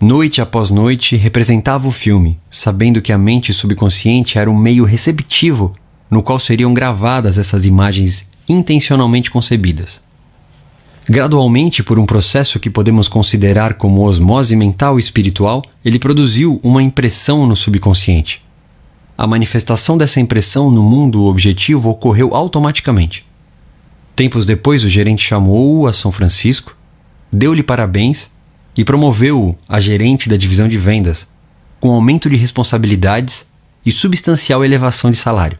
Noite 0.00 0.40
após 0.40 0.70
noite 0.70 1.14
representava 1.14 1.86
o 1.86 1.92
filme, 1.92 2.36
sabendo 2.50 3.00
que 3.00 3.12
a 3.12 3.16
mente 3.16 3.52
subconsciente 3.52 4.40
era 4.40 4.50
o 4.50 4.58
meio 4.58 4.82
receptivo 4.82 5.72
no 6.10 6.20
qual 6.20 6.40
seriam 6.40 6.74
gravadas 6.74 7.38
essas 7.38 7.64
imagens 7.64 8.32
intencionalmente 8.48 9.30
concebidas. 9.30 10.02
Gradualmente, 11.08 11.84
por 11.84 11.96
um 11.96 12.04
processo 12.04 12.58
que 12.58 12.68
podemos 12.68 13.06
considerar 13.06 13.74
como 13.74 14.02
osmose 14.02 14.56
mental 14.56 14.98
e 14.98 15.00
espiritual, 15.00 15.62
ele 15.84 16.00
produziu 16.00 16.58
uma 16.60 16.82
impressão 16.82 17.46
no 17.46 17.54
subconsciente. 17.54 18.42
A 19.16 19.28
manifestação 19.28 19.96
dessa 19.96 20.18
impressão 20.18 20.72
no 20.72 20.82
mundo 20.82 21.22
objetivo 21.26 21.88
ocorreu 21.88 22.34
automaticamente. 22.34 23.25
Tempos 24.16 24.46
depois, 24.46 24.82
o 24.82 24.88
gerente 24.88 25.22
chamou-o 25.22 25.86
a 25.86 25.92
São 25.92 26.10
Francisco, 26.10 26.74
deu-lhe 27.30 27.62
parabéns 27.62 28.34
e 28.74 28.82
promoveu-o 28.82 29.54
a 29.68 29.78
gerente 29.78 30.26
da 30.26 30.38
divisão 30.38 30.66
de 30.66 30.78
vendas, 30.78 31.30
com 31.78 31.90
aumento 31.90 32.30
de 32.30 32.34
responsabilidades 32.34 33.46
e 33.84 33.92
substancial 33.92 34.64
elevação 34.64 35.10
de 35.10 35.18
salário. 35.18 35.58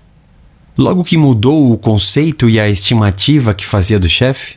Logo 0.77 1.05
que 1.05 1.19
mudou 1.19 1.71
o 1.71 1.77
conceito 1.77 2.49
e 2.49 2.59
a 2.59 2.67
estimativa 2.67 3.53
que 3.53 3.67
fazia 3.67 4.01
do 4.01 4.09
chefe, 4.09 4.55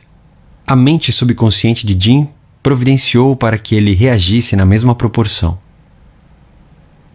a 0.66 0.74
mente 0.74 1.12
subconsciente 1.12 1.86
de 1.86 2.02
Jim 2.02 2.26
providenciou 2.62 3.36
para 3.36 3.58
que 3.58 3.74
ele 3.74 3.94
reagisse 3.94 4.56
na 4.56 4.64
mesma 4.64 4.94
proporção, 4.94 5.58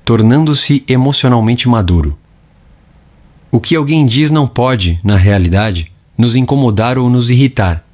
tornando-se 0.04 0.84
emocionalmente 0.88 1.68
maduro. 1.68 2.16
O 3.52 3.60
que 3.60 3.76
alguém 3.76 4.06
diz 4.06 4.30
não 4.30 4.46
pode, 4.46 5.00
na 5.04 5.16
realidade, 5.16 5.95
nos 6.18 6.36
incomodar 6.36 6.98
ou 6.98 7.10
nos 7.10 7.30
irritar, 7.30 7.86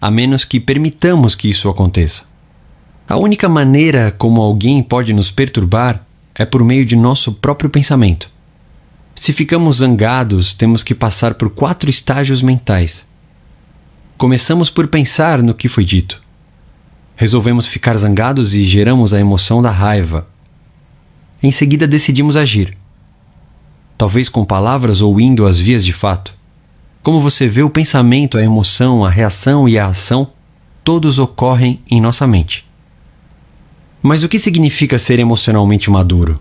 a 0.00 0.10
menos 0.10 0.44
que 0.44 0.60
permitamos 0.60 1.34
que 1.34 1.48
isso 1.48 1.68
aconteça. 1.68 2.26
A 3.08 3.16
única 3.16 3.48
maneira 3.48 4.10
como 4.12 4.40
alguém 4.40 4.82
pode 4.82 5.12
nos 5.12 5.30
perturbar 5.30 6.04
é 6.34 6.44
por 6.44 6.64
meio 6.64 6.86
de 6.86 6.96
nosso 6.96 7.32
próprio 7.32 7.70
pensamento. 7.70 8.30
Se 9.14 9.32
ficamos 9.32 9.78
zangados, 9.78 10.54
temos 10.54 10.82
que 10.82 10.94
passar 10.94 11.34
por 11.34 11.50
quatro 11.50 11.90
estágios 11.90 12.42
mentais 12.42 13.06
Começamos 14.22 14.70
por 14.70 14.86
pensar 14.86 15.42
no 15.42 15.52
que 15.52 15.68
foi 15.68 15.84
dito. 15.84 16.22
Resolvemos 17.16 17.66
ficar 17.66 17.98
zangados 17.98 18.54
e 18.54 18.68
geramos 18.68 19.12
a 19.12 19.18
emoção 19.18 19.60
da 19.60 19.68
raiva. 19.68 20.28
Em 21.42 21.50
seguida 21.50 21.88
decidimos 21.88 22.36
agir. 22.36 22.78
Talvez 23.98 24.28
com 24.28 24.44
palavras 24.44 25.00
ou 25.00 25.20
indo 25.20 25.44
às 25.44 25.58
vias 25.58 25.84
de 25.84 25.92
fato. 25.92 26.32
Como 27.02 27.20
você 27.20 27.48
vê, 27.48 27.62
o 27.62 27.70
pensamento, 27.70 28.38
a 28.38 28.42
emoção, 28.44 29.04
a 29.04 29.10
reação 29.10 29.68
e 29.68 29.76
a 29.76 29.86
ação, 29.86 30.30
todos 30.84 31.18
ocorrem 31.18 31.80
em 31.90 32.00
nossa 32.00 32.28
mente. 32.28 32.64
Mas 34.00 34.22
o 34.22 34.28
que 34.28 34.38
significa 34.38 34.98
ser 35.00 35.18
emocionalmente 35.18 35.90
maduro? 35.90 36.40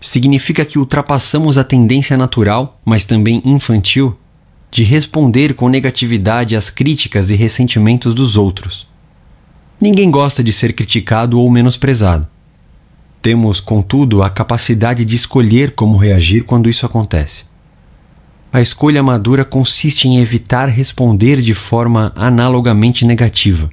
Significa 0.00 0.64
que 0.64 0.80
ultrapassamos 0.80 1.56
a 1.56 1.62
tendência 1.62 2.16
natural, 2.16 2.80
mas 2.84 3.04
também 3.04 3.40
infantil, 3.44 4.16
de 4.68 4.82
responder 4.82 5.54
com 5.54 5.68
negatividade 5.68 6.56
às 6.56 6.68
críticas 6.68 7.30
e 7.30 7.36
ressentimentos 7.36 8.16
dos 8.16 8.36
outros. 8.36 8.88
Ninguém 9.80 10.10
gosta 10.10 10.42
de 10.42 10.52
ser 10.52 10.72
criticado 10.72 11.38
ou 11.38 11.48
menosprezado. 11.48 12.26
Temos, 13.20 13.60
contudo, 13.60 14.24
a 14.24 14.30
capacidade 14.30 15.04
de 15.04 15.14
escolher 15.14 15.72
como 15.72 15.96
reagir 15.96 16.42
quando 16.42 16.68
isso 16.68 16.84
acontece. 16.84 17.51
A 18.52 18.60
escolha 18.60 19.02
madura 19.02 19.46
consiste 19.46 20.06
em 20.06 20.18
evitar 20.18 20.68
responder 20.68 21.40
de 21.40 21.54
forma 21.54 22.12
analogamente 22.14 23.06
negativa. 23.06 23.70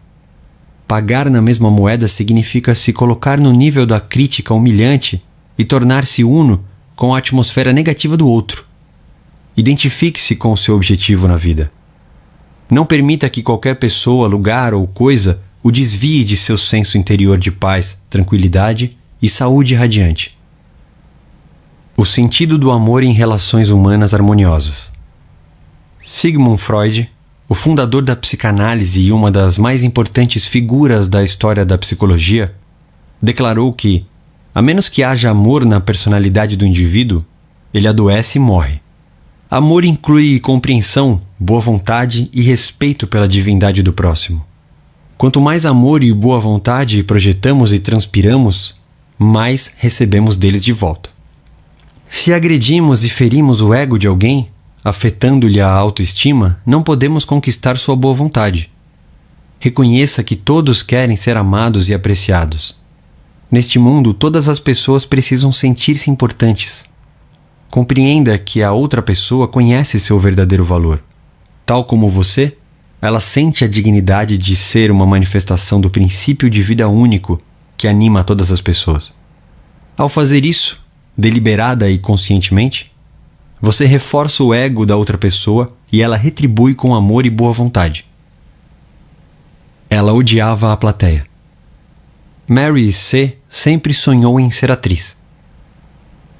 Pagar 0.87 1.29
na 1.29 1.41
mesma 1.41 1.69
moeda 1.69 2.07
significa 2.07 2.73
se 2.73 2.93
colocar 2.93 3.37
no 3.37 3.51
nível 3.51 3.85
da 3.85 3.99
crítica 3.99 4.53
humilhante 4.53 5.21
e 5.57 5.65
tornar-se 5.65 6.23
uno 6.23 6.63
com 6.95 7.13
a 7.13 7.17
atmosfera 7.17 7.73
negativa 7.73 8.15
do 8.15 8.25
outro. 8.25 8.65
Identifique-se 9.57 10.37
com 10.37 10.53
o 10.53 10.57
seu 10.57 10.77
objetivo 10.77 11.27
na 11.27 11.35
vida. 11.35 11.69
Não 12.71 12.85
permita 12.85 13.29
que 13.29 13.43
qualquer 13.43 13.75
pessoa, 13.75 14.29
lugar 14.29 14.73
ou 14.73 14.87
coisa 14.87 15.43
o 15.61 15.71
desvie 15.71 16.23
de 16.23 16.37
seu 16.37 16.57
senso 16.57 16.97
interior 16.97 17.37
de 17.37 17.51
paz, 17.51 18.01
tranquilidade 18.09 18.97
e 19.21 19.27
saúde 19.27 19.75
radiante. 19.75 20.38
O 21.99 22.05
sentido 22.05 22.57
do 22.57 22.71
amor 22.71 23.03
em 23.03 23.11
relações 23.11 23.69
humanas 23.69 24.13
harmoniosas. 24.13 24.89
Sigmund 26.01 26.57
Freud, 26.57 27.11
o 27.49 27.53
fundador 27.53 28.01
da 28.03 28.15
psicanálise 28.15 29.01
e 29.01 29.11
uma 29.11 29.29
das 29.29 29.57
mais 29.57 29.83
importantes 29.83 30.47
figuras 30.47 31.09
da 31.09 31.25
história 31.25 31.65
da 31.65 31.77
psicologia, 31.77 32.55
declarou 33.21 33.73
que, 33.73 34.05
a 34.55 34.61
menos 34.61 34.87
que 34.87 35.03
haja 35.03 35.29
amor 35.29 35.65
na 35.65 35.81
personalidade 35.81 36.55
do 36.55 36.65
indivíduo, 36.65 37.25
ele 37.73 37.85
adoece 37.85 38.37
e 38.37 38.41
morre. 38.41 38.79
Amor 39.51 39.83
inclui 39.83 40.39
compreensão, 40.39 41.21
boa 41.37 41.59
vontade 41.59 42.29
e 42.31 42.41
respeito 42.41 43.07
pela 43.07 43.27
divindade 43.27 43.83
do 43.83 43.91
próximo. 43.91 44.41
Quanto 45.17 45.41
mais 45.41 45.65
amor 45.65 46.01
e 46.01 46.13
boa 46.13 46.39
vontade 46.39 47.03
projetamos 47.03 47.73
e 47.73 47.79
transpiramos, 47.81 48.79
mais 49.17 49.73
recebemos 49.77 50.37
deles 50.37 50.63
de 50.63 50.71
volta. 50.71 51.18
Se 52.09 52.33
agredimos 52.33 53.03
e 53.03 53.09
ferimos 53.09 53.61
o 53.61 53.73
ego 53.73 53.97
de 53.97 54.07
alguém, 54.07 54.49
afetando-lhe 54.83 55.61
a 55.61 55.69
autoestima, 55.69 56.59
não 56.65 56.81
podemos 56.81 57.23
conquistar 57.23 57.77
sua 57.77 57.95
boa 57.95 58.13
vontade. 58.13 58.69
Reconheça 59.59 60.23
que 60.23 60.35
todos 60.35 60.81
querem 60.81 61.15
ser 61.15 61.37
amados 61.37 61.87
e 61.87 61.93
apreciados. 61.93 62.79
Neste 63.51 63.77
mundo, 63.77 64.13
todas 64.13 64.47
as 64.47 64.59
pessoas 64.59 65.05
precisam 65.05 65.51
sentir-se 65.51 66.09
importantes. 66.09 66.85
Compreenda 67.69 68.37
que 68.37 68.63
a 68.63 68.71
outra 68.71 69.01
pessoa 69.01 69.47
conhece 69.47 69.99
seu 69.99 70.19
verdadeiro 70.19 70.65
valor. 70.65 71.03
Tal 71.65 71.85
como 71.85 72.09
você, 72.09 72.55
ela 73.01 73.19
sente 73.19 73.63
a 73.63 73.67
dignidade 73.67 74.37
de 74.37 74.55
ser 74.55 74.91
uma 74.91 75.05
manifestação 75.05 75.79
do 75.79 75.89
princípio 75.89 76.49
de 76.49 76.63
vida 76.63 76.87
único 76.87 77.39
que 77.77 77.87
anima 77.87 78.23
todas 78.23 78.51
as 78.51 78.61
pessoas. 78.61 79.13
Ao 79.95 80.09
fazer 80.09 80.45
isso, 80.45 80.83
deliberada 81.19 81.89
e 81.89 81.97
conscientemente, 81.97 82.93
você 83.59 83.85
reforça 83.85 84.41
o 84.41 84.53
ego 84.53 84.85
da 84.85 84.95
outra 84.95 85.17
pessoa 85.17 85.75
e 85.91 86.01
ela 86.01 86.15
retribui 86.15 86.73
com 86.73 86.95
amor 86.95 87.25
e 87.25 87.29
boa 87.29 87.51
vontade. 87.51 88.05
Ela 89.89 90.13
odiava 90.13 90.71
a 90.71 90.77
plateia. 90.77 91.25
Mary 92.47 92.93
C. 92.93 93.35
sempre 93.49 93.93
sonhou 93.93 94.39
em 94.39 94.49
ser 94.49 94.71
atriz. 94.71 95.17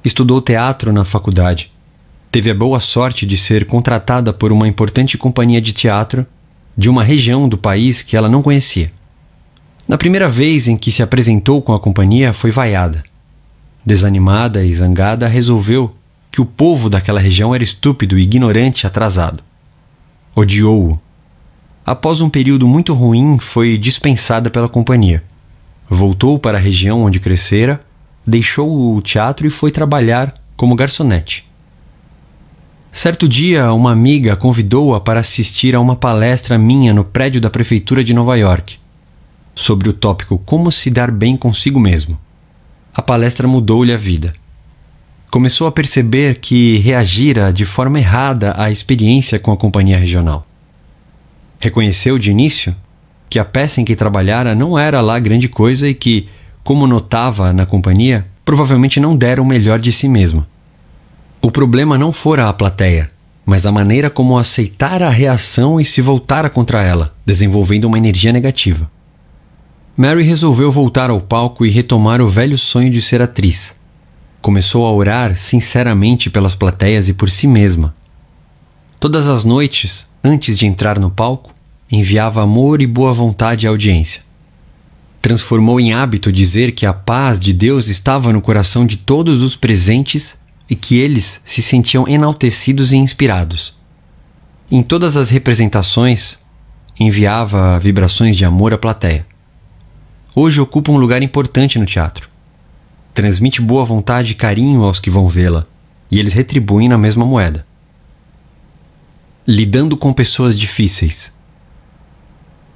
Estudou 0.02 0.40
teatro 0.40 0.94
na 0.94 1.04
faculdade. 1.04 1.70
Teve 2.32 2.50
a 2.50 2.54
boa 2.54 2.80
sorte 2.80 3.26
de 3.26 3.36
ser 3.36 3.66
contratada 3.66 4.32
por 4.32 4.50
uma 4.50 4.66
importante 4.66 5.18
companhia 5.18 5.60
de 5.60 5.74
teatro 5.74 6.26
de 6.74 6.88
uma 6.88 7.04
região 7.04 7.46
do 7.46 7.58
país 7.58 8.00
que 8.00 8.16
ela 8.16 8.30
não 8.30 8.40
conhecia. 8.40 8.90
Na 9.86 9.98
primeira 9.98 10.28
vez 10.28 10.68
em 10.68 10.76
que 10.78 10.90
se 10.90 11.02
apresentou 11.02 11.60
com 11.60 11.74
a 11.74 11.80
companhia, 11.80 12.32
foi 12.32 12.50
vaiada. 12.50 13.09
Desanimada 13.84 14.64
e 14.64 14.72
zangada, 14.72 15.26
resolveu 15.26 15.94
que 16.30 16.40
o 16.40 16.46
povo 16.46 16.88
daquela 16.88 17.20
região 17.20 17.54
era 17.54 17.64
estúpido, 17.64 18.18
ignorante 18.18 18.84
e 18.84 18.86
atrasado. 18.86 19.42
Odiou-o. 20.34 21.00
Após 21.84 22.20
um 22.20 22.30
período 22.30 22.68
muito 22.68 22.94
ruim, 22.94 23.38
foi 23.38 23.76
dispensada 23.76 24.50
pela 24.50 24.68
companhia. 24.68 25.24
Voltou 25.88 26.38
para 26.38 26.56
a 26.56 26.60
região 26.60 27.02
onde 27.02 27.18
crescera, 27.18 27.80
deixou 28.24 28.94
o 28.94 29.02
teatro 29.02 29.46
e 29.46 29.50
foi 29.50 29.72
trabalhar 29.72 30.32
como 30.56 30.76
garçonete. 30.76 31.50
Certo 32.92 33.28
dia, 33.28 33.72
uma 33.72 33.92
amiga 33.92 34.36
convidou-a 34.36 35.00
para 35.00 35.20
assistir 35.20 35.74
a 35.74 35.80
uma 35.80 35.96
palestra 35.96 36.58
minha 36.58 36.92
no 36.92 37.04
prédio 37.04 37.40
da 37.40 37.48
prefeitura 37.48 38.04
de 38.04 38.12
Nova 38.12 38.36
York, 38.36 38.78
sobre 39.54 39.88
o 39.88 39.92
tópico 39.92 40.38
Como 40.44 40.70
se 40.70 40.90
dar 40.90 41.10
bem 41.10 41.36
consigo 41.36 41.80
mesmo. 41.80 42.18
A 42.94 43.02
palestra 43.02 43.46
mudou-lhe 43.46 43.92
a 43.92 43.96
vida 43.96 44.34
começou 45.30 45.68
a 45.68 45.72
perceber 45.72 46.40
que 46.40 46.78
reagira 46.78 47.52
de 47.52 47.64
forma 47.64 48.00
errada 48.00 48.52
à 48.58 48.70
experiência 48.70 49.38
com 49.38 49.52
a 49.52 49.56
companhia 49.56 49.96
regional. 49.96 50.44
Reconheceu 51.60 52.18
de 52.18 52.30
início 52.30 52.74
que 53.28 53.38
a 53.38 53.44
peça 53.44 53.80
em 53.80 53.84
que 53.84 53.94
trabalhara 53.94 54.56
não 54.56 54.76
era 54.76 55.00
lá 55.00 55.18
grande 55.20 55.48
coisa 55.48 55.88
e 55.88 55.94
que, 55.94 56.28
como 56.64 56.86
notava 56.86 57.52
na 57.52 57.64
companhia, 57.64 58.26
provavelmente 58.44 58.98
não 58.98 59.16
dera 59.16 59.40
o 59.40 59.46
melhor 59.46 59.78
de 59.78 59.92
si 59.92 60.08
mesma. 60.08 60.48
O 61.40 61.50
problema 61.50 61.96
não 61.96 62.12
fora 62.12 62.48
a 62.48 62.52
plateia, 62.52 63.08
mas 63.46 63.64
a 63.64 63.72
maneira 63.72 64.10
como 64.10 64.36
aceitar 64.36 65.00
a 65.00 65.08
reação 65.08 65.80
e 65.80 65.84
se 65.84 66.02
voltara 66.02 66.50
contra 66.50 66.82
ela, 66.82 67.14
desenvolvendo 67.24 67.84
uma 67.84 67.98
energia 67.98 68.32
negativa. 68.32 68.90
Mary 70.02 70.22
resolveu 70.22 70.72
voltar 70.72 71.10
ao 71.10 71.20
palco 71.20 71.66
e 71.66 71.68
retomar 71.68 72.22
o 72.22 72.26
velho 72.26 72.56
sonho 72.56 72.90
de 72.90 73.02
ser 73.02 73.20
atriz 73.20 73.74
Começou 74.40 74.86
a 74.86 74.92
orar 74.92 75.36
sinceramente 75.36 76.30
pelas 76.30 76.54
plateias 76.54 77.10
e 77.10 77.12
por 77.12 77.28
si 77.28 77.46
mesma. 77.46 77.94
Todas 78.98 79.28
as 79.28 79.44
noites, 79.44 80.08
antes 80.24 80.56
de 80.56 80.64
entrar 80.64 80.98
no 80.98 81.10
palco, 81.10 81.52
enviava 81.92 82.42
amor 82.42 82.80
e 82.80 82.86
boa 82.86 83.12
vontade 83.12 83.66
à 83.66 83.70
audiência. 83.70 84.22
Transformou 85.20 85.78
em 85.78 85.92
hábito 85.92 86.32
dizer 86.32 86.72
que 86.72 86.86
a 86.86 86.94
paz 86.94 87.38
de 87.38 87.52
Deus 87.52 87.88
estava 87.88 88.32
no 88.32 88.40
coração 88.40 88.86
de 88.86 88.96
todos 88.96 89.42
os 89.42 89.54
presentes 89.54 90.40
e 90.70 90.74
que 90.74 90.96
eles 90.96 91.42
se 91.44 91.60
sentiam 91.60 92.08
enaltecidos 92.08 92.94
e 92.94 92.96
inspirados. 92.96 93.76
Em 94.70 94.82
todas 94.82 95.18
as 95.18 95.28
representações, 95.28 96.38
enviava 96.98 97.78
vibrações 97.78 98.34
de 98.34 98.46
amor 98.46 98.72
à 98.72 98.78
plateia. 98.78 99.28
Hoje 100.34 100.60
ocupa 100.60 100.92
um 100.92 100.96
lugar 100.96 101.22
importante 101.22 101.78
no 101.78 101.86
teatro 101.86 102.30
transmite 103.20 103.60
boa 103.60 103.84
vontade 103.84 104.32
e 104.32 104.34
carinho 104.34 104.82
aos 104.82 105.00
que 105.00 105.10
vão 105.10 105.28
vê-la, 105.28 105.66
e 106.10 106.18
eles 106.18 106.32
retribuem 106.32 106.88
na 106.88 106.96
mesma 106.96 107.24
moeda. 107.24 107.66
Lidando 109.46 109.96
com 109.96 110.12
pessoas 110.12 110.58
difíceis. 110.58 111.34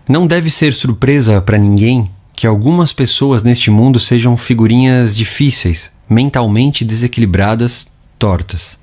Não 0.08 0.26
deve 0.26 0.50
ser 0.50 0.74
surpresa 0.74 1.40
para 1.40 1.56
ninguém 1.56 2.10
que 2.34 2.46
algumas 2.46 2.92
pessoas 2.92 3.42
neste 3.42 3.70
mundo 3.70 3.98
sejam 4.00 4.36
figurinhas 4.36 5.16
difíceis, 5.16 5.92
mentalmente 6.08 6.84
desequilibradas, 6.84 7.92
tortas, 8.18 8.78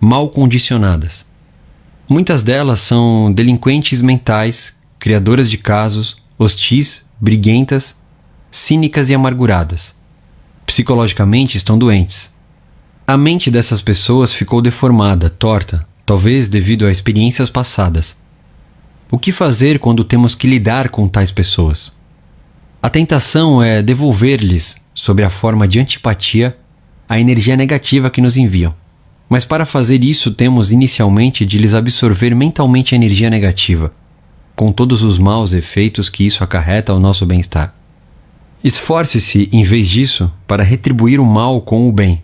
mal 0.00 0.28
condicionadas. 0.28 1.26
Muitas 2.08 2.44
delas 2.44 2.80
são 2.80 3.32
delinquentes 3.32 4.00
mentais, 4.00 4.78
criadoras 4.98 5.50
de 5.50 5.58
casos, 5.58 6.16
hostis, 6.38 7.04
briguentas, 7.20 8.03
cínicas 8.56 9.10
e 9.10 9.14
amarguradas 9.14 9.96
psicologicamente 10.64 11.56
estão 11.56 11.76
doentes. 11.76 12.34
A 13.06 13.16
mente 13.16 13.50
dessas 13.50 13.82
pessoas 13.82 14.32
ficou 14.32 14.62
deformada, 14.62 15.28
torta, 15.28 15.86
talvez 16.06 16.48
devido 16.48 16.86
a 16.86 16.90
experiências 16.90 17.50
passadas. 17.50 18.16
O 19.10 19.18
que 19.18 19.30
fazer 19.30 19.78
quando 19.78 20.04
temos 20.04 20.34
que 20.34 20.46
lidar 20.46 20.88
com 20.88 21.06
tais 21.06 21.30
pessoas? 21.30 21.92
A 22.82 22.88
tentação 22.88 23.62
é 23.62 23.82
devolver-lhes, 23.82 24.84
sob 24.94 25.22
a 25.22 25.30
forma 25.30 25.66
de 25.68 25.80
antipatia, 25.80 26.56
a 27.08 27.18
energia 27.20 27.56
negativa 27.56 28.08
que 28.08 28.20
nos 28.20 28.36
enviam. 28.36 28.74
Mas 29.28 29.44
para 29.44 29.66
fazer 29.66 30.02
isso, 30.04 30.30
temos 30.30 30.70
inicialmente 30.70 31.44
de 31.44 31.58
lhes 31.58 31.74
absorver 31.74 32.34
mentalmente 32.34 32.94
a 32.94 32.96
energia 32.96 33.28
negativa, 33.28 33.92
com 34.54 34.70
todos 34.70 35.02
os 35.02 35.18
maus 35.18 35.52
efeitos 35.52 36.08
que 36.08 36.24
isso 36.24 36.44
acarreta 36.44 36.92
ao 36.92 37.00
nosso 37.00 37.26
bem-estar. 37.26 37.74
Esforce-se, 38.64 39.46
em 39.52 39.62
vez 39.62 39.86
disso, 39.86 40.32
para 40.46 40.62
retribuir 40.62 41.20
o 41.20 41.26
mal 41.26 41.60
com 41.60 41.86
o 41.86 41.92
bem. 41.92 42.22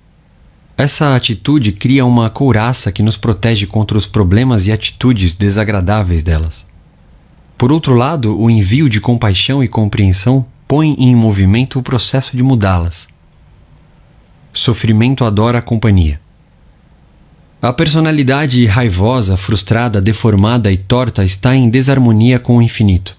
Essa 0.75 1.15
atitude 1.15 1.71
cria 1.71 2.07
uma 2.07 2.31
couraça 2.31 2.91
que 2.91 3.03
nos 3.03 3.19
protege 3.19 3.67
contra 3.67 3.99
os 3.99 4.07
problemas 4.07 4.67
e 4.67 4.73
atitudes 4.73 5.37
desagradáveis 5.37 6.23
delas. 6.23 6.67
Por 7.59 7.71
outro 7.71 7.95
lado, 7.95 8.41
o 8.41 8.49
envio 8.49 8.89
de 8.89 9.03
compaixão 9.03 9.63
e 9.63 9.69
compreensão 9.69 10.47
põe 10.67 10.95
em 10.95 11.15
movimento 11.15 11.79
o 11.79 11.83
processo 11.83 12.35
de 12.35 12.43
mudá-las. 12.43 13.09
Sofrimento 14.55 15.27
adora 15.27 15.59
a 15.59 15.63
companhia. 15.63 16.19
A 17.61 17.71
personalidade 17.71 18.65
raivosa, 18.65 19.37
frustrada, 19.37 20.01
deformada 20.01 20.73
e 20.73 20.79
torta 20.79 21.23
está 21.23 21.55
em 21.55 21.69
desarmonia 21.69 22.39
com 22.39 22.57
o 22.57 22.63
infinito. 22.63 23.15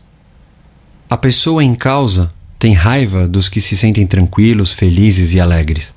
A 1.08 1.16
pessoa 1.16 1.64
em 1.64 1.76
causa 1.76 2.34
tem 2.62 2.76
raiva 2.76 3.28
dos 3.28 3.50
que 3.50 3.60
se 3.60 3.76
sentem 3.76 4.06
tranquilos, 4.06 4.72
felizes 4.72 5.34
e 5.34 5.40
alegres. 5.40 5.96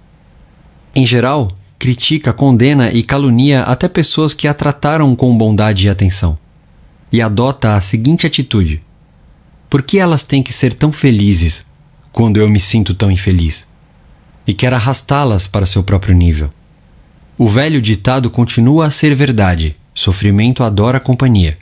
Em 0.94 1.06
geral, 1.06 1.52
critica, 1.78 2.32
condena 2.32 2.90
e 2.90 3.02
calunia 3.02 3.64
até 3.64 3.86
pessoas 3.86 4.32
que 4.32 4.48
a 4.48 4.54
trataram 4.54 5.14
com 5.14 5.36
bondade 5.36 5.84
e 5.84 5.90
atenção. 5.90 6.38
E 7.12 7.20
adota 7.20 7.76
a 7.76 7.82
seguinte 7.82 8.26
atitude: 8.26 8.82
Por 9.68 9.82
que 9.82 9.98
elas 9.98 10.24
têm 10.24 10.42
que 10.42 10.54
ser 10.54 10.72
tão 10.72 10.90
felizes 10.90 11.66
quando 12.10 12.38
eu 12.38 12.48
me 12.48 12.58
sinto 12.58 12.94
tão 12.94 13.10
infeliz? 13.10 13.68
E 14.46 14.54
quer 14.54 14.72
arrastá-las 14.72 15.46
para 15.46 15.66
seu 15.66 15.84
próprio 15.84 16.14
nível. 16.14 16.50
O 17.36 17.46
velho 17.46 17.82
ditado 17.82 18.30
continua 18.30 18.86
a 18.86 18.90
ser 18.90 19.14
verdade: 19.14 19.76
sofrimento 19.94 20.64
adora 20.64 20.98
companhia. 20.98 21.58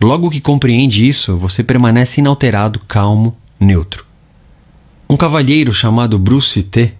Logo 0.00 0.30
que 0.30 0.40
compreende 0.40 1.08
isso, 1.08 1.36
você 1.36 1.64
permanece 1.64 2.20
inalterado, 2.20 2.78
calmo 2.86 3.36
neutro. 3.58 4.04
Um 5.08 5.16
cavalheiro 5.16 5.72
chamado 5.72 6.18
Bruce 6.18 6.62
T., 6.62 6.92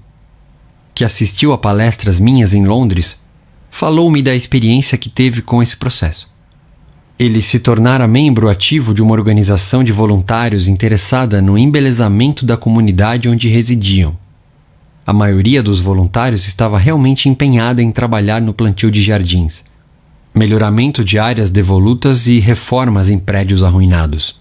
que 0.94 1.04
assistiu 1.04 1.52
a 1.52 1.59
palestras 1.59 2.18
minhas 2.18 2.54
em 2.54 2.64
Londres, 2.64 3.20
falou-me 3.70 4.22
da 4.22 4.34
experiência 4.34 4.96
que 4.96 5.11
teve 5.11 5.42
com 5.42 5.62
esse 5.62 5.76
processo. 5.76 6.30
ele 7.18 7.40
se 7.40 7.59
tornara 7.59 8.07
membro 8.07 8.48
ativo 8.48 8.92
de 8.92 9.00
uma 9.00 9.12
organização 9.12 9.82
de 9.82 9.90
voluntários 9.90 10.68
interessada 10.68 11.40
no 11.40 11.57
embelezamento 11.57 12.44
da 12.44 12.57
comunidade 12.57 13.28
onde 13.28 13.48
residiam. 13.48 14.16
A 15.07 15.12
maioria 15.12 15.62
dos 15.62 15.80
voluntários 15.80 16.46
estava 16.46 16.78
realmente 16.78 17.28
empenhada 17.28 17.82
em 17.82 17.90
trabalhar 17.90 18.42
no 18.42 18.52
plantio 18.52 18.90
de 18.90 19.00
jardins, 19.00 19.64
melhoramento 20.34 21.02
de 21.02 21.18
áreas 21.18 21.50
devolutas 21.50 22.26
e 22.26 22.38
reformas 22.38 23.09
em 23.09 23.18
prédios 23.18 23.62
arruinados. 23.62 24.40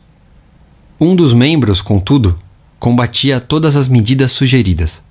Um 0.99 1.15
dos 1.15 1.33
membros, 1.33 1.81
contudo, 1.81 2.37
combatia 2.79 3.41
todas 3.41 3.75
as 3.75 3.89
medidas 3.89 4.31
sugeridas. 4.31 5.03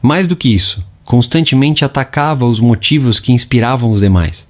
Mais 0.00 0.28
do 0.28 0.36
que 0.36 0.54
isso, 0.54 0.84
constantemente 1.04 1.84
atacava 1.84 2.46
os 2.46 2.60
motivos 2.60 3.18
que 3.18 3.32
inspiravam 3.32 3.90
os 3.90 4.00
demais 4.00 4.48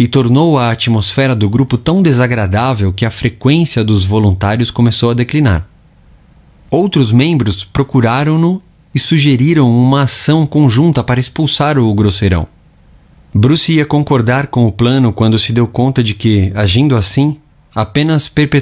e 0.00 0.08
tornou 0.08 0.58
a 0.58 0.70
atmosfera 0.70 1.36
do 1.36 1.50
grupo 1.50 1.76
tão 1.76 2.00
desagradável 2.00 2.90
que 2.90 3.04
a 3.04 3.10
frequência 3.10 3.84
dos 3.84 4.02
voluntários 4.02 4.70
começou 4.70 5.10
a 5.10 5.14
declinar. 5.14 5.68
Outros 6.70 7.12
membros 7.12 7.64
procuraram-no 7.64 8.62
e 8.94 8.98
sugeriram 8.98 9.70
uma 9.70 10.04
ação 10.04 10.46
conjunta 10.46 11.04
para 11.04 11.20
expulsar 11.20 11.78
o 11.78 11.92
grosseirão. 11.92 12.46
Bruce 13.34 13.74
ia 13.74 13.84
concordar 13.84 14.46
com 14.46 14.66
o 14.66 14.72
plano 14.72 15.12
quando 15.12 15.38
se 15.38 15.52
deu 15.52 15.66
conta 15.66 16.02
de 16.02 16.14
que, 16.14 16.50
agindo 16.54 16.96
assim, 16.96 17.36
apenas 17.74 18.26
perpetuaria 18.26 18.60